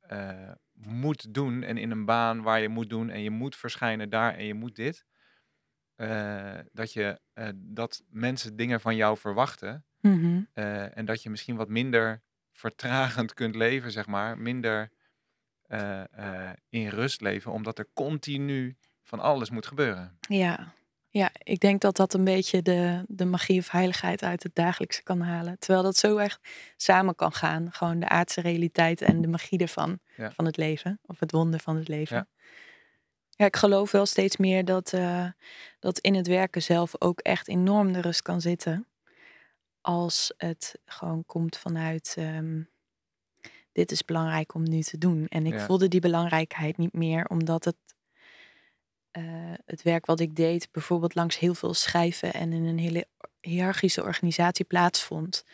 eh, 0.00 0.50
moet 0.72 1.34
doen 1.34 1.62
en 1.62 1.76
in 1.76 1.90
een 1.90 2.04
baan 2.04 2.42
waar 2.42 2.60
je 2.60 2.68
moet 2.68 2.90
doen 2.90 3.10
en 3.10 3.20
je 3.20 3.30
moet 3.30 3.56
verschijnen 3.56 4.10
daar 4.10 4.34
en 4.34 4.44
je 4.44 4.54
moet 4.54 4.76
dit, 4.76 5.04
eh, 5.94 6.58
dat, 6.72 6.92
je, 6.92 7.20
dat 7.54 8.02
mensen 8.08 8.56
dingen 8.56 8.80
van 8.80 8.96
jou 8.96 9.18
verwachten 9.18 9.82
Mhm. 10.00 10.42
en 10.94 11.04
dat 11.04 11.22
je 11.22 11.30
misschien 11.30 11.56
wat 11.56 11.68
minder 11.68 12.22
vertragend 12.52 13.34
kunt 13.34 13.54
leven, 13.54 13.90
zeg 13.90 14.06
maar, 14.06 14.38
minder 14.38 14.90
in 16.68 16.88
rust 16.88 17.20
leven, 17.20 17.52
omdat 17.52 17.78
er 17.78 17.88
continu 17.92 18.76
van 19.02 19.20
alles 19.20 19.50
moet 19.50 19.66
gebeuren. 19.66 20.18
Ja. 20.28 20.72
Ja, 21.10 21.30
ik 21.42 21.60
denk 21.60 21.80
dat 21.80 21.96
dat 21.96 22.14
een 22.14 22.24
beetje 22.24 22.62
de, 22.62 23.04
de 23.08 23.24
magie 23.24 23.58
of 23.58 23.70
heiligheid 23.70 24.22
uit 24.22 24.42
het 24.42 24.54
dagelijkse 24.54 25.02
kan 25.02 25.20
halen. 25.20 25.58
Terwijl 25.58 25.82
dat 25.82 25.96
zo 25.96 26.16
echt 26.16 26.40
samen 26.76 27.14
kan 27.14 27.32
gaan. 27.32 27.72
Gewoon 27.72 28.00
de 28.00 28.08
aardse 28.08 28.40
realiteit 28.40 29.02
en 29.02 29.20
de 29.20 29.28
magie 29.28 29.58
ervan, 29.58 29.98
Ja. 30.16 30.30
van 30.32 30.44
het 30.44 30.56
leven. 30.56 30.98
Of 31.06 31.20
het 31.20 31.32
wonder 31.32 31.60
van 31.60 31.76
het 31.76 31.88
leven. 31.88 32.16
Ja. 32.16 32.26
Ja, 33.30 33.44
ik 33.46 33.56
geloof 33.56 33.90
wel 33.90 34.06
steeds 34.06 34.36
meer 34.36 34.64
dat, 34.64 34.92
eh, 34.92 35.26
dat 35.78 35.98
in 35.98 36.14
het 36.14 36.26
werken 36.26 36.62
zelf 36.62 37.00
ook 37.00 37.20
echt 37.20 37.48
enorm 37.48 37.92
de 37.92 38.00
rust 38.00 38.22
kan 38.22 38.40
zitten. 38.40 38.86
Als 39.80 40.34
het 40.36 40.78
gewoon 40.84 41.24
komt 41.26 41.56
vanuit, 41.56 42.14
ehm, 42.18 42.62
dit 43.72 43.90
is 43.90 44.04
belangrijk 44.04 44.54
om 44.54 44.62
nu 44.62 44.80
te 44.80 44.98
doen. 44.98 45.26
En 45.28 45.46
ik 45.46 45.52
Ja. 45.52 45.64
voelde 45.66 45.88
die 45.88 46.00
belangrijkheid 46.00 46.76
niet 46.76 46.92
meer, 46.92 47.26
omdat 47.26 47.64
het, 47.64 47.76
eh, 49.10 49.22
het 49.66 49.82
werk 49.82 50.06
wat 50.06 50.20
ik 50.20 50.36
deed, 50.36 50.68
bijvoorbeeld 50.72 51.14
langs 51.14 51.38
heel 51.38 51.54
veel 51.54 51.74
schrijven 51.74 52.32
en 52.32 52.52
in 52.52 52.64
een 52.64 52.78
hele 52.78 53.06
hiërarchische 53.40 54.02
organisatie 54.02 54.64
plaatsvond. 54.64 55.44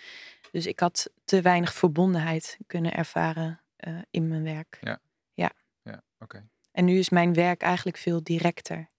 Dus 0.51 0.67
ik 0.67 0.81
had 0.81 1.11
te 1.25 1.41
weinig 1.41 1.75
verbondenheid 1.75 2.59
kunnen 2.67 2.95
ervaren 2.95 3.61
eh, 3.77 3.99
in 4.11 4.29
mijn 4.29 4.43
werk. 4.43 4.79
Ja, 4.83 6.03
oké. 6.19 6.49
En 6.73 6.85
nu 6.85 6.99
is 6.99 7.09
mijn 7.09 7.35
werk 7.35 7.63
eigenlijk 7.63 7.97
veel 7.97 8.23
directer. 8.23 8.91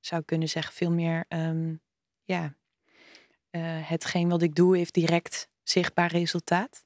Zou 0.00 0.20
ik 0.20 0.26
kunnen 0.26 0.48
zeggen, 0.48 0.74
veel 0.74 0.90
meer, 0.92 1.24
ehm, 1.28 1.74
ja, 2.22 2.54
eh, 3.50 3.88
hetgeen 3.88 4.28
wat 4.28 4.42
ik 4.42 4.54
doe 4.54 4.76
heeft 4.76 4.94
direct 4.94 5.48
zichtbaar 5.62 6.10
resultaat. 6.10 6.84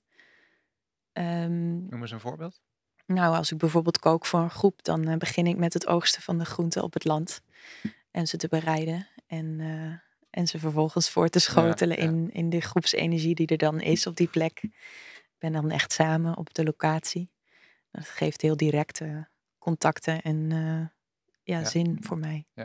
Ehm, 1.13 1.87
Noem 1.87 2.01
eens 2.01 2.11
een 2.11 2.21
voorbeeld. 2.21 2.63
Nou, 3.07 3.37
als 3.37 3.53
ik 3.53 3.59
bijvoorbeeld 3.59 3.99
kook 3.99 4.27
voor 4.27 4.41
een 4.41 4.51
groep, 4.51 4.83
dan 4.85 5.09
eh, 5.09 5.17
begin 5.17 5.47
ik 5.47 5.57
met 5.57 5.73
het 5.73 5.87
oogsten 5.87 6.23
van 6.23 6.39
de 6.39 6.45
groenten 6.45 6.83
op 6.83 6.93
het 6.93 7.05
land. 7.05 7.43
En 8.11 8.27
ze 8.27 8.37
te 8.37 8.49
bereiden 8.49 9.09
en, 9.27 9.61
eh, 9.61 9.99
en 10.31 10.47
ze 10.47 10.59
vervolgens 10.59 11.11
voor 11.11 11.29
te 11.29 11.39
schotelen 11.39 11.97
ja. 11.97 12.03
In, 12.03 12.31
in 12.33 12.51
de 12.51 12.61
groepsenergie 12.61 13.35
die 13.35 13.47
er 13.47 13.59
dan 13.59 13.81
is 13.81 14.07
op 14.07 14.17
die 14.17 14.29
plek. 14.29 14.63
Ik 14.63 15.39
ben 15.39 15.53
dan 15.53 15.71
echt 15.71 15.93
samen 15.93 16.37
op 16.37 16.55
de 16.55 16.65
locatie. 16.65 17.31
Dat 17.91 18.09
geeft 18.09 18.41
heel 18.41 18.57
directe 18.57 19.29
contacten 19.59 20.23
en 20.23 20.53
eh, 20.53 21.03
ja, 21.43 21.59
Ja. 21.59 21.65
zin 21.65 21.97
voor 22.01 22.19
mij. 22.19 22.47
Ja. 22.55 22.65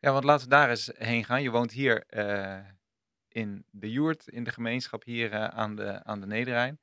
Ja. 0.00 0.12
Want 0.12 0.24
laten 0.24 0.44
we 0.44 0.54
daar 0.54 0.70
eens 0.70 0.90
heen 0.94 1.24
gaan. 1.24 1.42
Je 1.42 1.50
woont 1.50 1.72
hier 1.72 2.04
in 3.28 3.64
de 3.70 3.90
Joert, 3.90 4.28
in 4.28 4.44
de 4.44 4.50
gemeenschap 4.50 5.04
hier 5.04 5.34
aan, 5.50 5.76
de, 5.76 6.04
aan 6.04 6.20
de 6.20 6.26
Nederrijn. 6.26 6.80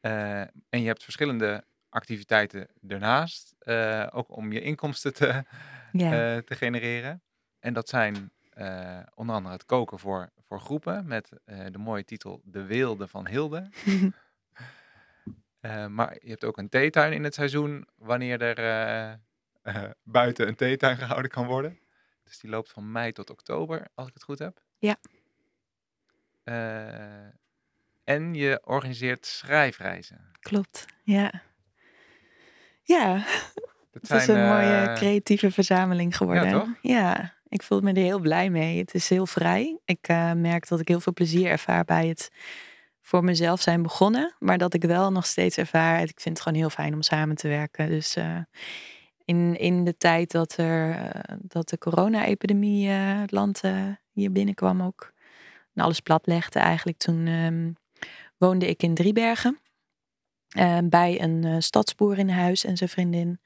En 0.00 0.80
je 0.80 0.86
hebt 0.86 1.02
verschillende 1.02 1.64
activiteiten 1.94 2.68
ernaast, 2.88 3.54
eh, 3.58 4.06
ook 4.10 4.36
om 4.36 4.52
je 4.52 4.60
inkomsten 4.60 5.14
te, 5.14 5.28
eh, 5.92 6.36
te 6.36 6.54
genereren. 6.54 7.22
En 7.58 7.72
dat 7.72 7.88
zijn 7.88 8.32
eh, 8.50 9.00
onder 9.14 9.34
andere 9.34 9.54
het 9.54 9.64
koken 9.64 9.98
voor, 9.98 10.30
voor 10.38 10.60
groepen 10.60 11.06
met 11.06 11.28
de 11.44 11.78
mooie 11.78 12.04
titel 12.04 12.40
De 12.44 12.64
Weelde 12.64 13.08
van 13.08 13.26
Hilde. 13.26 13.68
Maar 15.88 16.16
je 16.20 16.30
hebt 16.30 16.44
ook 16.44 16.58
een 16.58 16.68
theetuin 16.68 17.12
in 17.12 17.24
het 17.24 17.34
seizoen 17.34 17.88
wanneer 17.96 18.42
er 18.42 19.20
buiten 20.02 20.48
een 20.48 20.54
theetuin 20.54 20.96
gehouden 20.96 21.30
kan 21.30 21.46
worden. 21.46 21.78
Dus 22.24 22.38
die 22.38 22.50
loopt 22.50 22.70
van 22.70 22.92
mei 22.92 23.12
tot 23.12 23.30
oktober, 23.30 23.88
als 23.94 24.08
ik 24.08 24.14
het 24.14 24.22
goed 24.22 24.38
heb. 24.38 24.62
Ja. 24.78 24.96
En 28.04 28.34
je 28.34 28.60
organiseert 28.64 29.26
schrijfreizen. 29.26 30.30
Klopt, 30.40 30.86
ja. 31.02 31.42
Ja, 32.84 33.24
het 33.92 34.10
is 34.10 34.26
een 34.26 34.46
mooie 34.46 34.86
eh, 34.86 34.94
creatieve 34.94 35.50
verzameling 35.50 36.16
geworden. 36.16 36.50
toch? 36.50 36.68
Ja, 36.80 37.34
ik 37.48 37.62
voel 37.62 37.80
me 37.80 37.92
er 37.92 38.02
heel 38.02 38.18
blij 38.18 38.50
mee. 38.50 38.78
Het 38.78 38.94
is 38.94 39.08
heel 39.08 39.26
vrij. 39.26 39.78
Ik 39.84 40.08
eh, 40.08 40.32
merk 40.32 40.68
dat 40.68 40.80
ik 40.80 40.88
heel 40.88 41.00
veel 41.00 41.12
plezier 41.12 41.50
ervaar 41.50 41.84
bij 41.84 42.08
het 42.08 42.30
voor 43.00 43.24
mezelf 43.24 43.60
zijn 43.60 43.82
begonnen. 43.82 44.34
Maar 44.38 44.58
dat 44.58 44.74
ik 44.74 44.82
wel 44.82 45.12
nog 45.12 45.26
steeds 45.26 45.56
ervaar. 45.56 46.02
Ik 46.02 46.20
vind 46.20 46.36
het 46.36 46.40
gewoon 46.40 46.58
heel 46.58 46.70
fijn 46.70 46.94
om 46.94 47.02
samen 47.02 47.36
te 47.36 47.48
werken. 47.48 47.88
Dus 47.88 48.16
eh, 48.16 48.38
in, 49.24 49.58
in 49.58 49.84
de 49.84 49.96
tijd 49.96 50.30
dat, 50.30 50.56
er, 50.56 51.10
dat 51.40 51.68
de 51.68 51.78
corona-epidemie 51.78 52.88
het 52.88 53.32
land 53.32 53.62
hier 54.12 54.32
binnenkwam 54.32 54.82
ook. 54.82 55.12
En 55.74 55.82
alles 55.82 56.00
platlegde 56.00 56.58
eigenlijk. 56.58 56.98
Toen 56.98 57.26
ehm, 57.26 57.72
woonde 58.36 58.68
ik 58.68 58.82
in 58.82 58.94
Driebergen. 58.94 59.58
Eh, 60.54 60.78
bij 60.84 61.22
een 61.22 61.44
eh, 61.44 61.56
stadsboer 61.58 62.18
in 62.18 62.28
huis 62.28 62.64
en 62.64 62.76
zijn 62.76 62.90
vriendin. 62.90 63.40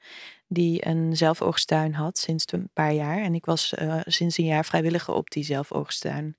Die 0.47 0.87
een 0.87 1.17
zelfoogsttuin 1.17 1.93
had 1.93 2.17
sinds 2.17 2.45
een 2.51 2.69
paar 2.73 2.93
jaar. 2.93 3.17
En 3.21 3.35
ik 3.35 3.45
was 3.45 3.73
eh, 3.73 3.95
sinds 4.05 4.37
een 4.37 4.45
jaar 4.45 4.65
vrijwilliger 4.65 5.13
op 5.13 5.29
die 5.29 5.43
zelfoogsttuin. 5.43 6.37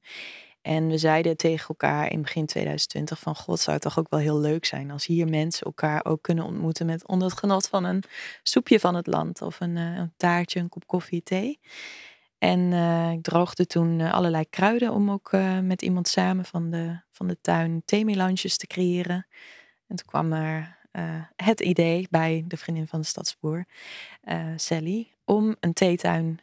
En 0.63 0.89
we 0.89 0.99
zeiden 0.99 1.37
tegen 1.37 1.69
elkaar 1.69 2.13
in 2.13 2.23
begin 2.23 2.47
2020 2.47 3.19
van... 3.19 3.37
God, 3.37 3.61
zou 3.61 3.73
het 3.73 3.83
toch 3.85 3.99
ook 3.99 4.11
wel 4.11 4.21
heel 4.21 4.41
leuk 4.41 4.65
zijn... 4.65 4.91
als 4.91 5.07
hier 5.07 5.29
mensen 5.29 5.67
elkaar 5.67 6.05
ook 6.05 6.23
kunnen 6.23 6.45
ontmoeten... 6.45 6.87
met 6.87 7.07
onder 7.07 7.29
het 7.29 7.39
genot 7.39 7.69
van 7.69 7.85
een 7.85 8.03
soepje 8.43 8.81
van 8.81 8.95
het 8.95 9.07
land... 9.07 9.43
of 9.43 9.61
een, 9.61 9.77
een 9.77 10.13
taartje, 10.17 10.61
een 10.61 10.69
kop 10.69 10.87
koffie, 10.87 11.23
thee. 11.23 11.61
En 12.39 12.73
ik 13.13 13.23
droogde 13.23 13.67
toen 13.67 14.01
allerlei 14.01 14.45
kruiden... 14.51 14.93
om 14.93 15.11
ook 15.11 15.33
met 15.63 15.83
iemand 15.83 16.09
samen 16.09 16.45
van 16.45 16.71
de, 16.71 17.01
van 17.11 17.27
de 17.27 17.37
tuin 17.41 17.83
theemelanges 17.85 18.57
te 18.57 18.67
creëren. 18.67 19.27
En 19.91 19.97
toen 19.97 20.07
kwam 20.07 20.33
er 20.33 20.77
eh, 20.91 21.23
het 21.37 21.61
idee 21.61 22.07
bij 22.11 22.45
de 22.47 22.57
vriendin 22.57 22.87
van 22.87 23.01
de 23.01 23.07
stadsboer, 23.07 23.65
eh, 24.21 24.47
Sally... 24.57 25.09
om 25.25 25.57
een 25.61 25.73
theetuin 25.73 26.41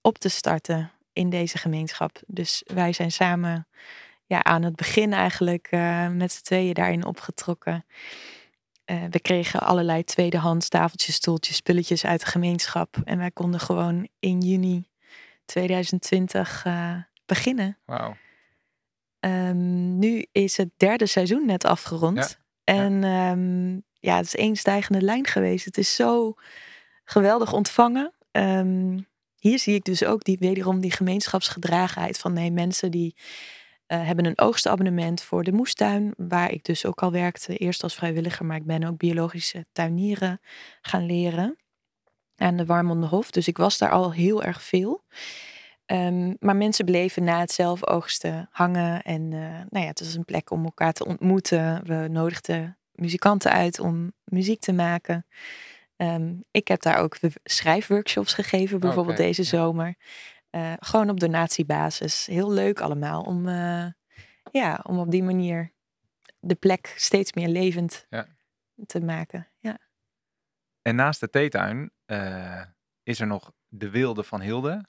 op 0.00 0.18
te 0.18 0.28
starten 0.28 0.90
in 1.12 1.30
deze 1.30 1.58
gemeenschap. 1.58 2.20
Dus 2.26 2.62
wij 2.66 2.92
zijn 2.92 3.12
samen 3.12 3.66
ja, 4.26 4.42
aan 4.42 4.62
het 4.62 4.76
begin 4.76 5.12
eigenlijk 5.12 5.66
eh, 5.70 6.08
met 6.08 6.32
z'n 6.32 6.42
tweeën 6.42 6.74
daarin 6.74 7.04
opgetrokken. 7.04 7.84
We 9.10 9.20
kregen 9.20 9.60
allerlei 9.60 10.04
tweedehands 10.04 10.68
tafeltjes, 10.68 11.14
stoeltjes, 11.14 11.56
spulletjes 11.56 12.04
uit 12.04 12.20
de 12.20 12.26
gemeenschap. 12.26 12.96
En 13.04 13.18
wij 13.18 13.30
konden 13.30 13.60
gewoon 13.60 14.08
in 14.18 14.40
juni 14.40 14.90
2020 15.50 16.64
eh, 16.64 16.96
beginnen. 17.26 17.78
Wauw. 17.84 18.16
Ehm, 19.20 19.98
nu 19.98 20.26
is 20.32 20.56
het 20.56 20.68
derde 20.76 21.06
seizoen 21.06 21.46
net 21.46 21.64
afgerond. 21.64 22.16
Ja, 22.16 22.39
En 22.70 23.04
ehm, 23.04 23.80
ja, 24.00 24.16
het 24.16 24.26
is 24.26 24.36
één 24.36 24.56
stijgende 24.56 25.02
lijn 25.02 25.26
geweest. 25.26 25.64
Het 25.64 25.78
is 25.78 25.94
zo 25.94 26.34
geweldig 27.04 27.52
ontvangen. 27.52 28.12
Ehm, 28.30 28.98
hier 29.36 29.58
zie 29.58 29.74
ik 29.74 29.84
dus 29.84 30.04
ook 30.04 30.24
die, 30.24 30.36
wederom 30.38 30.80
die 30.80 30.92
gemeenschapsgedragenheid 30.92 32.18
van 32.18 32.32
nee, 32.32 32.50
mensen 32.50 32.90
die 32.90 33.16
eh, 33.86 34.06
hebben 34.06 34.24
een 34.24 34.38
oogstabonnement 34.38 35.22
voor 35.22 35.44
de 35.44 35.52
moestuin, 35.52 36.14
waar 36.16 36.50
ik 36.50 36.64
dus 36.64 36.86
ook 36.86 37.02
al 37.02 37.12
werkte. 37.12 37.56
Eerst 37.56 37.82
als 37.82 37.94
vrijwilliger, 37.94 38.46
maar 38.46 38.56
ik 38.56 38.66
ben 38.66 38.84
ook 38.84 38.96
biologische 38.96 39.66
tuinieren 39.72 40.40
gaan 40.80 41.06
leren 41.06 41.56
aan 42.36 42.56
de 42.56 42.66
Warmondenhof. 42.66 43.30
Dus 43.30 43.48
ik 43.48 43.56
was 43.56 43.78
daar 43.78 43.90
al 43.90 44.12
heel 44.12 44.42
erg 44.42 44.62
veel. 44.62 45.04
Ehm, 45.90 46.34
maar 46.38 46.56
mensen 46.56 46.84
bleven 46.84 47.24
na 47.24 47.40
het 47.40 47.52
zelfoogsten 47.52 48.48
hangen. 48.50 49.02
En 49.02 49.22
uh, 49.22 49.40
nou 49.40 49.84
ja, 49.84 49.86
het 49.86 50.00
was 50.00 50.14
een 50.14 50.24
plek 50.24 50.50
om 50.50 50.64
elkaar 50.64 50.92
te 50.92 51.06
ontmoeten. 51.06 51.86
We 51.86 52.08
nodigden 52.10 52.78
muzikanten 52.92 53.50
uit 53.50 53.80
om 53.80 54.12
muziek 54.24 54.60
te 54.60 54.72
maken. 54.72 55.26
Ehm, 55.96 56.34
ik 56.50 56.68
heb 56.68 56.82
daar 56.82 56.98
ook 56.98 57.18
schrijfworkshops 57.44 58.34
gegeven, 58.34 58.80
bijvoorbeeld 58.80 59.16
deze 59.16 59.42
zomer. 59.42 59.94
Uh, 60.50 60.72
gewoon 60.78 61.10
op 61.10 61.20
donatiebasis. 61.20 62.26
Heel 62.26 62.50
leuk 62.50 62.80
allemaal 62.80 63.22
om, 63.22 63.48
uh, 63.48 63.86
ja, 64.50 64.80
om 64.82 64.98
op 64.98 65.10
die 65.10 65.22
manier 65.22 65.72
de 66.40 66.54
plek 66.54 66.94
steeds 66.96 67.32
meer 67.32 67.48
levend 67.48 68.06
ja. 68.10 68.26
te 68.86 69.00
maken. 69.00 69.48
Ja. 69.58 69.78
En 70.82 70.94
naast 70.94 71.20
de 71.20 71.30
theetuin 71.30 71.90
is 73.02 73.20
er 73.20 73.26
nog 73.26 73.52
de 73.68 73.90
wilde 73.90 74.22
van 74.22 74.40
Hilde. 74.40 74.88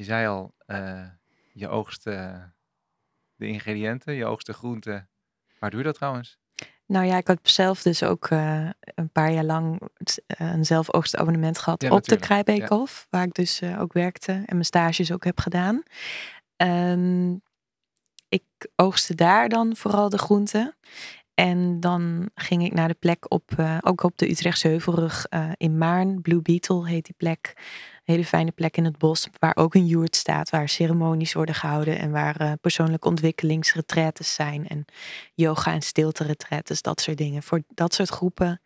Je 0.00 0.06
zei 0.06 0.26
al, 0.26 0.54
je 1.52 1.68
oogst 1.68 2.04
de 2.04 2.50
ingrediënten, 3.36 4.14
je 4.14 4.24
oogst 4.24 4.46
de 4.46 4.52
groenten. 4.52 5.08
Waar 5.58 5.70
doe 5.70 5.78
je 5.78 5.84
dat 5.84 5.94
trouwens? 5.94 6.38
Nou 6.86 7.06
ja, 7.06 7.16
ik 7.16 7.26
heb 7.26 7.48
zelf 7.48 7.82
dus 7.82 8.02
ook 8.02 8.30
uh, 8.30 8.70
een 8.80 9.10
paar 9.10 9.32
jaar 9.32 9.44
lang 9.44 9.80
uh, 9.80 10.52
een 10.52 10.64
zelfoogstabonnement 10.64 11.58
gehad 11.58 11.90
op 11.90 12.04
de 12.04 12.16
Krijbeekhof, 12.16 12.98
ja. 13.00 13.06
waar 13.10 13.26
ik 13.26 13.34
dus 13.34 13.62
ook 13.62 13.92
werkte 13.92 14.32
en 14.32 14.44
mijn 14.48 14.64
stages 14.64 15.12
ook 15.12 15.24
heb 15.24 15.38
gedaan. 15.38 15.82
Um, 16.56 17.42
ik 18.28 18.44
oogste 18.76 19.14
daar 19.14 19.48
dan 19.48 19.76
vooral 19.76 20.08
de 20.08 20.18
groenten. 20.18 20.74
En 21.40 21.80
dan 21.80 22.30
ging 22.34 22.64
ik 22.64 22.72
naar 22.72 22.88
de 22.88 22.96
plek 22.98 23.30
op, 23.32 23.50
ook 23.80 24.02
op 24.02 24.18
de 24.18 24.30
Utrechtse 24.30 24.68
Heuvelrug 24.68 25.26
in 25.56 25.78
Maarn. 25.78 26.20
Blue 26.22 26.42
Beetle 26.42 26.88
heet 26.88 27.04
die 27.04 27.14
plek 27.16 27.54
hele 28.10 28.24
fijne 28.24 28.50
plek 28.50 28.76
in 28.76 28.84
het 28.84 28.98
bos, 28.98 29.28
waar 29.38 29.56
ook 29.56 29.74
een 29.74 29.86
joert 29.86 30.16
staat, 30.16 30.50
waar 30.50 30.68
ceremonies 30.68 31.32
worden 31.32 31.54
gehouden 31.54 31.98
en 31.98 32.10
waar 32.10 32.42
uh, 32.42 32.52
persoonlijke 32.60 33.08
ontwikkelingsretretes 33.08 34.34
zijn 34.34 34.68
en 34.68 34.84
yoga 35.34 35.72
en 35.72 35.82
stilte 35.82 36.36
dat 36.82 37.00
soort 37.00 37.16
dingen. 37.16 37.42
Voor 37.42 37.62
dat 37.68 37.94
soort 37.94 38.08
groepen 38.08 38.60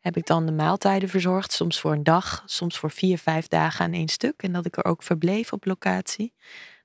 heb 0.00 0.16
ik 0.16 0.26
dan 0.26 0.46
de 0.46 0.52
maaltijden 0.52 1.08
verzorgd, 1.08 1.52
soms 1.52 1.80
voor 1.80 1.92
een 1.92 2.02
dag, 2.02 2.42
soms 2.46 2.78
voor 2.78 2.90
vier, 2.90 3.18
vijf 3.18 3.48
dagen 3.48 3.84
aan 3.84 3.92
één 3.92 4.08
stuk. 4.08 4.42
En 4.42 4.52
dat 4.52 4.66
ik 4.66 4.76
er 4.76 4.84
ook 4.84 5.02
verbleef 5.02 5.52
op 5.52 5.64
locatie. 5.64 6.34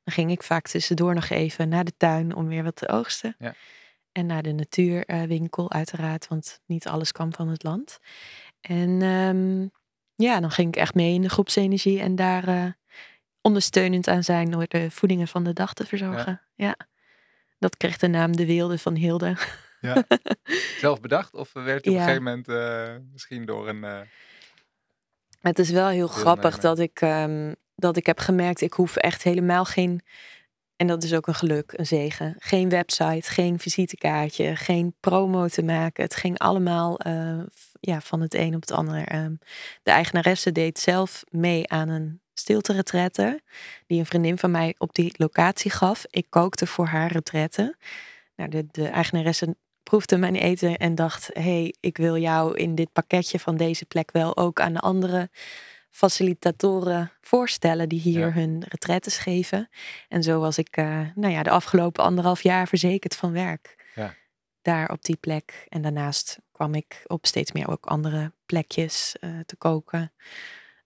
Dan 0.04 0.14
ging 0.14 0.32
ik 0.32 0.44
vaak 0.44 0.68
tussendoor 0.68 1.14
nog 1.14 1.30
even 1.30 1.70
naar 1.70 1.84
de 1.84 1.94
tuin 1.98 2.36
om 2.36 2.48
weer 2.48 2.64
wat 2.64 2.76
te 2.76 2.90
oogsten. 2.90 3.36
Ja. 3.40 3.54
En 4.16 4.26
naar 4.26 4.44
de 4.44 4.52
natuurwinkel 4.52 5.72
uiteraard, 5.72 6.28
want 6.28 6.62
niet 6.66 6.88
alles 6.88 7.12
kwam 7.12 7.34
van 7.34 7.48
het 7.48 7.64
land. 7.64 8.00
En 8.62 9.02
um, 9.02 9.72
ja, 10.16 10.40
dan 10.40 10.52
ging 10.52 10.68
ik 10.68 10.76
echt 10.76 10.94
mee 10.94 11.14
in 11.14 11.22
de 11.22 11.30
groepsenergie 11.30 12.00
en 12.00 12.16
daar 12.16 12.48
uh, 12.48 12.66
ondersteunend 13.42 14.08
aan 14.08 14.24
zijn 14.24 14.52
door 14.52 14.66
de 14.68 14.92
voedingen 14.92 15.28
van 15.28 15.44
de 15.44 15.54
dag 15.54 15.74
te 15.74 15.86
verzorgen. 15.86 16.42
Ja. 16.54 16.76
Dat 17.60 17.78
kreeg 17.78 17.98
de 17.98 18.08
naam 18.08 18.36
De 18.36 18.46
Weelde 18.46 18.78
van 18.78 18.96
Hilde. 18.96 19.38
Ja. 19.82 20.04
Zelf 20.80 21.02
bedacht 21.02 21.34
of 21.34 21.54
werd 21.54 21.86
je 21.86 21.90
op 21.90 21.96
een 21.96 22.02
gegeven 22.02 22.24
moment 22.24 22.48
uh, 22.48 22.96
misschien 23.12 23.46
door 23.46 23.70
een. 23.70 23.84
Uh, 23.84 24.00
het 25.42 25.60
is 25.60 25.70
wel 25.70 25.88
heel 25.88 26.08
grappig 26.08 26.60
dat 26.60 26.80
ik, 26.80 27.02
um, 27.02 27.56
dat 27.76 27.98
ik 27.98 28.06
heb 28.06 28.20
gemerkt, 28.20 28.62
ik 28.62 28.74
hoef 28.74 28.96
echt 28.96 29.24
helemaal 29.24 29.66
geen 29.66 30.02
en 30.76 30.88
dat 30.88 31.04
is 31.04 31.14
ook 31.14 31.28
een 31.28 31.36
geluk, 31.36 31.74
een 31.76 31.86
zegen. 31.86 32.36
Geen 32.40 32.70
website, 32.70 33.32
geen 33.32 33.60
visitekaartje, 33.60 34.56
geen 34.56 34.96
promo 35.00 35.48
te 35.48 35.64
maken. 35.64 36.04
Het 36.04 36.16
ging 36.16 36.40
allemaal 36.40 37.08
uh, 37.08 37.44
ja, 37.80 38.02
van 38.02 38.22
het 38.22 38.34
een 38.34 38.56
op 38.56 38.62
het 38.62 38.72
ander. 38.72 39.14
Uh, 39.14 39.26
de 39.84 39.92
eigenaresse 39.92 40.52
deed 40.52 40.80
zelf 40.80 41.24
mee 41.30 41.70
aan 41.70 41.90
een 41.90 42.22
stilte 42.34 43.42
die 43.88 44.00
een 44.00 44.06
vriendin 44.06 44.38
van 44.38 44.52
mij 44.52 44.76
op 44.78 44.94
die 44.94 45.14
locatie 45.18 45.72
gaf. 45.72 46.06
Ik 46.10 46.26
kookte 46.30 46.68
voor 46.68 46.86
haar 46.86 47.12
retrette. 47.12 47.76
Nou, 48.36 48.50
de, 48.50 48.66
de 48.72 48.88
eigenaresse 48.88 49.56
proefde 49.84 50.18
mijn 50.18 50.36
eten 50.36 50.78
en 50.78 50.96
dacht: 50.96 51.30
hey, 51.34 51.76
ik 51.80 51.98
wil 51.98 52.18
jou 52.18 52.58
in 52.58 52.76
dit 52.76 52.92
pakketje 52.92 53.40
van 53.40 53.58
deze 53.58 53.86
plek 53.86 54.12
wel 54.12 54.38
ook 54.38 54.60
aan 54.60 54.74
de 54.74 54.80
andere 54.80 55.30
facilitatoren 55.96 57.12
voorstellen 57.22 57.90
die 57.90 58.00
hier 58.00 58.34
hun 58.34 58.64
retretes 58.68 59.18
geven. 59.18 59.70
En 60.08 60.24
zo 60.24 60.40
was 60.40 60.58
ik 60.58 60.78
uh, 60.78 61.08
nou 61.16 61.34
ja, 61.34 61.44
de 61.44 61.50
afgelopen 61.50 62.04
anderhalf 62.04 62.44
jaar 62.44 62.68
verzekerd 62.68 63.16
van 63.16 63.32
werk. 63.32 63.92
Ja. 63.96 64.16
Daar 64.62 64.92
op 64.92 65.04
die 65.04 65.16
plek. 65.16 65.66
En 65.70 65.82
daarnaast 65.82 66.40
kwam 66.52 66.74
ik 66.74 67.04
op 67.08 67.26
steeds 67.26 67.52
meer 67.52 67.68
ook 67.70 67.86
andere 67.86 68.34
plekjes 68.46 69.16
uh, 69.20 69.40
te 69.40 69.56
koken. 69.56 70.14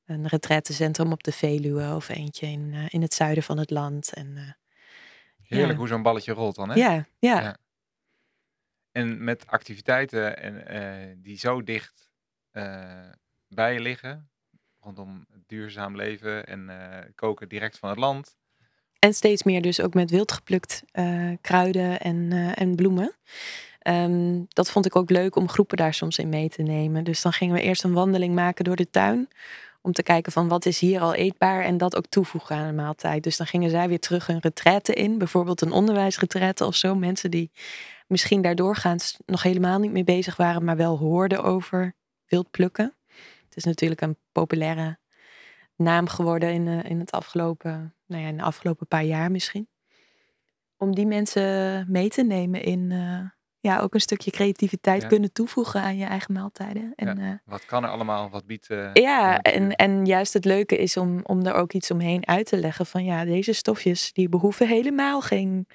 Een 0.05 0.27
retretecentrum 0.27 1.11
op 1.11 1.23
de 1.23 1.31
Veluwe 1.31 1.95
of 1.95 2.09
eentje 2.09 2.47
in, 2.47 2.71
uh, 2.73 2.85
in 2.89 3.01
het 3.01 3.13
zuiden 3.13 3.43
van 3.43 3.57
het 3.57 3.69
land. 3.69 4.13
En, 4.13 4.57
Heerlijk 5.41 5.77
hoe 5.77 5.87
zo'n 5.87 6.01
balletje 6.01 6.33
rolt 6.33 6.55
dan, 6.55 6.69
hè? 6.69 6.75
Ja, 6.75 7.07
ja. 7.19 7.41
ja. 7.41 7.57
En 8.91 9.23
met 9.23 9.47
activiteiten 9.47 10.37
en, 10.67 11.21
die 11.21 11.37
zo 11.37 11.63
dicht 11.63 12.11
bij 13.47 13.73
je 13.73 13.79
liggen, 13.79 14.28
rondom 14.95 15.25
duurzaam 15.47 15.95
leven 15.95 16.45
en 16.45 16.65
uh, 16.69 16.75
koken 17.15 17.49
direct 17.49 17.77
van 17.77 17.89
het 17.89 17.97
land. 17.97 18.37
En 18.99 19.13
steeds 19.13 19.43
meer 19.43 19.61
dus 19.61 19.81
ook 19.81 19.93
met 19.93 20.09
wild 20.09 20.31
geplukt 20.31 20.83
uh, 20.93 21.31
kruiden 21.41 21.99
en, 21.99 22.15
uh, 22.15 22.61
en 22.61 22.75
bloemen. 22.75 23.15
Um, 23.87 24.45
dat 24.49 24.71
vond 24.71 24.85
ik 24.85 24.95
ook 24.95 25.09
leuk 25.09 25.35
om 25.35 25.49
groepen 25.49 25.77
daar 25.77 25.93
soms 25.93 26.17
in 26.17 26.29
mee 26.29 26.49
te 26.49 26.61
nemen. 26.61 27.03
Dus 27.03 27.21
dan 27.21 27.33
gingen 27.33 27.55
we 27.55 27.61
eerst 27.61 27.83
een 27.83 27.93
wandeling 27.93 28.35
maken 28.35 28.63
door 28.63 28.75
de 28.75 28.89
tuin. 28.89 29.27
Om 29.81 29.91
te 29.91 30.03
kijken 30.03 30.31
van 30.31 30.47
wat 30.47 30.65
is 30.65 30.79
hier 30.79 31.01
al 31.01 31.13
eetbaar 31.13 31.63
en 31.63 31.77
dat 31.77 31.95
ook 31.95 32.05
toevoegen 32.09 32.55
aan 32.55 32.67
de 32.67 32.73
maaltijd. 32.73 33.23
Dus 33.23 33.37
dan 33.37 33.47
gingen 33.47 33.69
zij 33.69 33.87
weer 33.87 33.99
terug 33.99 34.27
een 34.27 34.39
retraite 34.39 34.93
in. 34.93 35.17
Bijvoorbeeld 35.17 35.61
een 35.61 35.71
onderwijsretraite 35.71 36.65
of 36.65 36.75
zo. 36.75 36.95
Mensen 36.95 37.31
die 37.31 37.51
misschien 38.07 38.41
daardoorgaans 38.41 39.17
nog 39.25 39.43
helemaal 39.43 39.79
niet 39.79 39.91
mee 39.91 40.03
bezig 40.03 40.35
waren. 40.35 40.63
Maar 40.63 40.77
wel 40.77 40.97
hoorden 40.97 41.43
over 41.43 41.95
wild 42.27 42.51
plukken. 42.51 42.98
Is 43.59 43.65
natuurlijk 43.65 44.01
een 44.01 44.17
populaire 44.31 44.97
naam 45.75 46.07
geworden 46.07 46.53
in, 46.53 46.65
uh, 46.65 46.83
in 46.83 46.99
het 46.99 47.11
afgelopen, 47.11 47.95
nou 48.05 48.21
ja, 48.21 48.27
in 48.27 48.37
de 48.37 48.43
afgelopen 48.43 48.87
paar 48.87 49.03
jaar 49.03 49.31
misschien. 49.31 49.67
Om 50.77 50.95
die 50.95 51.05
mensen 51.05 51.85
mee 51.91 52.09
te 52.09 52.23
nemen 52.23 52.63
in 52.63 52.89
uh, 52.89 53.21
ja, 53.59 53.79
ook 53.79 53.93
een 53.93 53.99
stukje 54.01 54.31
creativiteit 54.31 55.07
kunnen 55.07 55.31
toevoegen 55.31 55.81
aan 55.81 55.97
je 55.97 56.05
eigen 56.05 56.33
maaltijden. 56.33 56.93
En, 56.95 57.17
ja, 57.17 57.31
uh, 57.31 57.33
wat 57.45 57.65
kan 57.65 57.83
er 57.83 57.89
allemaal? 57.89 58.29
Wat 58.29 58.45
biedt. 58.45 58.67
ja, 58.93 59.39
en, 59.39 59.75
en 59.75 60.05
juist 60.05 60.33
het 60.33 60.45
leuke 60.45 60.77
is 60.77 60.97
om, 60.97 61.19
om 61.23 61.45
er 61.45 61.53
ook 61.53 61.73
iets 61.73 61.91
omheen 61.91 62.27
uit 62.27 62.45
te 62.45 62.57
leggen 62.57 62.85
van 62.85 63.03
ja, 63.03 63.25
deze 63.25 63.53
stofjes 63.53 64.13
die 64.13 64.29
behoeven 64.29 64.67
helemaal 64.67 65.21
geen 65.21 65.67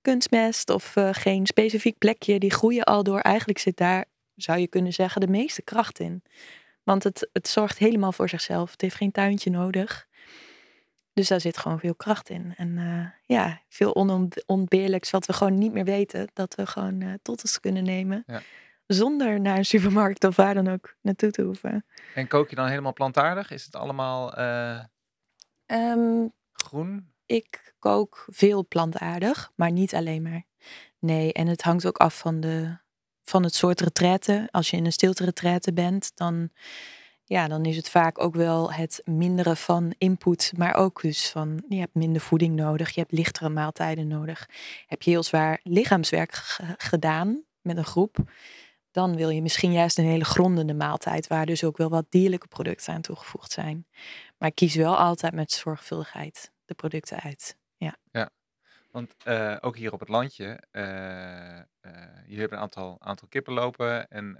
kunstmest 0.00 0.70
of 0.70 0.94
geen 1.10 1.46
specifiek 1.46 1.98
plekje. 1.98 2.38
Die 2.38 2.52
groeien 2.52 2.84
al 2.84 3.02
door. 3.02 3.20
Eigenlijk 3.20 3.58
zit 3.58 3.76
daar, 3.76 4.04
zou 4.34 4.58
je 4.58 4.68
kunnen 4.68 4.92
zeggen, 4.92 5.20
de 5.20 5.28
meeste 5.28 5.62
kracht 5.62 5.98
in. 5.98 6.22
Want 6.86 7.02
het, 7.02 7.28
het 7.32 7.48
zorgt 7.48 7.78
helemaal 7.78 8.12
voor 8.12 8.28
zichzelf. 8.28 8.70
Het 8.70 8.80
heeft 8.80 8.94
geen 8.94 9.10
tuintje 9.10 9.50
nodig. 9.50 10.06
Dus 11.12 11.28
daar 11.28 11.40
zit 11.40 11.56
gewoon 11.56 11.78
veel 11.78 11.94
kracht 11.94 12.30
in. 12.30 12.54
En 12.56 12.76
uh, 12.76 13.06
ja, 13.22 13.60
veel 13.68 13.94
onontbeerlijks 13.94 15.10
wat 15.10 15.26
we 15.26 15.32
gewoon 15.32 15.58
niet 15.58 15.72
meer 15.72 15.84
weten. 15.84 16.28
Dat 16.32 16.54
we 16.54 16.66
gewoon 16.66 17.00
uh, 17.00 17.12
tot 17.22 17.42
ons 17.42 17.60
kunnen 17.60 17.84
nemen. 17.84 18.22
Ja. 18.26 18.42
Zonder 18.86 19.40
naar 19.40 19.56
een 19.56 19.64
supermarkt 19.64 20.24
of 20.24 20.36
waar 20.36 20.54
dan 20.54 20.68
ook 20.68 20.96
naartoe 21.00 21.30
te 21.30 21.42
hoeven. 21.42 21.86
En 22.14 22.28
kook 22.28 22.50
je 22.50 22.56
dan 22.56 22.68
helemaal 22.68 22.92
plantaardig? 22.92 23.50
Is 23.50 23.64
het 23.64 23.76
allemaal 23.76 24.38
uh, 24.38 24.84
um, 25.66 26.32
groen? 26.52 27.12
Ik 27.26 27.74
kook 27.78 28.26
veel 28.30 28.66
plantaardig, 28.66 29.52
maar 29.54 29.70
niet 29.70 29.94
alleen 29.94 30.22
maar. 30.22 30.44
Nee, 30.98 31.32
en 31.32 31.46
het 31.46 31.62
hangt 31.62 31.86
ook 31.86 31.98
af 31.98 32.18
van 32.18 32.40
de, 32.40 32.78
van 33.30 33.42
het 33.42 33.54
soort 33.54 33.80
retraite. 33.80 34.48
Als 34.50 34.70
je 34.70 34.76
in 34.76 34.84
een 34.84 34.92
stilte 34.92 35.24
retraite 35.24 35.72
bent, 35.72 36.12
dan, 36.14 36.50
ja, 37.24 37.48
dan 37.48 37.64
is 37.64 37.76
het 37.76 37.90
vaak 37.90 38.22
ook 38.22 38.34
wel 38.34 38.72
het 38.72 39.00
minderen 39.04 39.56
van 39.56 39.94
input. 39.98 40.52
Maar 40.56 40.74
ook 40.74 41.02
dus 41.02 41.30
van, 41.30 41.64
je 41.68 41.78
hebt 41.78 41.94
minder 41.94 42.20
voeding 42.20 42.54
nodig. 42.54 42.90
Je 42.90 43.00
hebt 43.00 43.12
lichtere 43.12 43.48
maaltijden 43.48 44.08
nodig. 44.08 44.48
Heb 44.86 45.02
je 45.02 45.10
heel 45.10 45.22
zwaar 45.22 45.60
lichaamswerk 45.62 46.34
gedaan 46.78 47.42
met 47.60 47.76
een 47.76 47.84
groep. 47.84 48.16
Dan 48.90 49.16
wil 49.16 49.28
je 49.28 49.42
misschien 49.42 49.72
juist 49.72 49.98
een 49.98 50.04
hele 50.04 50.24
grondende 50.24 50.74
maaltijd. 50.74 51.26
Waar 51.26 51.46
dus 51.46 51.64
ook 51.64 51.76
wel 51.76 51.88
wat 51.88 52.06
dierlijke 52.08 52.48
producten 52.48 52.94
aan 52.94 53.00
toegevoegd 53.00 53.52
zijn. 53.52 53.86
Maar 54.38 54.52
kies 54.52 54.74
wel 54.74 54.96
altijd 54.96 55.34
met 55.34 55.52
zorgvuldigheid 55.52 56.52
de 56.64 56.74
producten 56.74 57.20
uit. 57.20 57.56
Ja. 57.76 57.96
ja. 58.10 58.30
Want 58.96 59.14
uh, 59.24 59.56
ook 59.60 59.76
hier 59.76 59.92
op 59.92 60.00
het 60.00 60.08
landje, 60.08 60.62
uh, 60.72 60.82
uh, 60.82 61.92
je 62.26 62.38
hebt 62.38 62.52
een 62.52 62.58
aantal, 62.58 62.96
aantal 63.00 63.28
kippen 63.28 63.52
lopen 63.52 64.08
en 64.08 64.36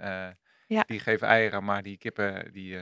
ja. 0.67 0.83
die 0.87 0.99
geven 0.99 1.27
eieren, 1.27 1.63
maar 1.63 1.83
die 1.83 1.97
kippen 1.97 2.53
die 2.53 2.77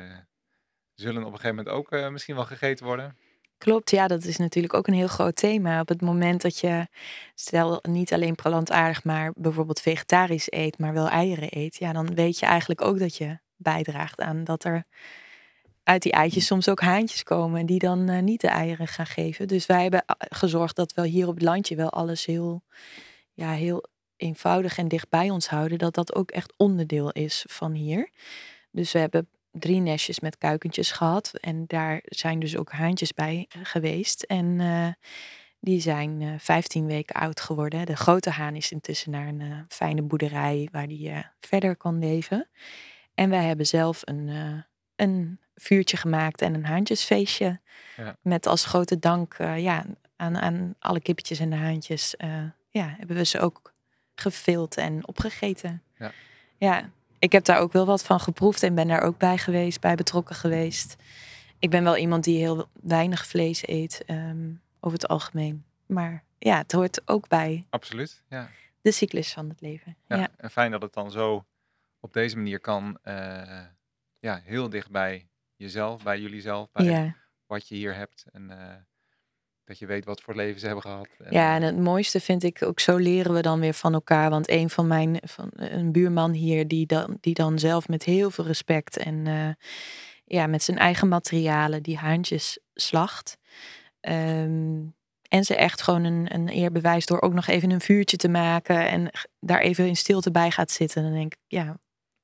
zullen 0.94 1.24
op 1.24 1.32
een 1.32 1.40
gegeven 1.40 1.56
moment 1.56 1.76
ook 1.76 2.12
misschien 2.12 2.36
wel 2.36 2.46
gegeten 2.46 2.86
worden. 2.86 3.18
Klopt, 3.58 3.92
ja, 3.92 4.08
dat 4.08 4.24
is 4.24 4.38
natuurlijk 4.38 4.74
ook 4.74 4.88
een 4.88 4.94
heel 4.94 5.08
groot 5.08 5.36
thema. 5.36 5.80
Op 5.80 5.88
het 5.88 6.02
moment 6.02 6.42
dat 6.42 6.60
je, 6.60 6.88
stel 7.34 7.80
niet 7.82 8.14
alleen 8.14 8.36
plantaardig, 8.36 9.04
maar 9.04 9.32
bijvoorbeeld 9.36 9.82
vegetarisch 9.82 10.52
eet, 10.52 10.78
maar 10.78 10.94
wel 10.94 11.10
eieren 11.10 11.58
eet, 11.58 11.76
ja, 11.76 11.94
dan 11.94 12.16
weet 12.16 12.40
je 12.40 12.46
eigenlijk 12.46 12.82
ook 12.82 13.00
dat 13.00 13.18
je 13.18 13.40
bijdraagt 13.56 14.22
aan 14.22 14.44
dat 14.44 14.64
er 14.64 14.86
uit 15.86 16.02
die 16.02 16.12
eitjes 16.12 16.46
soms 16.46 16.70
ook 16.70 16.82
haantjes 16.82 17.24
komen 17.24 17.66
die 17.66 17.80
dan 17.80 18.10
uh, 18.10 18.20
niet 18.20 18.42
de 18.42 18.48
eieren 18.48 18.88
gaan 18.88 19.06
geven. 19.06 19.48
Dus 19.48 19.66
wij 19.66 19.82
hebben 19.82 20.06
eh, 20.06 20.16
gezorgd 20.18 20.76
dat 20.76 20.94
we 20.94 21.08
hier 21.08 21.28
op 21.28 21.34
het 21.34 21.44
landje 21.44 21.76
wel 21.76 21.90
alles 21.90 22.26
heel, 22.26 22.64
ja, 23.34 23.52
heel 23.52 23.84
eenvoudig 24.18 24.78
en 24.78 24.88
dicht 24.88 25.10
bij 25.10 25.30
ons 25.30 25.48
houden. 25.48 25.78
Dat 25.78 25.94
dat 25.94 26.16
ook 26.16 26.32
echt 26.32 26.54
onderdeel 26.58 27.12
is 27.12 27.46
van 27.50 27.74
hier. 27.74 28.10
Dus 28.72 28.92
we 28.92 29.00
hebben 29.00 29.30
drie 29.52 29.80
nestjes 29.80 30.20
met 30.20 30.38
kuikentjes 30.38 30.92
gehad. 30.92 31.32
En 31.34 31.64
daar 31.68 32.00
zijn 32.04 32.40
dus 32.40 32.58
ook 32.58 32.72
haantjes 32.72 33.14
bij 33.14 33.46
eh, 33.50 33.60
geweest. 33.64 34.24
En 34.24 34.58
die 35.60 35.80
zijn 35.80 36.22
uh, 36.22 36.34
15 36.38 36.86
weken 36.86 37.16
oud 37.16 37.40
geworden. 37.40 37.86
De 37.86 37.96
grote 37.96 38.30
haan 38.30 38.56
is 38.56 38.72
intussen 38.72 39.12
naar 39.12 39.28
een 39.28 39.66
fijne 39.68 40.02
boerderij 40.02 40.70
waar 40.72 40.88
die 40.88 41.14
verder 41.40 41.76
kan 41.76 42.00
leven. 42.00 42.50
En 43.14 43.30
wij 43.30 43.44
hebben 43.44 43.66
zelf 43.66 44.02
een, 44.04 44.30
een 44.96 45.40
vuurtje 45.56 45.98
gemaakt 45.98 46.42
en 46.42 46.54
een 46.54 46.66
haantjesfeestje. 46.66 47.60
Ja. 47.98 48.16
Met 48.22 48.46
als 48.46 48.66
grote 48.66 49.00
dank 49.00 49.36
ja, 49.38 49.86
aan, 50.16 50.38
aan 50.38 50.76
alle 50.80 51.02
kippetjes 51.02 51.40
en 51.40 51.50
de 51.50 51.56
haantjes. 51.56 52.16
ja, 52.70 52.96
hebben 52.98 53.16
we 53.16 53.26
ze 53.26 53.40
ook 53.40 53.74
gevild 54.16 54.78
en 54.78 55.08
opgegeten. 55.08 55.82
Ja. 55.98 56.12
ja, 56.58 56.90
ik 57.20 57.32
heb 57.32 57.46
daar 57.46 57.60
ook 57.60 57.74
wel 57.74 57.86
wat 57.86 58.04
van 58.04 58.20
geproefd 58.20 58.64
en 58.64 58.76
ben 58.76 58.88
daar 58.88 59.02
ook 59.02 59.18
bij 59.18 59.38
geweest, 59.38 59.82
bij 59.82 59.96
betrokken 59.96 60.36
geweest. 60.36 60.96
Ik 61.60 61.70
ben 61.70 61.84
wel 61.84 61.98
iemand 61.98 62.24
die 62.24 62.38
heel 62.38 62.68
weinig 62.82 63.26
vlees 63.26 63.68
eet, 63.68 64.04
ehm, 64.06 64.52
over 64.80 65.00
het 65.00 65.08
algemeen. 65.08 65.66
Maar 65.86 66.24
ja, 66.40 66.58
het 66.58 66.72
hoort 66.72 67.02
ook 67.06 67.28
bij. 67.28 67.66
Absoluut, 67.70 68.24
ja. 68.30 68.50
De 68.82 68.92
cyclus 68.92 69.34
van 69.34 69.50
het 69.50 69.62
leven. 69.62 69.96
Ja, 70.08 70.28
En 70.38 70.52
fijn 70.52 70.72
dat 70.72 70.82
het 70.82 70.94
dan 70.94 71.12
zo 71.12 71.46
op 72.00 72.14
deze 72.14 72.36
manier 72.36 72.60
kan, 72.60 72.98
uh, 73.04 73.62
ja, 74.20 74.42
heel 74.44 74.70
dicht 74.70 74.92
bij 74.92 75.28
jezelf, 75.56 76.04
bij 76.04 76.20
jullie 76.20 76.42
zelf, 76.42 76.72
bij 76.72 77.16
wat 77.46 77.68
je 77.68 77.76
hier 77.76 77.96
hebt. 77.96 78.26
En 78.32 78.50
uh, 78.52 78.76
dat 79.64 79.80
je 79.80 79.86
weet 79.86 80.06
wat 80.06 80.22
voor 80.22 80.36
leven 80.36 80.60
ze 80.60 80.66
hebben 80.66 80.84
gehad. 80.84 81.08
ja, 81.30 81.56
en 81.56 81.62
het 81.62 81.78
mooiste 81.78 82.20
vind 82.20 82.44
ik 82.44 82.64
ook, 82.64 82.80
zo 82.80 82.96
leren 82.98 83.34
we 83.34 83.42
dan 83.42 83.60
weer 83.60 83.74
van 83.74 83.94
elkaar. 83.94 84.30
Want 84.30 84.50
een 84.50 84.70
van 84.70 84.88
mijn, 84.88 85.20
van 85.24 85.50
een 85.54 85.92
buurman 85.92 86.32
hier, 86.32 86.68
die 86.68 86.86
dan, 86.86 87.18
die 87.22 87.34
dan 87.34 87.60
zelf 87.60 87.88
met 87.88 88.04
heel 88.04 88.32
veel 88.32 88.46
respect 88.46 88.98
en 88.98 89.26
uh, 89.26 89.50
ja, 90.26 90.48
met 90.48 90.64
zijn 90.64 90.78
eigen 90.78 91.08
materialen 91.08 91.84
die 91.84 91.98
haantjes 91.98 92.60
slacht. 92.74 93.38
Um, 94.02 94.96
en 95.28 95.44
ze 95.44 95.56
echt 95.56 95.82
gewoon 95.82 96.04
een, 96.04 96.34
een 96.34 96.50
eer 96.50 96.72
bewijst 96.72 97.08
door 97.08 97.22
ook 97.22 97.34
nog 97.34 97.48
even 97.48 97.72
een 97.72 97.82
vuurtje 97.82 98.18
te 98.18 98.30
maken 98.30 98.90
en 98.90 99.10
daar 99.40 99.60
even 99.60 99.88
in 99.88 99.96
stilte 99.96 100.32
bij 100.32 100.52
gaat 100.52 100.72
zitten. 100.72 101.04
Dan 101.04 101.14
denk 101.14 101.34
ik, 101.34 101.40
ja, 101.48 101.78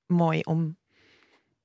mooi 0.06 0.40
om, 0.40 0.78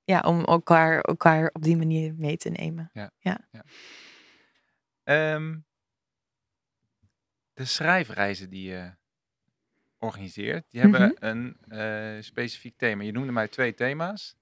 ja, 0.06 0.20
om 0.20 0.44
elkaar, 0.44 1.00
elkaar 1.00 1.50
op 1.52 1.62
die 1.62 1.76
manier 1.76 2.14
mee 2.14 2.36
te 2.36 2.48
nemen. 2.48 2.90
Ja. 2.92 3.10
ja. 3.18 3.38
ja. 3.50 3.64
Um, 5.34 5.64
de 7.52 7.64
schrijfreizen 7.64 8.50
die 8.50 8.68
je 8.68 8.90
organiseert, 9.98 10.64
die 10.70 10.80
hebben 10.80 11.00
mhm. 11.00 11.26
een 11.26 11.56
uh, 11.68 12.22
specifiek 12.22 12.76
thema. 12.76 13.02
Je 13.02 13.12
noemde 13.12 13.32
mij 13.32 13.48
twee 13.48 13.74
thema's. 13.74 14.36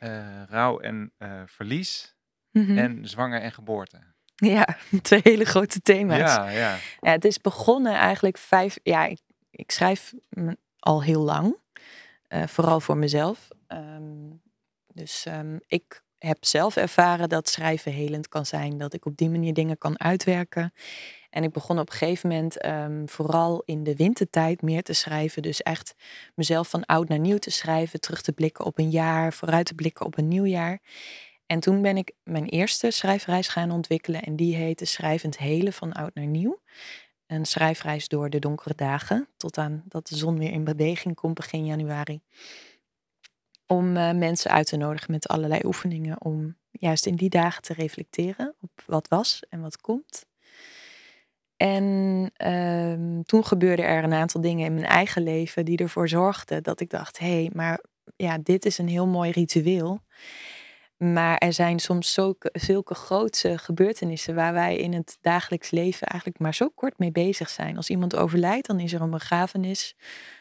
Uh, 0.00 0.42
rouw 0.48 0.80
en 0.80 1.12
uh, 1.18 1.42
verlies 1.46 2.14
mm-hmm. 2.50 2.78
en 2.78 3.08
zwanger 3.08 3.40
en 3.40 3.52
geboorte. 3.52 4.02
Ja, 4.34 4.76
twee 5.02 5.20
hele 5.22 5.44
grote 5.44 5.80
thema's. 5.80 6.18
Ja, 6.18 6.48
ja. 6.48 6.76
ja 7.00 7.10
het 7.10 7.24
is 7.24 7.40
begonnen 7.40 7.94
eigenlijk 7.94 8.38
vijf... 8.38 8.78
Ja, 8.82 9.06
ik, 9.06 9.20
ik 9.50 9.70
schrijf 9.70 10.14
al 10.78 11.02
heel 11.02 11.22
lang. 11.22 11.56
vooral 12.28 12.80
voor 12.80 12.96
mezelf. 12.96 13.48
Um, 13.68 14.40
dus 15.00 15.24
um, 15.26 15.60
ik 15.66 16.02
heb 16.18 16.36
zelf 16.40 16.76
ervaren 16.76 17.28
dat 17.28 17.48
schrijven 17.48 17.92
helend 17.92 18.28
kan 18.28 18.46
zijn. 18.46 18.78
Dat 18.78 18.94
ik 18.94 19.06
op 19.06 19.16
die 19.16 19.30
manier 19.30 19.54
dingen 19.54 19.78
kan 19.78 20.00
uitwerken. 20.00 20.72
En 21.30 21.42
ik 21.42 21.52
begon 21.52 21.78
op 21.78 21.90
een 21.90 21.96
gegeven 21.96 22.28
moment 22.28 22.66
um, 22.66 23.08
vooral 23.08 23.62
in 23.64 23.82
de 23.82 23.96
wintertijd 23.96 24.62
meer 24.62 24.82
te 24.82 24.92
schrijven. 24.92 25.42
Dus 25.42 25.62
echt 25.62 25.94
mezelf 26.34 26.68
van 26.68 26.84
oud 26.84 27.08
naar 27.08 27.18
nieuw 27.18 27.38
te 27.38 27.50
schrijven. 27.50 28.00
Terug 28.00 28.22
te 28.22 28.32
blikken 28.32 28.64
op 28.64 28.78
een 28.78 28.90
jaar, 28.90 29.32
vooruit 29.32 29.66
te 29.66 29.74
blikken 29.74 30.06
op 30.06 30.18
een 30.18 30.28
nieuw 30.28 30.44
jaar. 30.44 30.80
En 31.46 31.60
toen 31.60 31.82
ben 31.82 31.96
ik 31.96 32.12
mijn 32.22 32.46
eerste 32.46 32.90
schrijfreis 32.90 33.48
gaan 33.48 33.70
ontwikkelen. 33.70 34.22
En 34.22 34.36
die 34.36 34.54
heette 34.54 34.84
Schrijvend 34.84 35.38
Helen 35.38 35.72
van 35.72 35.92
oud 35.92 36.14
naar 36.14 36.26
nieuw. 36.26 36.60
Een 37.26 37.44
schrijfreis 37.44 38.08
door 38.08 38.30
de 38.30 38.38
donkere 38.38 38.74
dagen. 38.74 39.28
Tot 39.36 39.58
aan 39.58 39.82
dat 39.88 40.08
de 40.08 40.16
zon 40.16 40.38
weer 40.38 40.52
in 40.52 40.64
beweging 40.64 41.14
komt 41.14 41.34
begin 41.34 41.66
januari 41.66 42.20
om 43.70 43.96
uh, 43.96 44.12
mensen 44.12 44.50
uit 44.50 44.66
te 44.66 44.76
nodigen 44.76 45.10
met 45.10 45.28
allerlei 45.28 45.60
oefeningen 45.64 46.20
om 46.20 46.56
juist 46.70 47.06
in 47.06 47.16
die 47.16 47.28
dagen 47.28 47.62
te 47.62 47.72
reflecteren 47.72 48.54
op 48.60 48.70
wat 48.86 49.08
was 49.08 49.42
en 49.48 49.60
wat 49.60 49.80
komt. 49.80 50.26
En 51.56 51.84
um, 52.50 53.24
toen 53.24 53.44
gebeurde 53.44 53.82
er 53.82 54.04
een 54.04 54.12
aantal 54.12 54.40
dingen 54.40 54.66
in 54.66 54.74
mijn 54.74 54.86
eigen 54.86 55.22
leven 55.22 55.64
die 55.64 55.78
ervoor 55.78 56.08
zorgden 56.08 56.62
dat 56.62 56.80
ik 56.80 56.90
dacht: 56.90 57.18
hé, 57.18 57.26
hey, 57.26 57.50
maar 57.54 57.80
ja, 58.16 58.38
dit 58.38 58.64
is 58.64 58.78
een 58.78 58.88
heel 58.88 59.06
mooi 59.06 59.30
ritueel. 59.30 60.00
Maar 60.96 61.36
er 61.36 61.52
zijn 61.52 61.78
soms 61.78 62.12
zulke, 62.12 62.50
zulke 62.52 62.94
grootse 62.94 63.58
gebeurtenissen 63.58 64.34
waar 64.34 64.52
wij 64.52 64.76
in 64.76 64.92
het 64.92 65.18
dagelijks 65.20 65.70
leven 65.70 66.06
eigenlijk 66.06 66.40
maar 66.40 66.54
zo 66.54 66.68
kort 66.68 66.98
mee 66.98 67.12
bezig 67.12 67.48
zijn. 67.48 67.76
Als 67.76 67.90
iemand 67.90 68.16
overlijdt, 68.16 68.66
dan 68.66 68.80
is 68.80 68.92
er 68.92 69.00
een 69.00 69.10
begrafenis, 69.10 69.96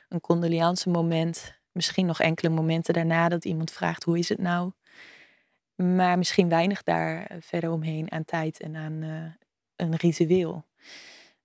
een 0.07 0.21
condoleance 0.21 0.89
moment, 0.89 1.58
Misschien 1.71 2.05
nog 2.05 2.19
enkele 2.19 2.49
momenten 2.49 2.93
daarna 2.93 3.29
dat 3.29 3.45
iemand 3.45 3.71
vraagt 3.71 4.03
hoe 4.03 4.17
is 4.17 4.29
het 4.29 4.39
nou. 4.39 4.71
Maar 5.75 6.17
misschien 6.17 6.49
weinig 6.49 6.83
daar 6.83 7.25
eh, 7.25 7.37
verder 7.39 7.71
omheen 7.71 8.11
aan 8.11 8.25
tijd 8.25 8.59
en 8.59 8.75
aan 8.75 9.01
uh, 9.01 9.23
een 9.75 9.95
ritueel. 9.95 10.65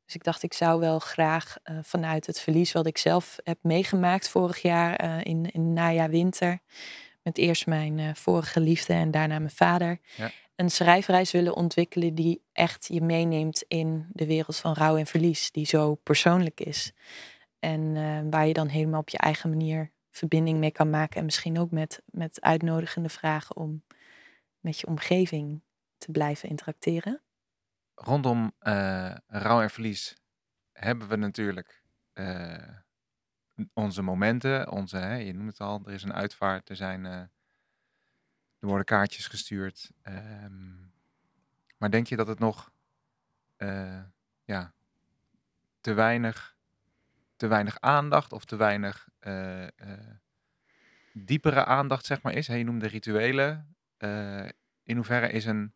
Dus 0.05 0.15
ik 0.15 0.25
dacht, 0.25 0.43
ik 0.43 0.53
zou 0.53 0.81
wel 0.81 0.99
graag 0.99 1.57
uh, 1.65 1.79
vanuit 1.83 2.27
het 2.27 2.41
verlies 2.41 2.73
wat 2.73 2.87
ik 2.87 2.99
zelf 2.99 3.37
heb 3.45 3.59
meegemaakt 3.63 4.29
vorig 4.29 4.63
jaar 4.63 5.05
uh, 5.05 5.21
in, 5.23 5.51
in 5.51 5.73
najaar 5.73 6.11
winter. 6.11 6.59
Met 7.23 7.39
eerst 7.39 7.67
mijn 7.67 8.17
vorige 8.17 8.61
liefde 8.61 8.93
en 8.93 9.11
daarna 9.11 9.39
mijn 9.39 9.51
vader. 9.51 9.99
Ja. 10.17 10.31
Een 10.57 10.71
schrijfreis 10.71 11.31
willen 11.31 11.57
ontwikkelen 11.57 12.15
die 12.15 12.43
echt 12.53 12.89
je 12.93 13.01
meeneemt 13.01 13.65
in 13.69 14.07
de 14.13 14.27
wereld 14.27 14.57
van 14.57 14.73
rouw 14.73 14.97
en 14.97 15.07
verlies. 15.07 15.51
Die 15.51 15.67
zo 15.67 15.95
persoonlijk 15.95 16.61
is. 16.61 16.93
En 17.59 18.31
waar 18.31 18.47
je 18.47 18.53
dan 18.53 18.69
helemaal 18.69 19.01
op 19.01 19.09
je 19.09 19.19
eigen 19.19 19.51
manier 19.51 19.91
verbinding 20.17 20.59
mee 20.59 20.71
kan 20.71 20.91
maken. 20.91 21.17
En 21.17 21.25
misschien 21.25 21.59
ook 21.59 21.71
met, 21.71 22.03
met 22.05 22.41
uitnodigende 22.41 23.09
vragen 23.09 23.57
om 23.57 23.83
met 24.61 24.79
je 24.79 24.87
omgeving 24.87 25.63
te 25.97 26.11
blijven 26.11 26.49
interacteren. 26.49 27.23
Rondom 27.95 28.53
uh, 28.61 29.15
rouw 29.27 29.63
en 29.63 29.71
verlies 29.71 30.17
hebben 30.73 31.09
we 31.09 31.17
natuurlijk 31.17 31.83
uh, 32.15 32.69
onze 33.73 34.03
momenten, 34.03 34.71
onze, 34.71 34.97
hè, 34.97 35.15
je 35.15 35.33
noemt 35.33 35.51
het 35.51 35.61
al, 35.61 35.83
er 35.85 35.93
is 35.93 36.03
een 36.03 36.15
uitvaart, 36.15 36.69
er 36.69 36.77
zijn, 36.77 37.05
uh, 37.05 37.13
er 38.59 38.69
worden 38.69 38.85
kaartjes 38.85 39.27
gestuurd. 39.27 39.91
Um, 40.03 40.93
maar 41.77 41.91
denk 41.91 42.07
je 42.07 42.17
dat 42.17 42.27
het 42.27 42.39
nog 42.39 42.73
ja, 44.45 44.75
te 45.81 45.93
weinig 45.93 46.54
te 47.45 47.51
weinig 47.51 47.81
aandacht 47.81 48.33
of 48.33 48.45
te 48.45 48.57
weinig 48.57 49.09
uh, 49.21 49.63
uh, 49.63 49.69
diepere 51.13 51.65
aandacht, 51.65 52.07
zeg 52.07 52.23
maar, 52.23 52.33
is. 52.33 52.47
Hey, 52.47 52.59
je 52.59 52.65
noemde 52.65 52.87
rituelen. 52.87 53.77
Uh, 53.99 54.49
in 54.83 54.97
hoeverre 54.97 55.31
is 55.31 55.45
een, 55.45 55.75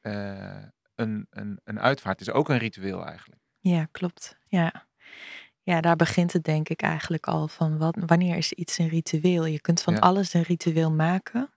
een, 0.00 1.26
een, 1.30 1.60
een 1.64 1.80
uitvaart 1.80 2.20
is 2.20 2.30
ook 2.30 2.48
een 2.48 2.58
ritueel 2.58 3.06
eigenlijk? 3.06 3.40
Ja, 3.58 3.84
klopt. 3.90 4.38
Ja. 4.44 4.86
ja, 5.62 5.80
daar 5.80 5.96
begint 5.96 6.32
het 6.32 6.44
denk 6.44 6.68
ik 6.68 6.82
eigenlijk 6.82 7.26
al 7.26 7.48
van 7.48 7.78
wat, 7.78 7.96
wanneer 8.06 8.36
is 8.36 8.52
iets 8.52 8.78
een 8.78 8.88
ritueel? 8.88 9.44
Je 9.44 9.60
kunt 9.60 9.82
van 9.82 10.00
alles 10.00 10.34
een 10.34 10.42
ritueel 10.42 10.92
maken. 10.92 11.50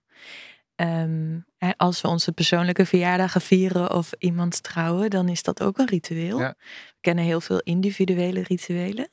Um, 0.76 1.44
als 1.76 2.00
we 2.00 2.08
onze 2.08 2.32
persoonlijke 2.32 2.86
verjaardagen 2.86 3.40
vieren 3.40 3.92
of 3.92 4.12
iemand 4.18 4.62
trouwen, 4.62 5.10
dan 5.10 5.28
is 5.28 5.42
dat 5.42 5.62
ook 5.62 5.78
een 5.78 5.86
ritueel. 5.86 6.38
We 6.38 6.54
kennen 7.00 7.24
heel 7.24 7.40
veel 7.40 7.60
individuele 7.60 8.42
rituelen. 8.42 9.08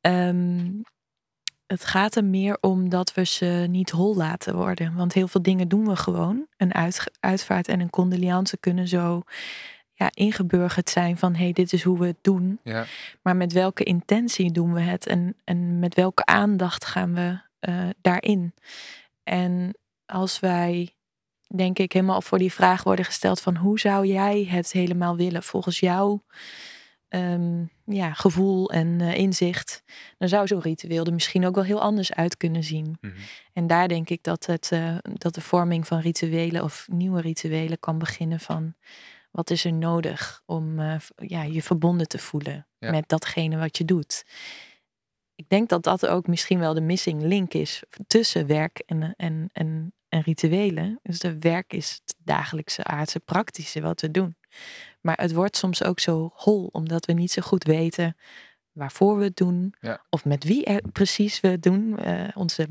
Um, 0.00 0.82
het 1.66 1.84
gaat 1.84 2.16
er 2.16 2.24
meer 2.24 2.58
om 2.60 2.88
dat 2.88 3.14
we 3.14 3.24
ze 3.24 3.66
niet 3.68 3.90
hol 3.90 4.16
laten 4.16 4.56
worden. 4.56 4.94
Want 4.94 5.12
heel 5.12 5.28
veel 5.28 5.42
dingen 5.42 5.68
doen 5.68 5.88
we 5.88 5.96
gewoon. 5.96 6.46
Een 6.56 6.74
uit, 6.74 7.04
uitvaart 7.20 7.68
en 7.68 7.80
een 7.80 7.90
condoleance 7.90 8.58
kunnen 8.58 8.88
zo 8.88 9.22
ja, 9.92 10.10
ingeburgerd 10.14 10.90
zijn 10.90 11.18
van 11.18 11.34
hé, 11.34 11.42
hey, 11.42 11.52
dit 11.52 11.72
is 11.72 11.82
hoe 11.82 11.98
we 11.98 12.06
het 12.06 12.18
doen. 12.22 12.60
Ja. 12.62 12.84
Maar 13.22 13.36
met 13.36 13.52
welke 13.52 13.84
intentie 13.84 14.52
doen 14.52 14.72
we 14.72 14.80
het 14.80 15.06
en, 15.06 15.36
en 15.44 15.78
met 15.78 15.94
welke 15.94 16.24
aandacht 16.24 16.84
gaan 16.84 17.14
we 17.14 17.40
uh, 17.68 17.88
daarin? 18.00 18.54
En 19.22 19.74
als 20.10 20.40
wij 20.40 20.94
denk 21.54 21.78
ik, 21.78 21.92
helemaal 21.92 22.22
voor 22.22 22.38
die 22.38 22.52
vraag 22.52 22.82
worden 22.82 23.04
gesteld 23.04 23.40
van 23.40 23.56
hoe 23.56 23.78
zou 23.78 24.06
jij 24.06 24.46
het 24.48 24.72
helemaal 24.72 25.16
willen 25.16 25.42
volgens 25.42 25.80
jou 25.80 26.20
Ehm, 27.10 27.64
ja, 27.84 28.12
gevoel 28.12 28.70
en 28.70 29.00
eh, 29.00 29.14
inzicht, 29.14 29.82
dan 30.18 30.28
zou 30.28 30.46
zo'n 30.46 30.60
ritueel 30.60 31.04
er 31.04 31.12
misschien 31.12 31.46
ook 31.46 31.54
wel 31.54 31.64
heel 31.64 31.80
anders 31.80 32.12
uit 32.12 32.36
kunnen 32.36 32.64
zien. 32.64 32.98
Mhm. 33.00 33.12
En 33.52 33.66
daar 33.66 33.88
denk 33.88 34.10
ik 34.10 34.22
dat, 34.22 34.46
het, 34.46 34.72
eh, 34.72 34.96
dat 35.02 35.34
de 35.34 35.40
vorming 35.40 35.86
van 35.86 36.00
rituelen 36.00 36.62
of 36.62 36.86
nieuwe 36.90 37.20
rituelen 37.20 37.78
kan 37.78 37.98
beginnen 37.98 38.40
van 38.40 38.74
wat 39.30 39.50
is 39.50 39.64
er 39.64 39.72
nodig 39.72 40.42
om 40.46 40.78
uh, 40.78 40.96
ja, 41.16 41.42
je 41.42 41.62
verbonden 41.62 42.08
te 42.08 42.18
voelen 42.18 42.66
met 42.78 43.08
datgene 43.08 43.58
wat 43.58 43.78
je 43.78 43.84
doet. 43.84 44.24
Ik 45.34 45.48
denk 45.48 45.68
dat 45.68 45.82
dat 45.82 46.06
ook 46.06 46.26
misschien 46.26 46.58
wel 46.58 46.74
de 46.74 46.80
missing 46.80 47.22
link 47.22 47.54
is 47.54 47.82
tussen 48.06 48.46
werk 48.46 48.78
en, 48.86 49.14
en, 49.16 49.48
en, 49.52 49.92
en 50.10 50.20
rituelen. 50.20 50.98
Dus 51.02 51.18
de 51.18 51.38
werk 51.38 51.72
is 51.72 51.90
het 51.90 52.14
dagelijkse 52.24 52.84
aardse 52.84 53.20
praktische 53.20 53.80
wat 53.80 54.00
we 54.00 54.10
doen. 54.10 54.34
Maar 55.00 55.16
het 55.16 55.32
wordt 55.32 55.56
soms 55.56 55.84
ook 55.84 56.00
zo 56.00 56.30
hol, 56.34 56.68
omdat 56.72 57.06
we 57.06 57.12
niet 57.12 57.30
zo 57.30 57.42
goed 57.42 57.64
weten 57.64 58.16
waarvoor 58.72 59.18
we 59.18 59.24
het 59.24 59.36
doen. 59.36 59.74
Of 60.10 60.24
met 60.24 60.44
wie 60.44 60.64
er 60.64 60.82
precies 60.92 61.40
we 61.40 61.48
het 61.48 61.62
doen. 61.62 61.96
Uh, 62.06 62.28
onze 62.34 62.68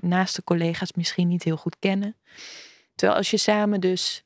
naaste 0.00 0.44
collega's 0.44 0.92
misschien 0.92 1.28
niet 1.28 1.42
heel 1.42 1.56
goed 1.56 1.76
kennen. 1.78 2.16
Terwijl 2.94 3.18
als 3.18 3.30
je 3.30 3.36
samen 3.36 3.80
dus 3.80 4.24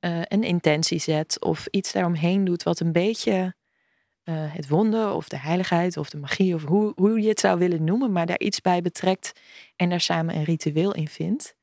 uh, 0.00 0.20
een 0.24 0.42
intentie 0.42 0.98
zet 0.98 1.40
of 1.40 1.66
iets 1.66 1.92
daaromheen 1.92 2.44
doet 2.44 2.62
wat 2.62 2.80
een 2.80 2.92
beetje 2.92 3.54
uh, 4.24 4.54
het 4.54 4.68
wonder 4.68 5.12
of 5.12 5.28
de 5.28 5.38
heiligheid 5.38 5.96
of 5.96 6.10
de 6.10 6.18
magie 6.18 6.54
of 6.54 6.64
hoe, 6.64 6.92
hoe 6.96 7.20
je 7.20 7.28
het 7.28 7.40
zou 7.40 7.58
willen 7.58 7.84
noemen, 7.84 8.12
maar 8.12 8.26
daar 8.26 8.40
iets 8.40 8.60
bij 8.60 8.82
betrekt 8.82 9.40
en 9.76 9.88
daar 9.88 10.00
samen 10.00 10.34
een 10.34 10.44
ritueel 10.44 10.94
in 10.94 11.08
vindt, 11.08 11.56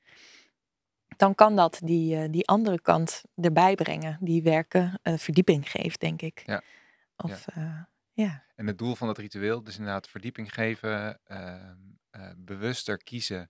dan 1.17 1.35
kan 1.35 1.55
dat 1.55 1.79
die, 1.83 2.15
uh, 2.15 2.31
die 2.31 2.47
andere 2.47 2.81
kant 2.81 3.23
erbij 3.35 3.75
brengen, 3.75 4.17
die 4.21 4.43
werken 4.43 4.99
uh, 5.03 5.17
verdieping 5.17 5.71
geeft, 5.71 5.99
denk 5.99 6.21
ik. 6.21 6.43
Ja. 6.45 6.61
Of, 7.17 7.45
ja. 7.55 7.61
Uh, 7.61 7.81
ja. 8.11 8.43
En 8.55 8.67
het 8.67 8.77
doel 8.77 8.95
van 8.95 9.07
het 9.07 9.17
ritueel, 9.17 9.63
dus 9.63 9.77
inderdaad 9.77 10.07
verdieping 10.07 10.53
geven, 10.53 11.19
ehm, 11.23 11.75
bewuster 12.37 12.97
kiezen 12.97 13.49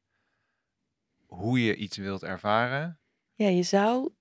hoe 1.26 1.64
je 1.64 1.76
iets 1.76 1.98
wilt 1.98 2.24
ervaren. 2.24 3.00
Ja, 3.34 3.48
je 3.48 3.64
zou 3.64 4.12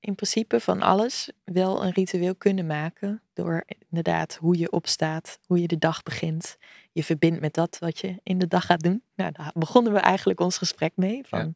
in 0.00 0.14
principe 0.14 0.60
van 0.60 0.82
alles 0.82 1.30
wel 1.44 1.84
een 1.84 1.92
ritueel 1.92 2.34
kunnen 2.34 2.66
maken. 2.66 3.22
Door 3.32 3.64
inderdaad 3.88 4.34
hoe 4.34 4.58
je 4.58 4.70
opstaat, 4.70 5.38
hoe 5.46 5.60
je 5.60 5.66
de 5.66 5.78
dag 5.78 6.02
begint. 6.02 6.56
Je 6.92 7.04
verbindt 7.04 7.40
met 7.40 7.54
dat 7.54 7.78
wat 7.78 7.98
je 7.98 8.20
in 8.22 8.38
de 8.38 8.46
dag 8.46 8.66
gaat 8.66 8.82
doen. 8.82 9.02
Nou, 9.14 9.32
daar 9.32 9.50
begonnen 9.54 9.92
we 9.92 9.98
eigenlijk 9.98 10.40
ons 10.40 10.58
gesprek 10.58 10.92
mee. 10.96 11.22
Van, 11.26 11.54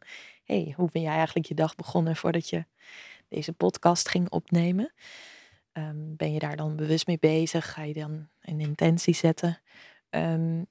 hey, 0.49 0.73
hoe 0.77 0.89
ben 0.93 1.03
jij 1.03 1.15
eigenlijk 1.15 1.47
je 1.47 1.55
dag 1.55 1.75
begonnen 1.75 2.17
voordat 2.17 2.49
je 2.49 2.67
deze 3.29 3.53
podcast 3.53 4.09
ging 4.09 4.31
opnemen? 4.31 4.93
Um, 5.73 6.17
ben 6.17 6.33
je 6.33 6.39
daar 6.39 6.57
dan 6.57 6.77
bewust 6.77 7.07
mee 7.07 7.19
bezig? 7.19 7.73
Ga 7.73 7.83
je 7.83 7.93
dan 7.95 8.29
een 8.41 8.61
intentie 8.61 9.15
zetten? 9.15 9.61
Um, 10.11 10.67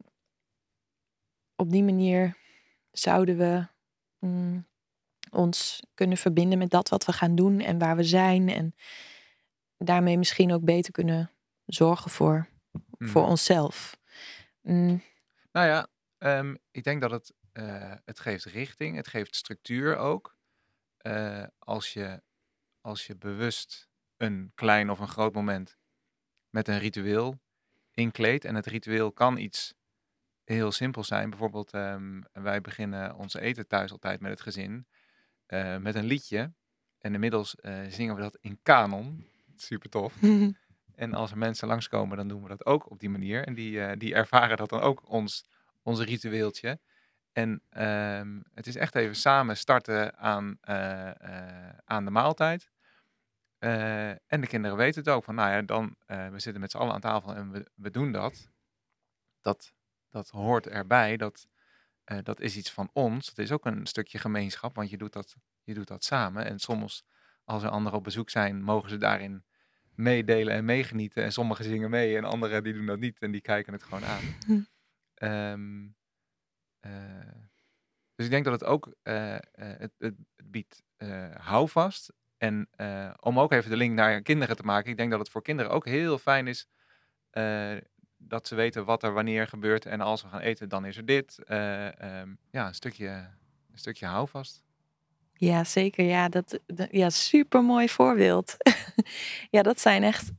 op 1.55 1.69
die 1.71 1.83
manier 1.83 2.37
zouden 2.91 3.37
we 3.37 3.67
mm, 4.19 4.67
ons 5.31 5.79
kunnen 5.93 6.17
verbinden 6.17 6.57
met 6.57 6.69
dat 6.69 6.89
wat 6.89 7.05
we 7.05 7.13
gaan 7.13 7.35
doen 7.35 7.59
en 7.59 7.77
waar 7.77 7.95
we 7.95 8.03
zijn. 8.03 8.49
En 8.49 8.75
daarmee 9.77 10.17
misschien 10.17 10.53
ook 10.53 10.63
beter 10.63 10.91
kunnen 10.91 11.31
zorgen 11.65 12.11
voor, 12.11 12.47
voor 12.97 13.21
Mhm. 13.21 13.29
onszelf. 13.31 13.97
Mm, 14.61 15.01
Nou 15.51 15.67
ja, 15.67 15.87
ehm, 16.17 16.55
ik 16.71 16.83
denk 16.83 17.01
dat 17.01 17.11
het, 17.11 17.33
eh, 17.57 17.93
het 18.05 18.19
geeft 18.19 18.45
richting, 18.45 18.95
het 18.95 19.07
geeft 19.07 19.35
structuur 19.35 19.95
ook. 19.95 20.35
Eh, 20.97 21.43
als, 21.59 21.93
je, 21.93 22.21
als 22.81 23.07
je 23.07 23.15
bewust 23.15 23.89
een 24.17 24.51
klein 24.55 24.89
of 24.89 24.99
een 24.99 25.07
groot 25.07 25.33
moment 25.33 25.77
met 26.49 26.67
een 26.67 26.79
ritueel 26.79 27.39
inkleedt. 27.91 28.45
En 28.45 28.55
het 28.55 28.65
ritueel 28.65 29.11
kan 29.11 29.37
iets 29.37 29.73
heel 30.43 30.71
simpels 30.71 31.07
zijn. 31.07 31.29
Bijvoorbeeld, 31.29 31.71
ehm, 31.71 32.21
wij 32.31 32.61
beginnen 32.61 33.15
ons 33.15 33.33
eten 33.33 33.67
thuis 33.67 33.91
altijd 33.91 34.19
met 34.19 34.31
het 34.31 34.41
gezin 34.41 34.87
eh, 35.45 35.77
met 35.77 35.95
een 35.95 36.05
liedje. 36.05 36.53
En 36.99 37.13
inmiddels 37.13 37.55
zingen 37.87 38.15
we 38.15 38.21
dat 38.21 38.37
in 38.41 38.59
kanon. 38.63 39.27
Super 39.55 39.89
tof. 39.89 40.13
En 40.95 41.13
als 41.13 41.31
er 41.31 41.37
mensen 41.37 41.67
langskomen, 41.67 42.17
dan 42.17 42.27
doen 42.27 42.41
we 42.41 42.47
dat 42.47 42.65
ook 42.65 42.89
op 42.89 42.99
die 42.99 43.09
manier. 43.09 43.45
En 43.45 43.53
die, 43.53 43.97
die 43.97 44.13
ervaren 44.13 44.57
dat 44.57 44.69
dan 44.69 44.79
ook 44.79 45.09
ons, 45.09 45.45
ons 45.81 45.99
ritueeltje. 45.99 46.79
En 47.37 47.61
ehm, 47.69 48.39
het 48.53 48.67
is 48.67 48.75
echt 48.75 48.95
even 48.95 49.15
samen 49.15 49.57
starten 49.57 50.17
aan, 50.17 50.57
eh, 50.61 51.09
eh, 51.09 51.77
aan 51.85 52.05
de 52.05 52.11
maaltijd. 52.11 52.69
Eh, 53.57 54.09
en 54.09 54.41
de 54.41 54.47
kinderen 54.47 54.77
weten 54.77 55.03
het 55.03 55.09
ook 55.09 55.23
van, 55.23 55.35
nou 55.35 55.51
ja, 55.51 55.61
dan, 55.61 55.95
we 56.05 56.39
zitten 56.39 56.61
met 56.61 56.71
z'n 56.71 56.77
allen 56.77 56.93
aan 56.93 57.01
tafel 57.01 57.35
en 57.35 57.51
we, 57.51 57.71
we 57.75 57.91
doen 57.91 58.11
dat. 58.11 58.51
Dat, 59.41 59.73
dat 60.09 60.29
hoort 60.29 60.67
erbij, 60.67 61.17
dat, 61.17 61.47
dat 62.23 62.39
is 62.39 62.57
iets 62.57 62.71
van 62.71 62.89
ons. 62.93 63.27
Dat 63.27 63.45
is 63.45 63.51
ook 63.51 63.65
een 63.65 63.85
stukje 63.85 64.17
gemeenschap, 64.17 64.75
want 64.75 64.89
je 64.89 64.97
doet 64.97 65.13
dat, 65.13 65.35
je 65.63 65.73
doet 65.73 65.87
dat 65.87 66.03
samen. 66.03 66.45
En 66.45 66.59
soms, 66.59 67.05
als 67.43 67.63
er 67.63 67.69
anderen 67.69 67.97
op 67.97 68.03
bezoek 68.03 68.29
zijn, 68.29 68.61
mogen 68.61 68.89
ze 68.89 68.97
daarin 68.97 69.43
meedelen 69.95 70.53
en 70.53 70.65
meegenieten. 70.65 71.23
En 71.23 71.31
sommigen 71.31 71.65
zingen 71.65 71.89
mee 71.89 72.17
en 72.17 72.23
anderen 72.23 72.63
die 72.63 72.73
doen 72.73 72.85
dat 72.85 72.99
niet 72.99 73.19
en 73.19 73.31
die 73.31 73.41
kijken 73.41 73.73
het 73.73 73.83
gewoon 73.83 74.05
aan. 74.05 74.23
Hm. 75.19 75.87
Eh, 76.87 77.41
dus 78.15 78.25
ik 78.25 78.31
denk 78.31 78.43
dat 78.43 78.53
het 78.59 78.69
ook, 78.69 78.95
eh, 79.03 79.35
eh, 79.35 79.41
het, 79.53 79.91
het, 79.97 80.15
biedt 80.43 80.83
houvast. 81.37 82.13
En 82.37 82.69
om 83.19 83.39
ook 83.39 83.51
even 83.51 83.69
de 83.69 83.77
link 83.77 83.93
naar 83.93 84.21
kinderen 84.21 84.55
te 84.55 84.63
maken, 84.63 84.91
ik 84.91 84.97
denk 84.97 85.11
dat 85.11 85.19
het 85.19 85.29
voor 85.29 85.41
kinderen 85.41 85.71
ook 85.71 85.85
heel 85.85 86.17
fijn 86.17 86.47
is 86.47 86.67
dat 88.17 88.47
ze 88.47 88.55
weten 88.55 88.85
wat 88.85 89.03
er 89.03 89.13
wanneer 89.13 89.47
gebeurt. 89.47 89.85
En 89.85 90.01
als 90.01 90.21
we 90.21 90.27
gaan 90.27 90.39
eten, 90.39 90.69
dan 90.69 90.85
is 90.85 90.97
er 90.97 91.05
dit. 91.05 91.43
Eh, 91.43 92.01
ehm, 92.01 92.29
ja, 92.51 92.67
een 92.67 92.75
stukje, 92.75 93.07
een 93.71 93.77
stukje 93.77 94.05
houvast. 94.05 94.63
Ja, 95.33 95.63
zeker. 95.63 96.05
Ja, 96.05 96.29
dat, 96.29 96.59
ja 96.91 97.09
super 97.09 97.63
mooi 97.63 97.89
voorbeeld. 97.89 98.57
ja, 99.55 99.61
dat 99.61 99.79
zijn 99.79 100.03
echt. 100.03 100.31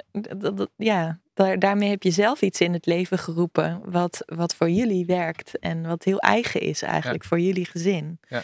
Ja, 0.76 1.20
daar, 1.39 1.59
daarmee 1.59 1.89
heb 1.89 2.03
je 2.03 2.11
zelf 2.11 2.43
iets 2.43 2.61
in 2.61 2.72
het 2.72 2.86
leven 2.86 3.18
geroepen. 3.18 3.80
Wat, 3.84 4.22
wat 4.26 4.55
voor 4.55 4.70
jullie 4.70 5.07
werkt. 5.07 5.59
En 5.59 5.86
wat 5.86 6.05
heel 6.05 6.18
eigen 6.18 6.61
is 6.61 6.82
eigenlijk 6.82 7.24
voor 7.24 7.41
jullie 7.41 7.64
gezin. 7.64 8.20
Ja. 8.28 8.43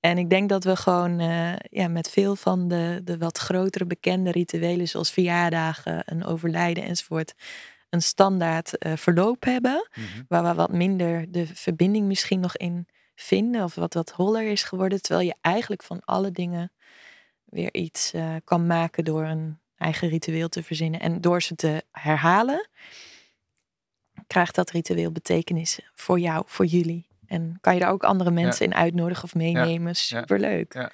En 0.00 0.18
ik 0.18 0.30
denk 0.30 0.48
dat 0.48 0.64
we 0.64 0.76
gewoon 0.76 1.20
eh, 1.20 1.52
ja, 1.70 1.88
met 1.88 2.10
veel 2.10 2.36
van 2.36 2.68
de, 2.68 3.00
de 3.04 3.18
wat 3.18 3.38
grotere 3.38 3.86
bekende 3.86 4.30
rituelen, 4.30 4.88
zoals 4.88 5.10
verjaardagen, 5.10 6.02
een 6.04 6.24
overlijden 6.24 6.84
enzovoort, 6.84 7.34
een 7.90 8.02
standaard 8.02 8.78
eh, 8.78 8.92
verloop 8.96 9.44
hebben. 9.44 9.88
Mhm. 9.94 10.22
Waar 10.28 10.42
we 10.42 10.54
wat 10.54 10.72
minder 10.72 11.32
de 11.32 11.46
verbinding 11.46 12.06
misschien 12.06 12.40
nog 12.40 12.56
in 12.56 12.86
vinden. 13.14 13.64
Of 13.64 13.74
wat 13.74 13.94
wat 13.94 14.10
holler 14.10 14.50
is 14.50 14.62
geworden. 14.62 15.02
Terwijl 15.02 15.26
je 15.26 15.34
eigenlijk 15.40 15.82
van 15.82 16.00
alle 16.04 16.30
dingen 16.30 16.72
weer 17.44 17.74
iets 17.74 18.12
eh, 18.12 18.34
kan 18.44 18.66
maken 18.66 19.04
door 19.04 19.24
een 19.24 19.58
eigen 19.78 20.08
ritueel 20.08 20.48
te 20.48 20.62
verzinnen. 20.62 21.00
En 21.00 21.20
door 21.20 21.42
ze 21.42 21.54
te 21.54 21.84
herhalen, 21.92 22.68
krijgt 24.26 24.54
dat 24.54 24.70
ritueel 24.70 25.12
betekenis 25.12 25.80
voor 25.94 26.18
jou, 26.18 26.42
voor 26.46 26.64
jullie. 26.64 27.06
En 27.26 27.58
kan 27.60 27.74
je 27.74 27.80
daar 27.80 27.90
ook 27.90 28.04
andere 28.04 28.30
mensen 28.30 28.66
in 28.66 28.74
uitnodigen 28.74 29.24
of 29.24 29.34
meenemen. 29.34 29.96
Superleuk. 29.96 30.74
Ja. 30.74 30.90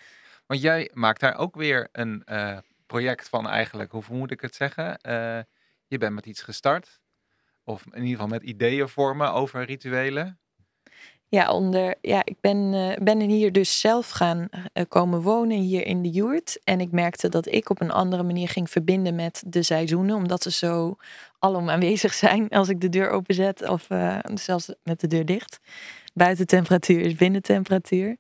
Want 0.47 0.61
jij 0.61 0.91
maakt 0.93 1.20
daar 1.20 1.37
ook 1.37 1.55
weer 1.55 1.89
een 1.93 2.22
eh, 2.24 2.59
project 2.87 3.28
van 3.28 3.49
eigenlijk. 3.49 3.93
Hoe 3.93 4.03
moet 4.09 4.30
ik 4.30 4.41
het 4.41 4.55
zeggen? 4.55 4.97
Eh, 4.99 5.41
je 5.87 5.99
bent 5.99 6.14
met 6.14 6.26
iets 6.26 6.43
gestart. 6.43 7.01
Of 7.64 7.85
in 7.87 7.93
ieder 7.95 8.11
geval 8.11 8.26
met 8.26 8.43
ideeën 8.43 8.89
vormen 8.89 9.32
over 9.32 9.64
rituelen. 9.64 10.39
Ja, 11.29 11.53
onder, 11.53 11.95
ja 12.01 12.22
ik 12.25 12.37
ben, 12.41 12.75
eh, 12.75 13.03
ben 13.03 13.20
hier 13.20 13.53
dus 13.53 13.81
zelf 13.81 14.11
gaan 14.11 14.49
eh, 14.72 14.85
komen 14.89 15.20
wonen 15.20 15.59
hier 15.59 15.87
in 15.87 16.03
de 16.03 16.11
Joert. 16.11 16.59
En 16.64 16.81
ik 16.81 16.93
merkte 16.93 17.29
dat 17.29 17.47
ik 17.47 17.70
op 17.70 17.81
een 17.81 17.91
andere 17.91 18.22
manier 18.22 18.49
ging 18.49 18.70
verbinden 18.70 19.14
met 19.14 19.43
de 19.47 19.62
seizoenen. 19.62 20.16
Omdat 20.16 20.43
ze 20.43 20.51
zo 20.51 20.97
alom 21.39 21.70
aanwezig 21.70 22.14
zijn 22.14 22.49
als 22.49 22.68
ik 22.68 22.81
de 22.81 22.89
deur 22.89 23.11
openzet. 23.11 23.68
Of 23.68 23.91
eh, 23.91 24.18
zelfs 24.35 24.75
met 24.83 25.01
de 25.01 25.07
deur 25.07 25.25
dicht. 25.25 25.61
Buitentemperatuur 26.14 27.01
is 27.01 27.14
binnentemperatuur. 27.14 28.16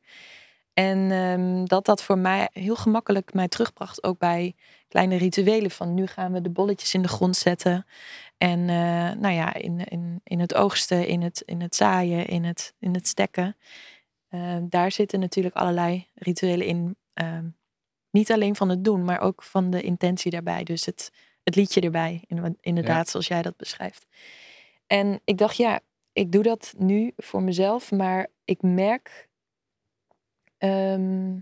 En 0.74 1.10
ehm, 1.10 1.64
dat 1.64 1.84
dat 1.84 2.02
voor 2.02 2.18
mij 2.18 2.48
heel 2.52 2.76
gemakkelijk 2.76 3.34
mij 3.34 3.48
terugbracht. 3.48 4.02
Ook 4.04 4.18
bij 4.18 4.54
kleine 4.94 5.16
rituelen. 5.16 5.70
Van 5.70 5.94
nu 5.94 6.06
gaan 6.06 6.32
we 6.32 6.40
de 6.40 6.50
bolletjes 6.50 6.94
in 6.94 7.02
de 7.02 7.08
grond 7.08 7.36
zetten. 7.36 7.86
En 8.38 8.60
eh, 8.60 9.10
nou 9.20 9.34
ja, 9.34 9.54
in, 9.54 9.84
in, 9.84 10.20
in 10.24 10.40
het 10.40 10.54
oogsten, 10.54 11.06
in 11.06 11.22
het, 11.22 11.42
in 11.46 11.60
het 11.60 11.74
zaaien, 11.74 12.26
in 12.26 12.44
het, 12.44 12.74
in 12.78 12.94
het 12.94 13.06
stekken. 13.08 13.56
Eh, 14.28 14.56
daar 14.62 14.92
zitten 14.92 15.20
natuurlijk 15.20 15.54
allerlei 15.54 16.06
rituelen 16.14 16.66
in. 16.66 16.96
Ehm, 17.14 17.46
niet 18.10 18.32
alleen 18.32 18.56
van 18.56 18.68
het 18.68 18.84
doen, 18.84 19.04
maar 19.04 19.20
ook 19.20 19.42
van 19.42 19.70
de 19.70 19.82
intentie 19.82 20.30
daarbij. 20.30 20.64
Dus 20.64 20.84
het, 20.86 21.12
het 21.42 21.56
liedje 21.56 21.80
erbij, 21.80 22.24
in- 22.26 22.58
inderdaad, 22.60 23.08
zoals 23.08 23.26
jij 23.28 23.42
dat 23.42 23.56
beschrijft. 23.56 24.06
En 24.86 25.20
ik 25.24 25.38
dacht, 25.38 25.56
ja, 25.56 25.80
ik 26.12 26.32
doe 26.32 26.42
dat 26.42 26.74
nu 26.78 27.12
voor 27.16 27.42
mezelf, 27.42 27.90
maar 27.90 28.26
ik 28.44 28.62
merk 28.62 29.28
ehm, 30.58 31.36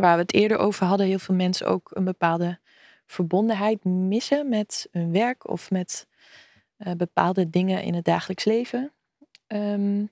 waar 0.00 0.14
we 0.16 0.22
het 0.22 0.34
eerder 0.34 0.58
over 0.58 0.86
hadden, 0.86 1.06
heel 1.06 1.18
veel 1.18 1.34
mensen 1.34 1.66
ook 1.66 1.90
een 1.94 2.04
bepaalde 2.04 2.58
verbondenheid 3.06 3.84
missen 3.84 4.48
met 4.48 4.88
hun 4.90 5.12
werk 5.12 5.48
of 5.48 5.70
met 5.70 6.06
eh, 6.76 6.92
bepaalde 6.92 7.50
dingen 7.50 7.82
in 7.82 7.94
het 7.94 8.04
dagelijks 8.04 8.44
leven. 8.44 8.92
Ehm, 9.46 10.06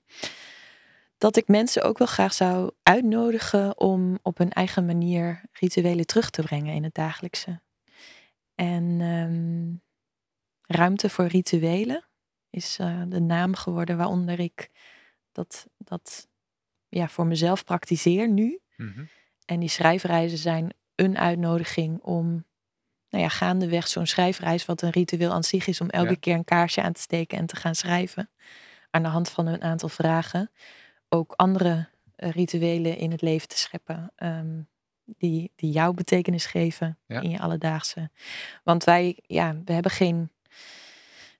dat 1.17 1.35
ik 1.35 1.47
mensen 1.47 1.83
ook 1.83 1.97
wel 1.97 2.07
graag 2.07 2.33
zou 2.33 2.71
uitnodigen 2.83 3.79
om 3.79 4.19
op 4.21 4.37
hun 4.37 4.51
eigen 4.51 4.85
manier 4.85 5.41
rituelen 5.51 6.05
terug 6.05 6.29
te 6.29 6.41
brengen 6.41 6.73
in 6.73 6.83
het 6.83 6.93
dagelijkse. 6.93 7.61
En 8.55 8.97
ehm, 9.01 9.73
ruimte 10.77 11.09
voor 11.09 11.25
rituelen 11.25 12.05
is 12.49 12.77
eh, 12.79 13.01
de 13.07 13.21
naam 13.21 13.55
geworden 13.55 13.97
waaronder 13.97 14.39
ik 14.39 14.69
dat, 15.31 15.67
dat 15.77 16.27
ja, 16.89 17.07
voor 17.07 17.25
mezelf 17.25 17.63
praktiseer 17.63 18.29
nu. 18.29 18.59
Mhm. 18.77 19.03
En 19.45 19.59
die 19.59 19.69
schrijfreizen 19.69 20.37
zijn 20.37 20.73
een 20.95 21.17
uitnodiging 21.17 22.01
om, 22.01 22.45
nou 23.09 23.23
ja, 23.23 23.29
gaandeweg 23.29 23.87
zo'n 23.87 24.05
schrijfreis, 24.07 24.65
wat 24.65 24.81
een 24.81 24.89
ritueel 24.89 25.31
aan 25.31 25.43
zich 25.43 25.67
is, 25.67 25.81
om 25.81 25.89
elke 25.89 26.09
Ja. 26.09 26.15
keer 26.19 26.35
een 26.35 26.43
kaarsje 26.43 26.81
aan 26.81 26.93
te 26.93 27.01
steken 27.01 27.37
en 27.37 27.45
te 27.45 27.55
gaan 27.55 27.75
schrijven. 27.75 28.29
Aan 28.91 29.03
de 29.03 29.09
hand 29.09 29.29
van 29.29 29.47
een 29.47 29.61
aantal 29.61 29.89
vragen. 29.89 30.51
Ook 31.09 31.33
andere 31.35 31.89
eh, 32.15 32.29
rituelen 32.31 32.97
in 32.97 33.11
het 33.11 33.21
leven 33.21 33.47
te 33.47 33.57
scheppen. 33.57 34.11
ehm, 34.15 34.61
die, 35.17 35.51
die 35.55 35.71
jouw 35.71 35.93
betekenis 35.93 36.45
geven 36.45 36.97
Ja. 37.07 37.21
in 37.21 37.29
je 37.29 37.39
alledaagse. 37.39 38.09
Want 38.63 38.83
wij, 38.83 39.19
ja, 39.21 39.55
we 39.65 39.73
hebben 39.73 39.91
geen, 39.91 40.31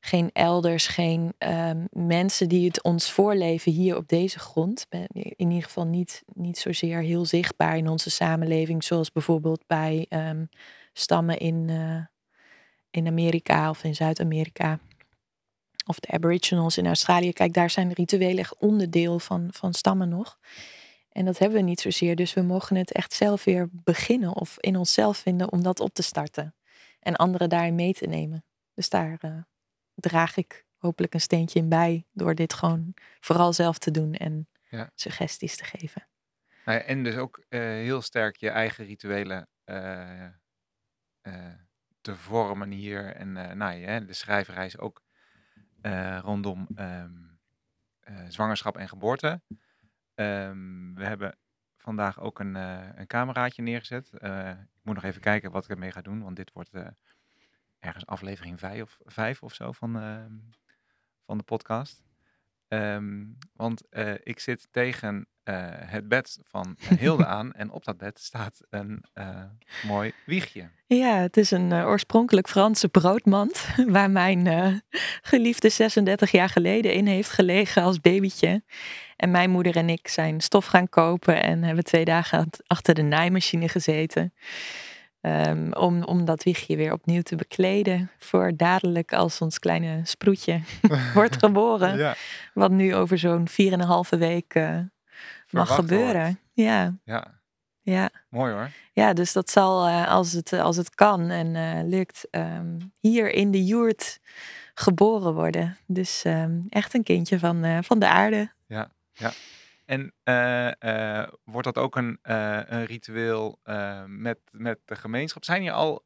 geen 0.06 0.30
elders, 0.34 0.88
geen 0.88 1.34
ehm, 1.38 1.86
mensen 1.92 2.50
die 2.50 2.68
het 2.68 2.84
ons 2.84 3.12
voorleven 3.12 3.72
hier 3.72 3.98
op 3.98 4.08
deze 4.08 4.40
grond. 4.40 4.86
In 5.14 5.50
ieder 5.50 5.64
geval 5.64 5.86
niet, 5.86 6.24
niet 6.34 6.58
zozeer 6.58 7.02
heel 7.02 7.26
zichtbaar 7.26 7.78
in 7.78 7.88
onze 7.88 8.10
samenleving, 8.10 8.84
zoals 8.84 9.12
bijvoorbeeld 9.12 9.64
bij 9.68 10.06
ehm, 10.10 10.46
stammen 10.94 11.38
in, 11.38 11.70
eh, 11.70 12.06
in 12.90 13.08
Amerika 13.08 13.70
of 13.70 13.84
in 13.84 13.96
Zuid-Amerika. 13.96 14.80
Of 15.86 16.00
de 16.00 16.12
Aboriginals 16.12 16.78
in 16.78 16.88
Australië. 16.88 17.34
Kijk, 17.34 17.54
daar 17.54 17.70
zijn 17.70 17.94
rituelen 17.94 18.38
echt 18.38 18.58
onderdeel 18.58 19.20
van, 19.20 19.48
van 19.52 19.74
stammen 19.74 20.10
nog. 20.10 20.40
En 21.10 21.26
dat 21.26 21.38
hebben 21.38 21.58
we 21.58 21.64
niet 21.64 21.82
zozeer. 21.82 22.16
Dus 22.16 22.34
we 22.34 22.42
mogen 22.42 22.76
het 22.76 22.92
echt 22.92 23.14
zelf 23.14 23.44
weer 23.44 23.70
beginnen 23.72 24.36
of 24.36 24.56
in 24.60 24.78
onszelf 24.78 25.18
vinden 25.18 25.52
om 25.52 25.64
dat 25.64 25.80
op 25.80 25.94
te 25.94 26.04
starten. 26.04 26.56
En 27.00 27.16
anderen 27.16 27.50
daarin 27.50 27.76
mee 27.76 27.94
te 27.94 28.08
nemen. 28.08 28.46
Dus 28.74 28.90
daar 28.90 29.18
eh, 29.22 29.32
draag 29.96 30.38
ik 30.38 30.66
hopelijk 30.78 31.14
een 31.14 31.22
steentje 31.22 31.60
in 31.60 31.70
bij. 31.70 32.06
Door 32.14 32.36
dit 32.36 32.54
gewoon 32.54 32.94
vooral 33.20 33.54
zelf 33.54 33.78
te 33.78 33.92
doen 33.92 34.14
en 34.14 34.48
Ja. 34.70 34.92
suggesties 34.96 35.56
te 35.58 35.64
geven. 35.64 36.08
Nou 36.66 36.78
ja, 36.80 36.84
en 36.84 37.04
dus 37.04 37.16
ook 37.16 37.46
eh, 37.50 37.60
heel 37.60 38.02
sterk 38.02 38.36
je 38.36 38.50
eigen 38.50 38.86
rituelen 38.86 39.48
eh, 39.64 40.26
eh, 40.26 40.32
te 42.02 42.16
vormen 42.16 42.72
hier. 42.72 43.16
En 43.16 43.32
nou, 43.58 43.74
ja, 43.74 44.00
de 44.00 44.14
schrijfreis 44.14 44.78
ook 44.78 45.04
rondom 46.22 46.68
ehm, 46.76 47.12
eh, 48.00 48.26
zwangerschap 48.28 48.78
en 48.78 48.90
geboorte. 48.90 49.42
Ehm, 50.16 50.94
we 50.94 51.06
hebben 51.06 51.38
vandaag 51.78 52.20
ook 52.20 52.40
een, 52.40 52.56
een 53.00 53.08
cameraatje 53.08 53.62
neergezet. 53.62 54.10
Ik 54.14 54.82
moet 54.82 54.96
nog 54.96 55.04
even 55.04 55.22
kijken 55.22 55.52
wat 55.52 55.64
ik 55.64 55.70
ermee 55.70 55.92
ga 55.92 56.02
doen, 56.02 56.24
want 56.24 56.36
dit 56.36 56.52
wordt 56.54 56.72
ergens 57.86 58.06
aflevering 58.06 58.60
5 58.60 58.82
of, 58.82 59.00
vijf 59.06 59.44
of 59.44 59.54
zo 59.54 59.72
van, 59.72 59.96
ehm, 60.00 60.32
van 61.26 61.38
de 61.38 61.44
podcast. 61.44 62.04
Ehm, 62.68 63.24
want 63.54 63.90
eh, 63.90 64.14
ik 64.24 64.40
zit 64.40 64.68
tegen 64.72 65.28
eh, 65.44 65.68
het 65.70 66.08
bed 66.08 66.40
van 66.44 66.78
eh, 66.80 66.98
Hilde 66.98 67.26
aan 67.38 67.54
en 67.54 67.72
op 67.72 67.86
dat 67.86 67.98
bed 67.98 68.20
staat 68.20 68.62
een 68.70 69.06
mooi 69.88 70.14
wiegje. 70.26 70.70
Ja, 70.88 71.18
het 71.18 71.38
is 71.38 71.52
een 71.52 71.74
oorspronkelijk 71.74 72.48
Franse 72.48 72.88
broodmand. 72.88 73.68
Waar 73.88 74.12
mijn 74.12 74.82
geliefde 75.22 75.70
36 75.70 76.32
jaar 76.32 76.50
geleden 76.50 76.94
in 76.94 77.08
heeft 77.08 77.30
gelegen 77.30 77.84
als 77.84 78.02
babytje. 78.02 78.64
En 79.16 79.32
mijn 79.32 79.50
moeder 79.50 79.76
en 79.76 79.90
ik 79.90 80.08
zijn 80.08 80.42
stof 80.42 80.66
gaan 80.66 80.90
kopen 80.90 81.44
en 81.44 81.64
hebben 81.64 81.84
twee 81.84 82.06
dagen 82.06 82.50
achter 82.68 82.94
de 82.94 83.02
naaimachine 83.02 83.70
gezeten. 83.70 84.34
Ehm, 85.26 85.72
om, 85.72 86.04
om 86.04 86.26
dat 86.26 86.44
wiegje 86.44 86.76
weer 86.76 86.92
opnieuw 86.94 87.22
te 87.22 87.36
bekleden. 87.36 88.12
Voor 88.18 88.52
dadelijk 88.56 89.14
als 89.14 89.42
ons 89.42 89.60
kleine 89.60 90.02
sproetje 90.04 90.62
wordt 91.14 91.38
geboren. 91.38 91.98
Ja, 91.98 92.16
Wat 92.54 92.72
nu 92.72 92.96
over 92.96 93.18
zo'n 93.18 93.48
4,5 93.50 94.20
week 94.20 94.54
eh, 94.54 94.80
mag 95.50 95.76
gebeuren. 95.76 96.22
wordt. 96.24 96.38
Ja, 96.54 96.94
Ja, 97.04 97.28
ja. 97.82 98.10
mooi 98.30 98.54
hoor. 98.54 98.70
Ja, 98.94 99.14
dus 99.14 99.34
dat 99.34 99.50
zal, 99.50 99.86
eh, 99.88 100.08
als, 100.08 100.32
het, 100.32 100.54
als 100.54 100.78
het 100.78 100.96
kan 100.96 101.30
en 101.30 101.56
eh, 101.56 101.84
lukt, 101.84 102.28
ehm, 102.32 102.80
hier 103.00 103.32
in 103.34 103.52
de 103.52 103.66
Joert 103.66 104.20
geboren 104.74 105.34
worden. 105.34 105.78
Dus 105.88 106.24
ehm, 106.24 106.60
echt 106.70 106.94
een 106.94 107.04
kindje 107.04 107.40
van, 107.40 107.64
eh, 107.64 107.78
van 107.82 108.00
de 108.00 108.08
aarde. 108.08 108.52
En 109.86 110.14
eh, 110.24 111.22
eh, 111.22 111.28
wordt 111.44 111.74
dat 111.74 111.78
ook 111.78 111.96
een, 111.96 112.20
eh, 112.22 112.60
een 112.66 112.86
ritueel 112.86 113.60
met, 114.08 114.40
met 114.52 114.80
de 114.86 114.96
gemeenschap? 114.96 115.44
Zijn 115.44 115.62
hier 115.62 115.72
al 115.72 116.04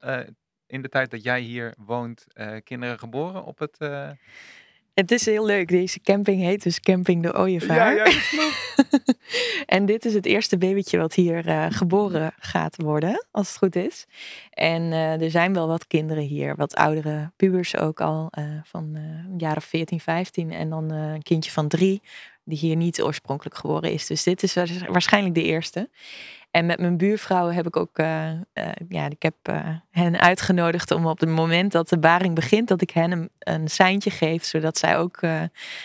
in 0.67 0.82
de 0.82 0.89
tijd 0.89 1.11
dat 1.11 1.23
jij 1.23 1.41
hier 1.41 1.73
woont 1.77 2.25
kinderen 2.63 2.99
geboren 2.99 3.43
op 3.43 3.59
het... 3.59 3.77
Het 4.93 5.11
is 5.11 5.25
heel 5.25 5.45
leuk. 5.45 5.67
Deze 5.67 6.01
camping 6.01 6.41
heet 6.41 6.63
dus 6.63 6.80
Camping 6.80 7.23
de 7.23 7.38
Ooievaar. 7.38 7.95
Ja, 7.95 8.05
ja, 8.05 8.51
en 9.75 9.86
dit 9.86 10.05
is 10.05 10.13
het 10.13 10.25
eerste 10.25 10.57
babytje 10.57 10.97
wat 10.97 11.13
hier 11.13 11.71
geboren 11.71 12.34
gaat 12.39 12.75
worden, 12.82 13.27
als 13.32 13.47
het 13.47 13.57
goed 13.57 13.75
is. 13.75 14.05
En 14.49 14.91
er 14.91 15.32
zijn 15.32 15.53
wel 15.53 15.67
wat 15.67 15.88
kinderen 15.88 16.23
hier, 16.23 16.55
wat 16.55 16.75
oudere 16.75 17.32
pubers 17.36 17.77
ook 17.77 18.01
al, 18.01 18.27
eh, 18.32 18.43
van 18.63 18.97
of 19.55 19.63
14, 19.63 19.99
15. 19.99 20.51
En 20.51 20.69
dan 20.69 20.91
een 20.91 21.21
kindje 21.21 21.51
van 21.51 21.67
drie, 21.67 22.01
die 22.50 22.58
hier 22.58 22.76
niet 22.76 23.02
oorspronkelijk 23.02 23.56
geboren 23.56 23.91
is. 23.91 24.08
Dus 24.08 24.24
dit 24.24 24.43
is 24.43 24.54
waars- 24.54 24.86
waarschijnlijk 24.88 25.36
de 25.36 25.43
eerste. 25.43 25.89
En 26.52 26.66
met 26.66 26.80
mijn 26.80 26.97
buurvrouw 26.97 27.50
heb 27.50 27.68
ik 27.68 27.76
ook, 27.76 27.97
eh, 27.97 28.32
eh, 28.32 28.39
ja, 28.88 29.10
ik 29.10 29.22
heb 29.22 29.36
eh, 29.41 29.68
hen 29.91 30.20
uitgenodigd 30.20 30.91
om 30.91 31.06
op 31.06 31.20
het 31.20 31.30
moment 31.30 31.72
dat 31.72 31.89
de 31.89 32.00
baring 32.00 32.36
begint, 32.36 32.68
dat 32.68 32.82
ik 32.82 32.89
hen 32.89 33.12
een, 33.12 33.30
een 33.39 33.68
seintje 33.68 34.10
geef, 34.10 34.43
zodat 34.43 34.78
zij 34.78 34.97
ook 34.97 35.20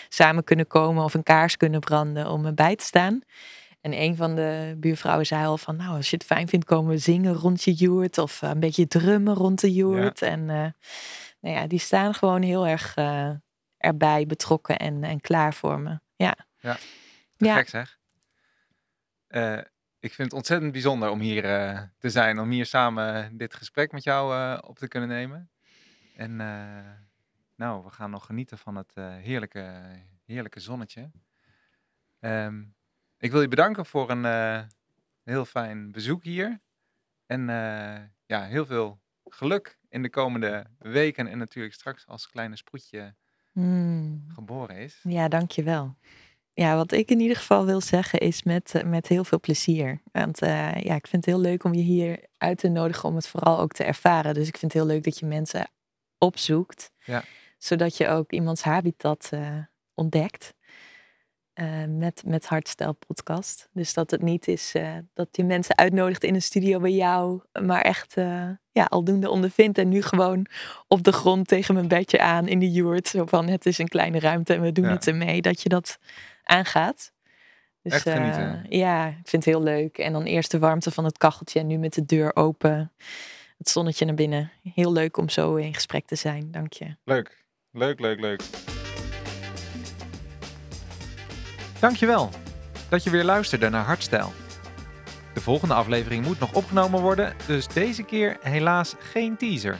samen 0.09 0.43
kunnen 0.43 0.67
komen 0.67 1.03
of 1.03 1.13
een 1.13 1.23
kaars 1.23 1.57
kunnen 1.57 1.79
branden 1.79 2.29
om 2.29 2.45
erbij 2.45 2.75
te 2.75 2.83
staan. 2.83 3.21
En 3.81 4.01
een 4.01 4.15
van 4.15 4.35
de 4.35 4.75
buurvrouwen 4.77 5.25
zei 5.25 5.45
al 5.45 5.57
van, 5.57 5.75
nou, 5.75 5.95
als 5.95 6.09
je 6.09 6.15
het 6.15 6.25
fijn 6.25 6.47
vindt, 6.47 6.65
komen 6.65 6.91
we 6.91 6.97
zingen 6.97 7.33
rond 7.33 7.63
je 7.63 7.73
joert 7.73 8.17
of 8.17 8.41
een 8.41 8.59
beetje 8.59 8.87
drummen 8.87 9.33
rond 9.33 9.61
de 9.61 9.73
joert. 9.73 10.21
En 10.21 10.45
nou 10.45 11.55
ja, 11.55 11.67
die 11.67 11.79
staan 11.79 12.13
gewoon 12.13 12.41
heel 12.41 12.67
erg 12.67 12.95
erbij 13.77 14.25
betrokken 14.25 14.77
en, 14.77 15.03
en 15.03 15.21
klaar 15.21 15.53
voor 15.53 15.79
me. 15.79 15.99
Ja. 16.15 16.35
Te 16.73 17.45
Ja. 17.45 17.55
gek 17.55 17.69
zeg. 17.69 17.99
Eh, 19.27 19.57
ik 19.99 20.13
vind 20.13 20.27
het 20.27 20.33
ontzettend 20.33 20.71
bijzonder 20.71 21.09
om 21.09 21.19
hier 21.19 21.45
eh, 21.45 21.81
te 21.97 22.09
zijn, 22.09 22.39
om 22.39 22.49
hier 22.49 22.65
samen 22.65 23.37
dit 23.37 23.53
gesprek 23.53 23.91
met 23.91 24.03
jou 24.03 24.35
eh, 24.35 24.57
op 24.69 24.77
te 24.77 24.87
kunnen 24.87 25.09
nemen. 25.09 25.49
En 26.15 26.35
nou, 27.55 27.83
we 27.83 27.89
gaan 27.89 28.09
nog 28.09 28.25
genieten 28.25 28.57
van 28.57 28.75
het 28.75 28.91
heerlijke, 28.95 29.81
heerlijke 30.25 30.59
zonnetje. 30.59 31.11
Ehm, 32.19 32.63
ik 33.17 33.31
wil 33.31 33.41
je 33.41 33.47
bedanken 33.47 33.85
voor 33.85 34.09
een 34.09 34.67
heel 35.23 35.45
fijn 35.45 35.91
bezoek 35.91 36.23
hier. 36.23 36.61
En 37.25 37.47
ja, 38.25 38.43
heel 38.43 38.65
veel 38.65 39.01
geluk 39.25 39.79
in 39.89 40.01
de 40.01 40.09
komende 40.09 40.65
weken 40.79 41.27
en 41.27 41.37
natuurlijk 41.37 41.73
straks 41.73 42.07
als 42.07 42.29
kleine 42.29 42.55
sproetje 42.55 43.15
Mm. 43.51 44.25
geboren 44.33 44.75
is. 44.75 44.99
Ja, 45.03 45.27
dankjewel. 45.27 45.97
Ja, 46.57 46.75
wat 46.75 46.91
ik 46.91 47.09
in 47.09 47.19
ieder 47.19 47.37
geval 47.37 47.65
wil 47.65 47.81
zeggen 47.81 48.19
is 48.19 48.43
met, 48.43 48.75
eh, 48.75 48.83
met 48.83 49.07
heel 49.07 49.23
veel 49.23 49.39
plezier. 49.39 50.01
Want 50.11 50.41
eh, 50.41 50.73
ja, 50.73 50.95
ik 50.95 51.07
vind 51.07 51.25
het 51.25 51.33
heel 51.35 51.39
leuk 51.43 51.63
om 51.63 51.73
je 51.73 51.81
hier 51.81 52.19
uit 52.37 52.57
te 52.57 52.67
nodigen 52.67 53.09
om 53.09 53.15
het 53.15 53.27
vooral 53.27 53.59
ook 53.59 53.71
te 53.71 53.83
ervaren. 53.83 54.33
Dus 54.33 54.47
ik 54.47 54.57
vind 54.57 54.73
het 54.73 54.81
heel 54.81 54.91
leuk 54.91 55.03
dat 55.03 55.19
je 55.19 55.25
mensen 55.25 55.69
opzoekt. 56.17 56.91
Ja. 57.05 57.23
Zodat 57.57 57.97
je 57.97 58.07
ook 58.07 58.31
iemands 58.31 58.61
habitat 58.61 59.27
eh, 59.31 59.57
ontdekt. 59.93 60.53
met, 61.87 62.23
met 62.25 62.45
Hardstyle 62.45 62.93
podcast. 62.93 63.69
Dus 63.73 63.93
dat 63.93 64.11
het 64.11 64.21
niet 64.21 64.47
is 64.47 64.73
dat 65.13 65.27
je 65.31 65.43
mensen 65.43 65.77
uitnodigt 65.77 66.23
in 66.23 66.35
een 66.35 66.41
studio 66.41 66.79
bij 66.79 66.91
jou. 66.91 67.41
Maar 67.61 67.81
echt 67.81 68.13
ja, 68.71 68.83
aldoende 68.89 69.29
ondervindt. 69.29 69.77
En 69.77 69.89
nu 69.89 70.01
gewoon 70.01 70.45
op 70.87 71.03
de 71.03 71.11
grond 71.11 71.47
tegen 71.47 71.73
mijn 71.73 71.87
bedje 71.87 72.19
aan 72.21 72.47
in 72.47 72.59
de 72.59 72.71
joert. 72.71 73.07
Zo 73.07 73.25
van 73.25 73.47
het 73.47 73.65
is 73.65 73.77
een 73.77 73.87
kleine 73.87 74.19
ruimte 74.19 74.53
en 74.53 74.61
we 74.61 74.71
doen 74.71 74.85
Ja. 74.85 74.91
het 74.91 75.07
ermee. 75.07 75.41
Dat 75.41 75.61
je 75.61 75.69
dat 75.69 75.97
aangaat. 76.45 77.13
Dus, 77.81 77.93
Echt 77.93 78.05
eh, 78.05 78.63
ja, 78.69 79.07
ik 79.07 79.27
vind 79.27 79.45
het 79.45 79.53
heel 79.53 79.63
leuk. 79.63 79.97
En 79.97 80.13
dan 80.13 80.23
eerst 80.23 80.51
de 80.51 80.59
warmte 80.59 80.91
van 80.91 81.05
het 81.05 81.17
kacheltje 81.17 81.59
en 81.59 81.67
nu 81.67 81.77
met 81.77 81.93
de 81.93 82.05
deur 82.05 82.35
open. 82.35 82.91
Het 83.57 83.69
zonnetje 83.69 84.05
naar 84.05 84.15
binnen. 84.15 84.51
Heel 84.73 84.91
leuk 84.91 85.17
om 85.17 85.29
zo 85.29 85.55
in 85.55 85.73
gesprek 85.73 86.05
te 86.05 86.15
zijn. 86.15 86.51
Dank 86.51 86.73
je. 86.73 86.95
Leuk, 87.03 87.45
leuk, 87.71 87.99
leuk, 87.99 88.19
leuk. 88.19 88.41
Dankjewel 91.79 92.29
dat 92.89 93.03
je 93.03 93.09
weer 93.09 93.23
luisterde 93.23 93.69
naar 93.69 93.85
Hardstyle. 93.85 94.29
De 95.33 95.41
volgende 95.41 95.73
aflevering 95.73 96.25
moet 96.25 96.39
nog 96.39 96.53
opgenomen 96.53 97.01
worden, 97.01 97.33
dus 97.47 97.67
deze 97.67 98.03
keer 98.03 98.37
helaas 98.41 98.95
geen 98.99 99.37
teaser. 99.37 99.79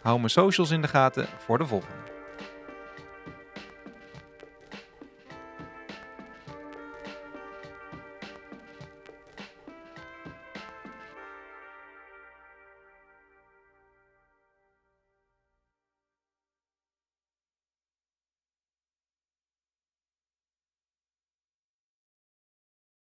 Hou 0.00 0.16
mijn 0.16 0.30
socials 0.30 0.70
in 0.70 0.82
de 0.82 0.88
gaten 0.88 1.26
voor 1.38 1.58
de 1.58 1.66
volgende. 1.66 2.01